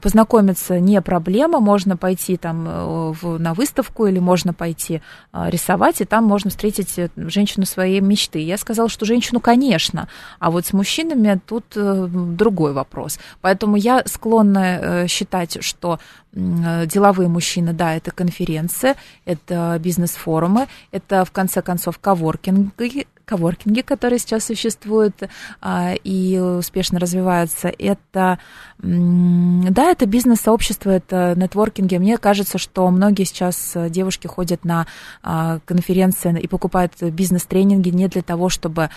познакомиться 0.00 0.80
не 0.80 1.00
проблема, 1.00 1.60
можно 1.60 1.96
пойти 1.96 2.36
там 2.36 2.66
э, 2.66 3.12
в, 3.20 3.38
на 3.38 3.54
выставку 3.54 4.06
или 4.06 4.18
можно 4.18 4.54
пойти 4.54 5.02
а, 5.32 5.50
рисовать, 5.50 6.00
и 6.00 6.04
там 6.04 6.24
можно 6.24 6.50
встретить 6.50 6.77
э, 6.96 7.08
женщину 7.16 7.66
своей 7.66 8.00
мечты. 8.00 8.38
Я 8.40 8.58
сказала, 8.58 8.88
что 8.88 9.04
женщину, 9.04 9.40
конечно, 9.40 10.08
а 10.38 10.50
вот 10.50 10.66
с 10.66 10.72
мужчинами 10.72 11.40
тут 11.46 11.64
э, 11.76 12.08
другой 12.10 12.72
вопрос. 12.72 13.18
Поэтому 13.40 13.76
я 13.76 14.02
склонна 14.06 15.06
считать, 15.08 15.62
что 15.64 15.98
деловые 16.32 17.28
мужчины, 17.28 17.72
да, 17.72 17.94
это 17.94 18.10
конференция, 18.10 18.96
это 19.24 19.78
бизнес-форумы, 19.80 20.68
это, 20.92 21.24
в 21.24 21.32
конце 21.32 21.62
концов, 21.62 21.98
коворкинги, 21.98 23.06
коворкинги, 23.28 23.82
которые 23.82 24.18
сейчас 24.18 24.44
существуют 24.44 25.22
а, 25.60 25.92
и 26.02 26.38
успешно 26.38 26.98
развиваются, 26.98 27.68
это, 27.68 28.38
да, 28.78 29.90
это 29.90 30.06
бизнес-сообщество, 30.06 30.90
это 30.90 31.34
нетворкинги. 31.36 31.96
Мне 31.96 32.16
кажется, 32.16 32.58
что 32.58 32.88
многие 32.90 33.24
сейчас 33.24 33.72
э, 33.74 33.90
девушки 33.90 34.26
ходят 34.26 34.64
на 34.64 34.86
а, 35.22 35.58
конференции 35.64 36.38
и 36.40 36.46
покупают 36.46 37.00
бизнес-тренинги 37.02 37.90
не 37.90 38.08
для 38.08 38.22
того, 38.22 38.48
чтобы 38.48 38.90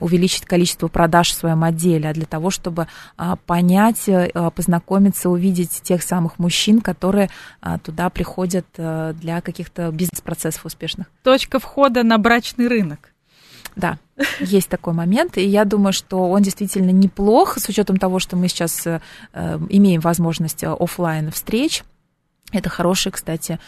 увеличить 0.00 0.44
количество 0.44 0.88
продаж 0.88 1.30
в 1.30 1.34
своем 1.34 1.64
отделе, 1.64 2.10
а 2.10 2.12
для 2.12 2.26
того, 2.26 2.50
чтобы 2.50 2.86
а, 3.16 3.36
понять, 3.36 4.08
э, 4.08 4.30
познакомиться, 4.54 5.30
увидеть 5.30 5.80
тех 5.82 6.02
самых 6.02 6.38
мужчин, 6.38 6.80
которые 6.80 7.30
туда 7.82 8.10
приходят 8.10 8.66
э, 8.76 9.14
для 9.20 9.40
каких-то 9.40 9.90
бизнес-процессов 9.90 10.64
успешных. 10.64 11.06
Точка 11.22 11.58
входа 11.58 12.02
на 12.02 12.18
брачный 12.18 12.68
рынок. 12.68 13.13
Да, 13.76 13.98
есть 14.40 14.68
такой 14.68 14.92
момент, 14.92 15.36
и 15.36 15.44
я 15.44 15.64
думаю, 15.64 15.92
что 15.92 16.30
он 16.30 16.42
действительно 16.42 16.90
неплох, 16.90 17.58
с 17.58 17.68
учетом 17.68 17.96
того, 17.96 18.18
что 18.20 18.36
мы 18.36 18.48
сейчас 18.48 18.86
э, 18.86 19.00
имеем 19.68 20.00
возможность 20.00 20.62
офлайн 20.64 21.30
встреч 21.30 21.82
Это 22.52 22.68
хорошая, 22.68 23.12
кстати, 23.12 23.58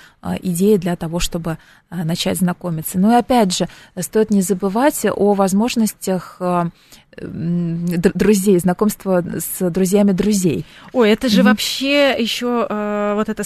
идея 0.43 0.79
для 0.79 0.95
того, 0.95 1.19
чтобы 1.19 1.59
начать 1.91 2.39
знакомиться. 2.39 2.99
Ну 2.99 3.11
и 3.11 3.17
опять 3.17 3.57
же, 3.57 3.69
стоит 3.99 4.31
не 4.31 4.43
забывать 4.43 5.05
о 5.05 5.35
возможностях 5.35 6.41
друзей, 7.19 8.59
знакомства 8.59 9.25
с 9.25 9.71
друзьями 9.71 10.13
друзей. 10.13 10.65
Ой, 10.93 11.11
это 11.11 11.29
же 11.29 11.41
mm-hmm. 11.41 11.45
вообще 11.45 12.15
еще 12.19 12.67
э, 12.69 13.15
вот 13.17 13.29
это 13.29 13.43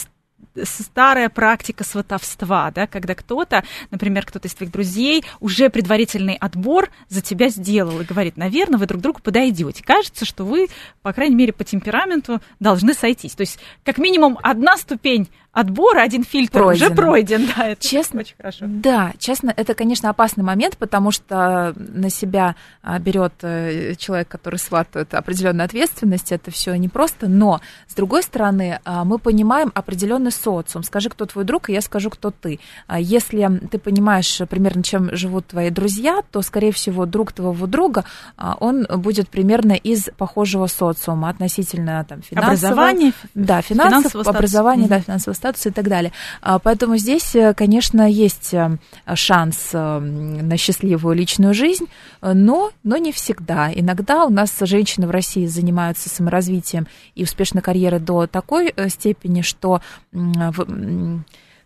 старая 0.64 1.28
практика 1.28 1.84
сватовства, 1.84 2.70
да, 2.70 2.86
когда 2.86 3.14
кто-то, 3.14 3.64
например, 3.90 4.26
кто-то 4.26 4.48
из 4.48 4.54
твоих 4.54 4.72
друзей 4.72 5.24
уже 5.40 5.70
предварительный 5.70 6.34
отбор 6.34 6.90
за 7.08 7.20
тебя 7.20 7.48
сделал 7.48 8.00
и 8.00 8.04
говорит, 8.04 8.36
наверное, 8.36 8.78
вы 8.78 8.86
друг 8.86 9.02
другу 9.02 9.20
подойдете. 9.22 9.82
Кажется, 9.84 10.24
что 10.24 10.44
вы, 10.44 10.68
по 11.02 11.12
крайней 11.12 11.36
мере, 11.36 11.52
по 11.52 11.64
темпераменту 11.64 12.40
должны 12.58 12.94
сойтись. 12.94 13.32
То 13.32 13.42
есть, 13.42 13.58
как 13.84 13.98
минимум, 13.98 14.38
одна 14.42 14.76
ступень 14.76 15.28
отбора, 15.52 16.02
один 16.02 16.22
фильтр 16.22 16.60
пройден. 16.60 16.86
уже 16.86 16.94
пройден. 16.94 17.48
Да, 17.56 17.68
это 17.68 17.86
честно, 17.86 18.20
очень 18.20 18.36
хорошо. 18.36 18.66
Да, 18.68 19.12
честно, 19.18 19.52
это, 19.56 19.74
конечно, 19.74 20.08
опасный 20.08 20.44
момент, 20.44 20.76
потому 20.76 21.10
что 21.10 21.74
на 21.76 22.08
себя 22.10 22.54
а, 22.82 22.98
берет 22.98 23.32
э, 23.42 23.94
человек, 23.96 24.28
который 24.28 24.56
сватает 24.56 25.12
определенную 25.12 25.64
ответственность, 25.64 26.30
это 26.30 26.50
все 26.50 26.74
непросто, 26.74 27.28
но, 27.28 27.60
с 27.88 27.94
другой 27.94 28.22
стороны, 28.22 28.80
а, 28.84 29.04
мы 29.04 29.18
понимаем 29.18 29.72
определенный 29.74 30.32
социум. 30.50 30.82
Скажи, 30.82 31.08
кто 31.08 31.26
твой 31.26 31.44
друг, 31.44 31.70
и 31.70 31.72
я 31.72 31.80
скажу, 31.80 32.10
кто 32.10 32.30
ты. 32.30 32.58
А 32.86 32.98
если 32.98 33.48
ты 33.70 33.78
понимаешь 33.78 34.40
примерно, 34.48 34.82
чем 34.82 35.14
живут 35.16 35.46
твои 35.46 35.70
друзья, 35.70 36.22
то, 36.30 36.42
скорее 36.42 36.72
всего, 36.72 37.06
друг 37.06 37.32
твоего 37.32 37.66
друга, 37.66 38.04
он 38.36 38.86
будет 38.96 39.28
примерно 39.28 39.72
из 39.72 40.08
похожего 40.16 40.66
социума 40.66 41.28
относительно 41.28 42.04
там, 42.08 42.22
финансового. 42.22 42.82
Образования, 42.82 43.12
да, 43.34 43.62
финансов, 43.62 44.26
образования, 44.26 44.88
да, 44.88 45.00
финансового 45.00 45.36
статуса 45.36 45.68
и 45.68 45.72
так 45.72 45.88
далее. 45.88 46.12
А, 46.42 46.58
поэтому 46.58 46.96
здесь, 46.96 47.34
э, 47.34 47.54
конечно, 47.54 48.08
есть 48.08 48.54
э, 48.54 48.76
шанс 49.14 49.70
э, 49.72 49.98
на 49.98 50.56
счастливую 50.56 51.14
личную 51.14 51.54
жизнь, 51.54 51.86
но, 52.22 52.70
но 52.82 52.96
не 52.96 53.12
всегда. 53.12 53.70
Иногда 53.72 54.24
у 54.24 54.30
нас 54.30 54.56
женщины 54.60 55.06
в 55.06 55.10
России 55.10 55.46
занимаются 55.46 56.08
саморазвитием 56.08 56.86
и 57.14 57.22
успешной 57.22 57.62
карьерой 57.62 58.00
до 58.00 58.26
такой 58.26 58.74
степени, 58.88 59.42
что 59.42 59.80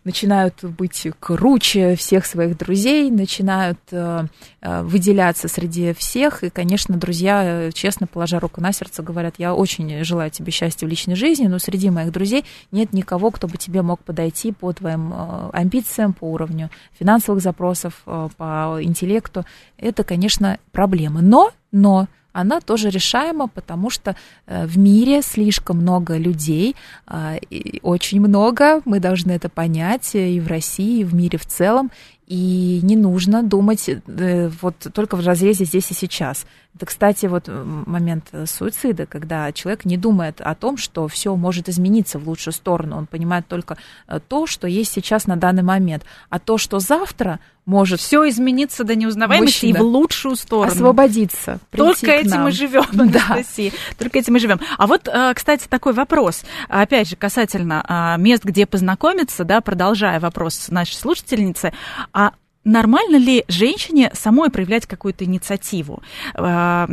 начинают 0.05 0.63
быть 0.63 1.07
круче 1.19 1.95
всех 1.95 2.25
своих 2.25 2.57
друзей, 2.57 3.09
начинают 3.09 3.79
э, 3.91 4.25
э, 4.61 4.81
выделяться 4.83 5.47
среди 5.47 5.93
всех. 5.93 6.43
И, 6.43 6.49
конечно, 6.51 6.95
друзья, 6.95 7.43
э, 7.43 7.71
честно, 7.73 8.05
положа 8.05 8.39
руку 8.39 8.61
на 8.61 8.71
сердце, 8.71 9.01
говорят, 9.01 9.35
я 9.39 9.55
очень 9.55 10.03
желаю 10.03 10.29
тебе 10.29 10.51
счастья 10.51 10.85
в 10.85 10.89
личной 10.89 11.15
жизни, 11.15 11.47
но 11.47 11.57
среди 11.57 11.89
моих 11.89 12.11
друзей 12.11 12.45
нет 12.71 12.93
никого, 12.93 13.31
кто 13.31 13.47
бы 13.47 13.57
тебе 13.57 13.81
мог 13.81 14.03
подойти 14.03 14.51
по 14.51 14.71
твоим 14.71 15.11
амбициям, 15.51 16.13
по 16.13 16.25
уровню 16.25 16.69
финансовых 16.97 17.41
запросов, 17.41 18.03
по 18.05 18.77
интеллекту. 18.79 19.43
Это, 19.77 20.03
конечно, 20.03 20.59
проблема. 20.71 21.21
Но, 21.21 21.51
но 21.71 22.07
она 22.35 22.59
тоже 22.59 22.89
решаема, 22.89 23.47
потому 23.47 23.89
что 23.89 24.15
э, 24.47 24.65
в 24.65 24.77
мире 24.77 25.21
слишком 25.21 25.77
много 25.77 26.17
людей, 26.17 26.75
а, 27.07 27.35
очень 27.81 28.19
много, 28.19 28.81
мы 28.83 28.99
должны 28.99 29.31
это 29.31 29.47
понять 29.47 30.15
и 30.15 30.41
в 30.41 30.47
России, 30.47 30.99
и 30.99 31.03
в 31.05 31.15
мире 31.15 31.37
в 31.37 31.45
целом, 31.45 31.91
и 32.27 32.79
не 32.81 32.95
нужно 32.95 33.43
думать 33.43 33.87
э, 33.87 34.49
вот 34.61 34.75
только 34.93 35.15
в 35.15 35.25
разрезе 35.25 35.65
здесь 35.65 35.91
и 35.91 35.93
сейчас. 35.93 36.45
Это, 36.75 36.87
кстати, 36.87 37.27
вот 37.27 37.47
момент 37.47 38.31
суицида, 38.45 39.05
когда 39.05 39.51
человек 39.53 39.85
не 39.85 39.95
думает 39.95 40.41
о 40.41 40.55
том, 40.55 40.75
что 40.75 41.07
все 41.07 41.33
может 41.35 41.69
измениться 41.69 42.19
в 42.19 42.27
лучшую 42.27 42.53
сторону. 42.53 42.97
Он 42.97 43.05
понимает 43.05 43.47
только 43.47 43.77
э, 44.07 44.19
то, 44.27 44.45
что 44.45 44.67
есть 44.67 44.91
сейчас 44.91 45.27
на 45.27 45.37
данный 45.37 45.63
момент. 45.63 46.03
А 46.29 46.39
то, 46.39 46.57
что 46.57 46.79
завтра 46.79 47.39
может 47.65 47.99
все 47.99 48.27
измениться 48.29 48.83
до 48.83 48.95
неузнаваемости 48.95 49.65
мужчина. 49.65 49.77
и 49.77 49.79
в 49.79 49.83
лучшую 49.83 50.35
сторону. 50.35 50.71
Освободиться. 50.71 51.59
Только 51.71 52.11
этим 52.11 52.41
мы 52.41 52.51
живем 52.51 52.85
да. 52.91 53.21
России. 53.29 53.73
Только 53.97 54.19
этим 54.19 54.33
мы 54.33 54.39
живем. 54.39 54.59
А 54.77 54.85
вот, 54.85 55.07
э, 55.07 55.33
кстати, 55.33 55.67
такой 55.67 55.93
вопрос. 55.93 56.43
Опять 56.69 57.09
же, 57.09 57.15
касательно 57.15 57.83
а, 57.87 58.17
мест, 58.17 58.43
где 58.43 58.65
познакомиться, 58.65 59.43
да, 59.45 59.61
продолжая 59.61 60.19
вопрос 60.19 60.67
нашей 60.69 60.95
слушательницы. 60.95 61.73
Нормально 62.65 63.17
ли 63.17 63.45
женщине 63.47 64.11
самой 64.13 64.49
проявлять 64.49 64.87
какую-то 64.87 65.23
инициативу? 65.23 66.01
А, 66.33 66.89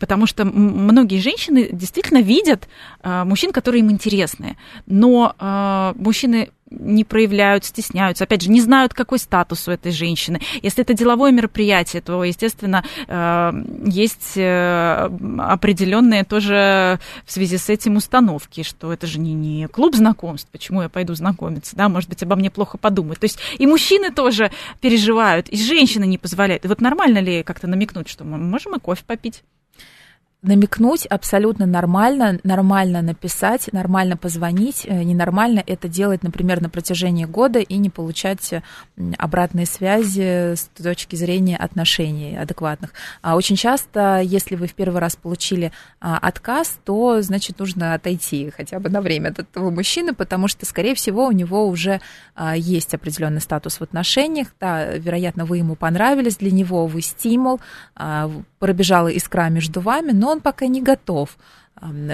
потому 0.00 0.26
что 0.26 0.44
многие 0.44 1.20
женщины 1.20 1.68
действительно 1.72 2.20
видят 2.20 2.68
а, 3.02 3.24
мужчин, 3.24 3.52
которые 3.52 3.80
им 3.80 3.90
интересны, 3.90 4.56
но 4.86 5.34
а, 5.38 5.94
мужчины 5.96 6.50
не 6.78 7.04
проявляют, 7.04 7.64
стесняются, 7.64 8.24
опять 8.24 8.42
же, 8.42 8.50
не 8.50 8.60
знают, 8.60 8.94
какой 8.94 9.18
статус 9.18 9.68
у 9.68 9.70
этой 9.70 9.92
женщины. 9.92 10.40
Если 10.62 10.82
это 10.82 10.94
деловое 10.94 11.32
мероприятие, 11.32 12.02
то, 12.02 12.24
естественно, 12.24 12.84
э, 13.06 13.52
есть 13.86 14.36
э, 14.36 15.10
определенные 15.38 16.24
тоже 16.24 16.98
в 17.24 17.32
связи 17.32 17.58
с 17.58 17.68
этим 17.68 17.96
установки, 17.96 18.62
что 18.62 18.92
это 18.92 19.06
же 19.06 19.18
не, 19.18 19.34
не 19.34 19.68
клуб 19.68 19.94
знакомств, 19.94 20.48
почему 20.50 20.82
я 20.82 20.88
пойду 20.88 21.14
знакомиться, 21.14 21.76
да, 21.76 21.88
может 21.88 22.08
быть, 22.08 22.22
обо 22.22 22.36
мне 22.36 22.50
плохо 22.50 22.78
подумают. 22.78 23.20
То 23.20 23.24
есть 23.24 23.38
и 23.58 23.66
мужчины 23.66 24.10
тоже 24.10 24.50
переживают, 24.80 25.48
и 25.48 25.56
женщины 25.56 26.04
не 26.04 26.18
позволяют. 26.18 26.64
И 26.64 26.68
вот 26.68 26.80
нормально 26.80 27.18
ли 27.18 27.42
как-то 27.42 27.66
намекнуть, 27.66 28.08
что 28.08 28.24
мы 28.24 28.38
можем 28.38 28.76
и 28.76 28.80
кофе 28.80 29.02
попить? 29.06 29.42
Намекнуть 30.42 31.06
абсолютно 31.06 31.66
нормально, 31.66 32.40
нормально 32.42 33.00
написать, 33.00 33.72
нормально 33.72 34.16
позвонить, 34.16 34.84
э, 34.84 35.02
ненормально 35.04 35.62
это 35.64 35.88
делать, 35.88 36.24
например, 36.24 36.60
на 36.60 36.68
протяжении 36.68 37.24
года 37.24 37.60
и 37.60 37.76
не 37.76 37.90
получать 37.90 38.52
обратной 39.18 39.66
связи 39.66 40.54
с 40.54 40.68
точки 40.82 41.14
зрения 41.14 41.56
отношений 41.56 42.36
адекватных. 42.36 42.90
А 43.22 43.36
очень 43.36 43.54
часто, 43.54 44.20
если 44.20 44.56
вы 44.56 44.66
в 44.66 44.74
первый 44.74 45.00
раз 45.00 45.14
получили 45.14 45.70
а, 46.00 46.18
отказ, 46.18 46.78
то, 46.84 47.22
значит, 47.22 47.60
нужно 47.60 47.94
отойти 47.94 48.50
хотя 48.50 48.80
бы 48.80 48.90
на 48.90 49.00
время 49.00 49.28
от 49.28 49.38
этого 49.38 49.70
мужчины, 49.70 50.12
потому 50.12 50.48
что, 50.48 50.66
скорее 50.66 50.96
всего, 50.96 51.26
у 51.26 51.32
него 51.32 51.68
уже 51.68 52.00
а, 52.34 52.56
есть 52.56 52.94
определенный 52.94 53.40
статус 53.40 53.78
в 53.78 53.82
отношениях, 53.82 54.48
да, 54.60 54.92
вероятно, 54.94 55.44
вы 55.44 55.58
ему 55.58 55.76
понравились, 55.76 56.36
для 56.36 56.50
него 56.50 56.86
вы 56.86 57.00
стимул, 57.00 57.60
пробежала 58.62 59.08
искра 59.08 59.48
между 59.48 59.80
вами, 59.80 60.12
но 60.12 60.30
он 60.30 60.40
пока 60.40 60.68
не 60.68 60.80
готов 60.80 61.36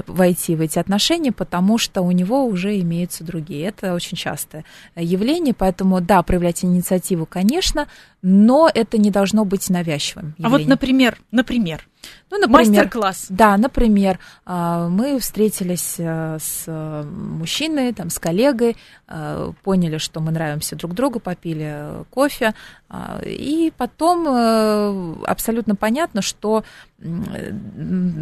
войти 0.07 0.57
в 0.57 0.63
эти 0.63 0.79
отношения, 0.79 1.31
потому 1.31 1.77
что 1.77 2.01
у 2.01 2.11
него 2.11 2.47
уже 2.47 2.81
имеются 2.81 3.23
другие. 3.23 3.67
Это 3.67 3.93
очень 3.93 4.17
частое 4.17 4.65
явление, 4.97 5.53
поэтому 5.53 6.01
да, 6.01 6.23
проявлять 6.23 6.65
инициативу, 6.65 7.27
конечно, 7.27 7.87
но 8.23 8.71
это 8.73 8.99
не 8.99 9.11
должно 9.11 9.45
быть 9.45 9.69
навязчивым. 9.71 10.35
Явлением. 10.39 10.47
А 10.47 10.49
вот, 10.59 10.67
например, 10.67 11.19
например, 11.31 11.89
ну, 12.31 12.39
например, 12.39 12.67
мастер-класс. 12.67 13.27
Да, 13.31 13.57
например, 13.57 14.19
а, 14.45 14.89
мы 14.89 15.19
встретились 15.19 15.95
э, 15.97 16.37
с 16.39 16.65
э, 16.67 17.03
мужчиной, 17.03 17.95
там, 17.95 18.11
с 18.11 18.19
коллегой, 18.19 18.77
э, 19.09 19.53
поняли, 19.63 19.97
что 19.97 20.21
мы 20.21 20.31
нравимся 20.31 20.77
друг 20.77 20.93
другу, 20.93 21.21
попили 21.21 22.05
кофе, 22.11 22.53
а, 22.91 23.21
и 23.25 23.73
потом 23.77 25.23
абсолютно 25.25 25.75
понятно, 25.75 26.23
что 26.23 26.65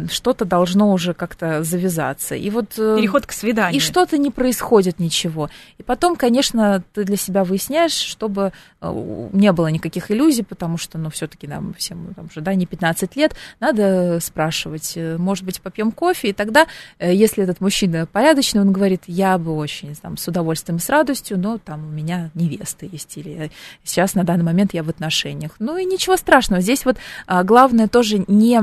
что-то 0.09 0.45
должно 0.45 0.93
уже 0.93 1.13
как-то 1.13 1.63
завязаться. 1.63 2.35
И 2.35 2.49
вот, 2.49 2.75
Переход 2.75 3.25
к 3.25 3.31
свиданию. 3.31 3.75
И 3.75 3.83
что-то 3.83 4.17
не 4.19 4.29
происходит 4.29 4.99
ничего. 4.99 5.49
И 5.79 5.83
потом, 5.83 6.15
конечно, 6.15 6.83
ты 6.93 7.03
для 7.03 7.17
себя 7.17 7.43
выясняешь, 7.43 7.93
чтобы 7.93 8.51
не 8.81 9.51
было 9.51 9.67
никаких 9.67 9.86
иллюзий, 10.11 10.43
потому 10.43 10.77
что, 10.77 10.97
ну, 10.97 11.09
все-таки 11.09 11.47
нам 11.47 11.73
всем 11.73 12.13
там 12.15 12.27
уже, 12.29 12.41
да, 12.41 12.53
не 12.53 12.65
15 12.65 13.15
лет, 13.15 13.35
надо 13.59 14.19
спрашивать, 14.21 14.93
э, 14.95 15.17
может 15.17 15.45
быть, 15.45 15.61
попьем 15.61 15.91
кофе, 15.91 16.29
и 16.29 16.33
тогда, 16.33 16.67
э, 16.99 17.13
если 17.13 17.43
этот 17.43 17.61
мужчина 17.61 18.05
порядочный, 18.05 18.61
он 18.61 18.71
говорит, 18.71 19.03
я 19.07 19.37
бы 19.37 19.55
очень 19.55 19.95
там, 19.95 20.17
с 20.17 20.27
удовольствием 20.27 20.79
с 20.79 20.89
радостью, 20.89 21.39
но 21.39 21.57
там 21.57 21.87
у 21.87 21.91
меня 21.91 22.31
невеста 22.33 22.85
есть, 22.85 23.17
или 23.17 23.51
сейчас 23.83 24.15
на 24.15 24.23
данный 24.23 24.43
момент 24.43 24.73
я 24.73 24.83
в 24.83 24.89
отношениях. 24.89 25.51
Ну 25.59 25.77
и 25.77 25.85
ничего 25.85 26.17
страшного. 26.17 26.61
Здесь 26.61 26.85
вот 26.85 26.97
а, 27.25 27.43
главное 27.43 27.87
тоже 27.87 28.23
не 28.27 28.61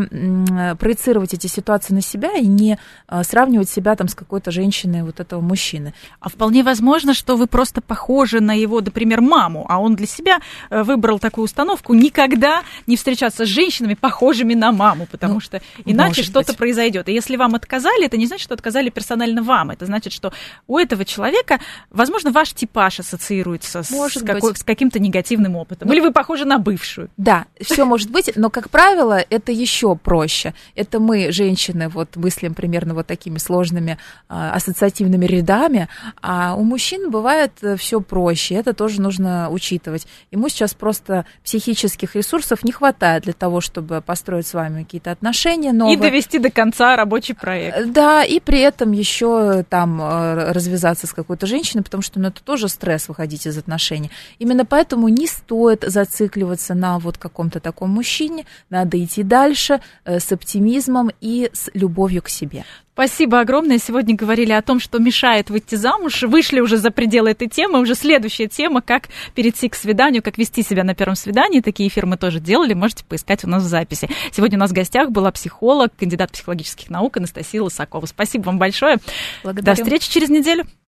проецировать 0.77 1.35
эти 1.35 1.47
ситуации 1.47 1.95
на 1.95 2.01
себя 2.01 2.37
и 2.37 2.47
не 2.47 2.79
а, 3.07 3.25
сравнивать 3.25 3.69
себя 3.69 3.97
там 3.97 4.09
с 4.09 4.15
какой-то 4.15 4.51
женщиной 4.51 5.03
вот 5.03 5.21
этого 5.21 5.41
мужчины. 5.41 5.95
А 6.21 6.29
вполне 6.29 6.63
возможно, 6.63 7.15
что 7.15 7.37
вы 7.37 7.47
просто 7.47 7.81
похожи 7.81 8.41
на 8.41 8.53
его, 8.53 8.81
например, 8.81 9.21
маму, 9.21 9.67
а 9.69 9.81
он 9.81 9.97
для 9.97 10.07
себя 10.07 10.39
э, 10.71 10.83
выбрал 11.15 11.19
такую 11.19 11.45
установку 11.45 11.95
никогда 11.95 12.63
не 12.87 12.97
встречаться 12.97 13.45
с 13.45 13.49
женщинами, 13.49 13.95
похожими 13.95 14.55
на 14.55 14.73
маму 14.73 15.07
потому 15.11 15.35
ну, 15.35 15.41
что 15.41 15.61
иначе 15.85 16.23
что-то 16.23 16.55
произойдет. 16.55 17.09
И 17.09 17.13
если 17.13 17.37
вам 17.37 17.55
отказали, 17.55 18.07
это 18.07 18.17
не 18.17 18.27
значит, 18.27 18.45
что 18.45 18.55
отказали 18.55 18.91
персонально 18.91 19.43
вам. 19.43 19.71
Это 19.71 19.87
значит, 19.87 20.13
что 20.13 20.33
у 20.67 20.79
этого 20.79 21.05
человека, 21.05 21.61
возможно, 21.91 22.31
ваш 22.31 22.53
типаж 22.53 23.01
ассоциируется 23.01 23.83
с, 23.83 23.89
с, 23.89 24.23
какой, 24.23 24.57
с 24.57 24.63
каким-то 24.63 24.99
негативным 24.99 25.57
опытом. 25.57 25.89
Ну, 25.89 25.95
Или 25.95 26.01
вы 26.01 26.13
похожи 26.13 26.45
на 26.45 26.59
бывшую. 26.59 27.09
Да, 27.17 27.47
все 27.61 27.85
может 27.85 28.11
быть, 28.11 28.33
но, 28.37 28.51
как 28.51 28.71
правило, 28.71 29.19
это 29.31 29.53
еще 29.53 29.97
проще. 29.97 30.55
Это 30.75 31.01
мы, 31.01 31.33
женщины, 31.33 31.89
вот 31.89 32.17
мыслим 32.17 32.55
примерно 32.55 32.95
вот 32.95 33.07
такими 33.07 33.39
сложными 33.39 33.99
а, 34.29 34.53
ассоциативными 34.55 35.27
рядами, 35.27 35.89
а 36.23 36.55
у 36.55 36.65
мужчин 36.65 37.11
бывает 37.11 37.53
э, 37.63 37.77
все 37.77 38.01
проще. 38.01 38.55
Это 38.55 38.73
тоже 38.73 39.01
нужно 39.01 39.49
учитывать. 39.51 40.07
Ему 40.31 40.49
сейчас 40.49 40.75
просто 40.75 41.04
психических 41.43 42.15
ресурсов 42.15 42.65
не 42.65 42.73
хватает 42.73 43.25
для 43.25 43.33
того, 43.33 43.61
чтобы 43.61 44.01
построить 44.01 44.47
с 44.47 44.55
вами 44.55 44.83
какие-то 44.83 45.11
отношения 45.11 45.73
новые. 45.73 45.97
И 45.97 46.01
довести 46.01 46.39
до 46.39 46.51
конца 46.51 46.97
рабочий 46.97 47.35
проект. 47.35 47.79
Э, 47.79 47.85
да, 47.87 48.25
и 48.25 48.41
при 48.41 48.61
этом 48.61 48.93
еще 48.93 49.65
там 49.69 50.01
э, 50.01 50.53
развязаться 50.53 51.07
с 51.07 51.13
какой-то 51.13 51.47
женщиной, 51.47 51.83
потому 51.83 52.03
что 52.03 52.21
ну, 52.21 52.29
это 52.29 52.43
тоже 52.43 52.69
стресс 52.69 53.09
выходить 53.09 53.47
из 53.47 53.57
отношений. 53.59 54.11
Именно 54.39 54.65
поэтому 54.65 55.09
не 55.09 55.27
стоит 55.27 55.85
зацикливаться 55.87 56.75
на 56.75 56.99
вот 56.99 57.19
каком-то 57.19 57.61
таком 57.61 57.91
мужчине, 57.91 58.47
надо 58.71 59.03
идти 59.03 59.23
дальше 59.23 59.81
э, 60.05 60.21
с 60.21 60.33
оптимизмом 60.33 61.11
и 61.21 61.51
с 61.53 61.71
любовью 61.75 62.23
к 62.23 62.29
себе. 62.29 62.65
Спасибо 62.95 63.41
огромное. 63.41 63.79
Сегодня 63.79 64.15
говорили 64.15 64.53
о 64.53 64.63
том, 64.63 64.79
что 64.79 65.01
мешает 65.01 65.51
выйти 65.51 65.75
замуж. 65.75 66.23
Вышли 66.23 66.61
уже 66.61 66.77
за 66.77 66.93
пределы 66.93 67.31
этой 67.31 67.49
темы. 67.49 67.81
Уже 67.81 67.97
следующая 67.97 68.47
тема, 68.47 68.83
как 68.83 69.09
перейти 69.35 69.69
к 69.69 69.75
свиданию, 69.75 70.23
как 70.23 70.39
вести 70.39 70.63
себя 70.63 70.85
на 70.85 70.95
первом 70.95 71.17
свидании. 71.17 71.61
Такие 71.61 71.89
эфиры 71.89 72.07
мы 72.07 72.17
тоже 72.17 72.39
делали. 72.39 72.73
Можете 72.73 73.05
поискать 73.05 73.45
у 73.45 73.49
нас 73.49 73.65
в 73.65 73.67
записи. 73.67 74.09
Сегодня 74.31 74.59
у 74.59 74.61
нас 74.61 74.71
в 74.71 74.75
гостях 74.75 75.11
была 75.11 75.33
психолог, 75.33 75.91
кандидат 75.99 76.31
психологических 76.31 76.89
наук 76.89 77.17
Анастасия 77.17 77.63
Лысакова. 77.63 78.07
Спасибо 78.07 78.45
вам 78.45 78.59
большое. 78.59 78.99
Благодарю. 79.43 79.77
До 79.77 79.83
встречи 79.83 80.09
через 80.09 80.29
неделю. 80.29 80.65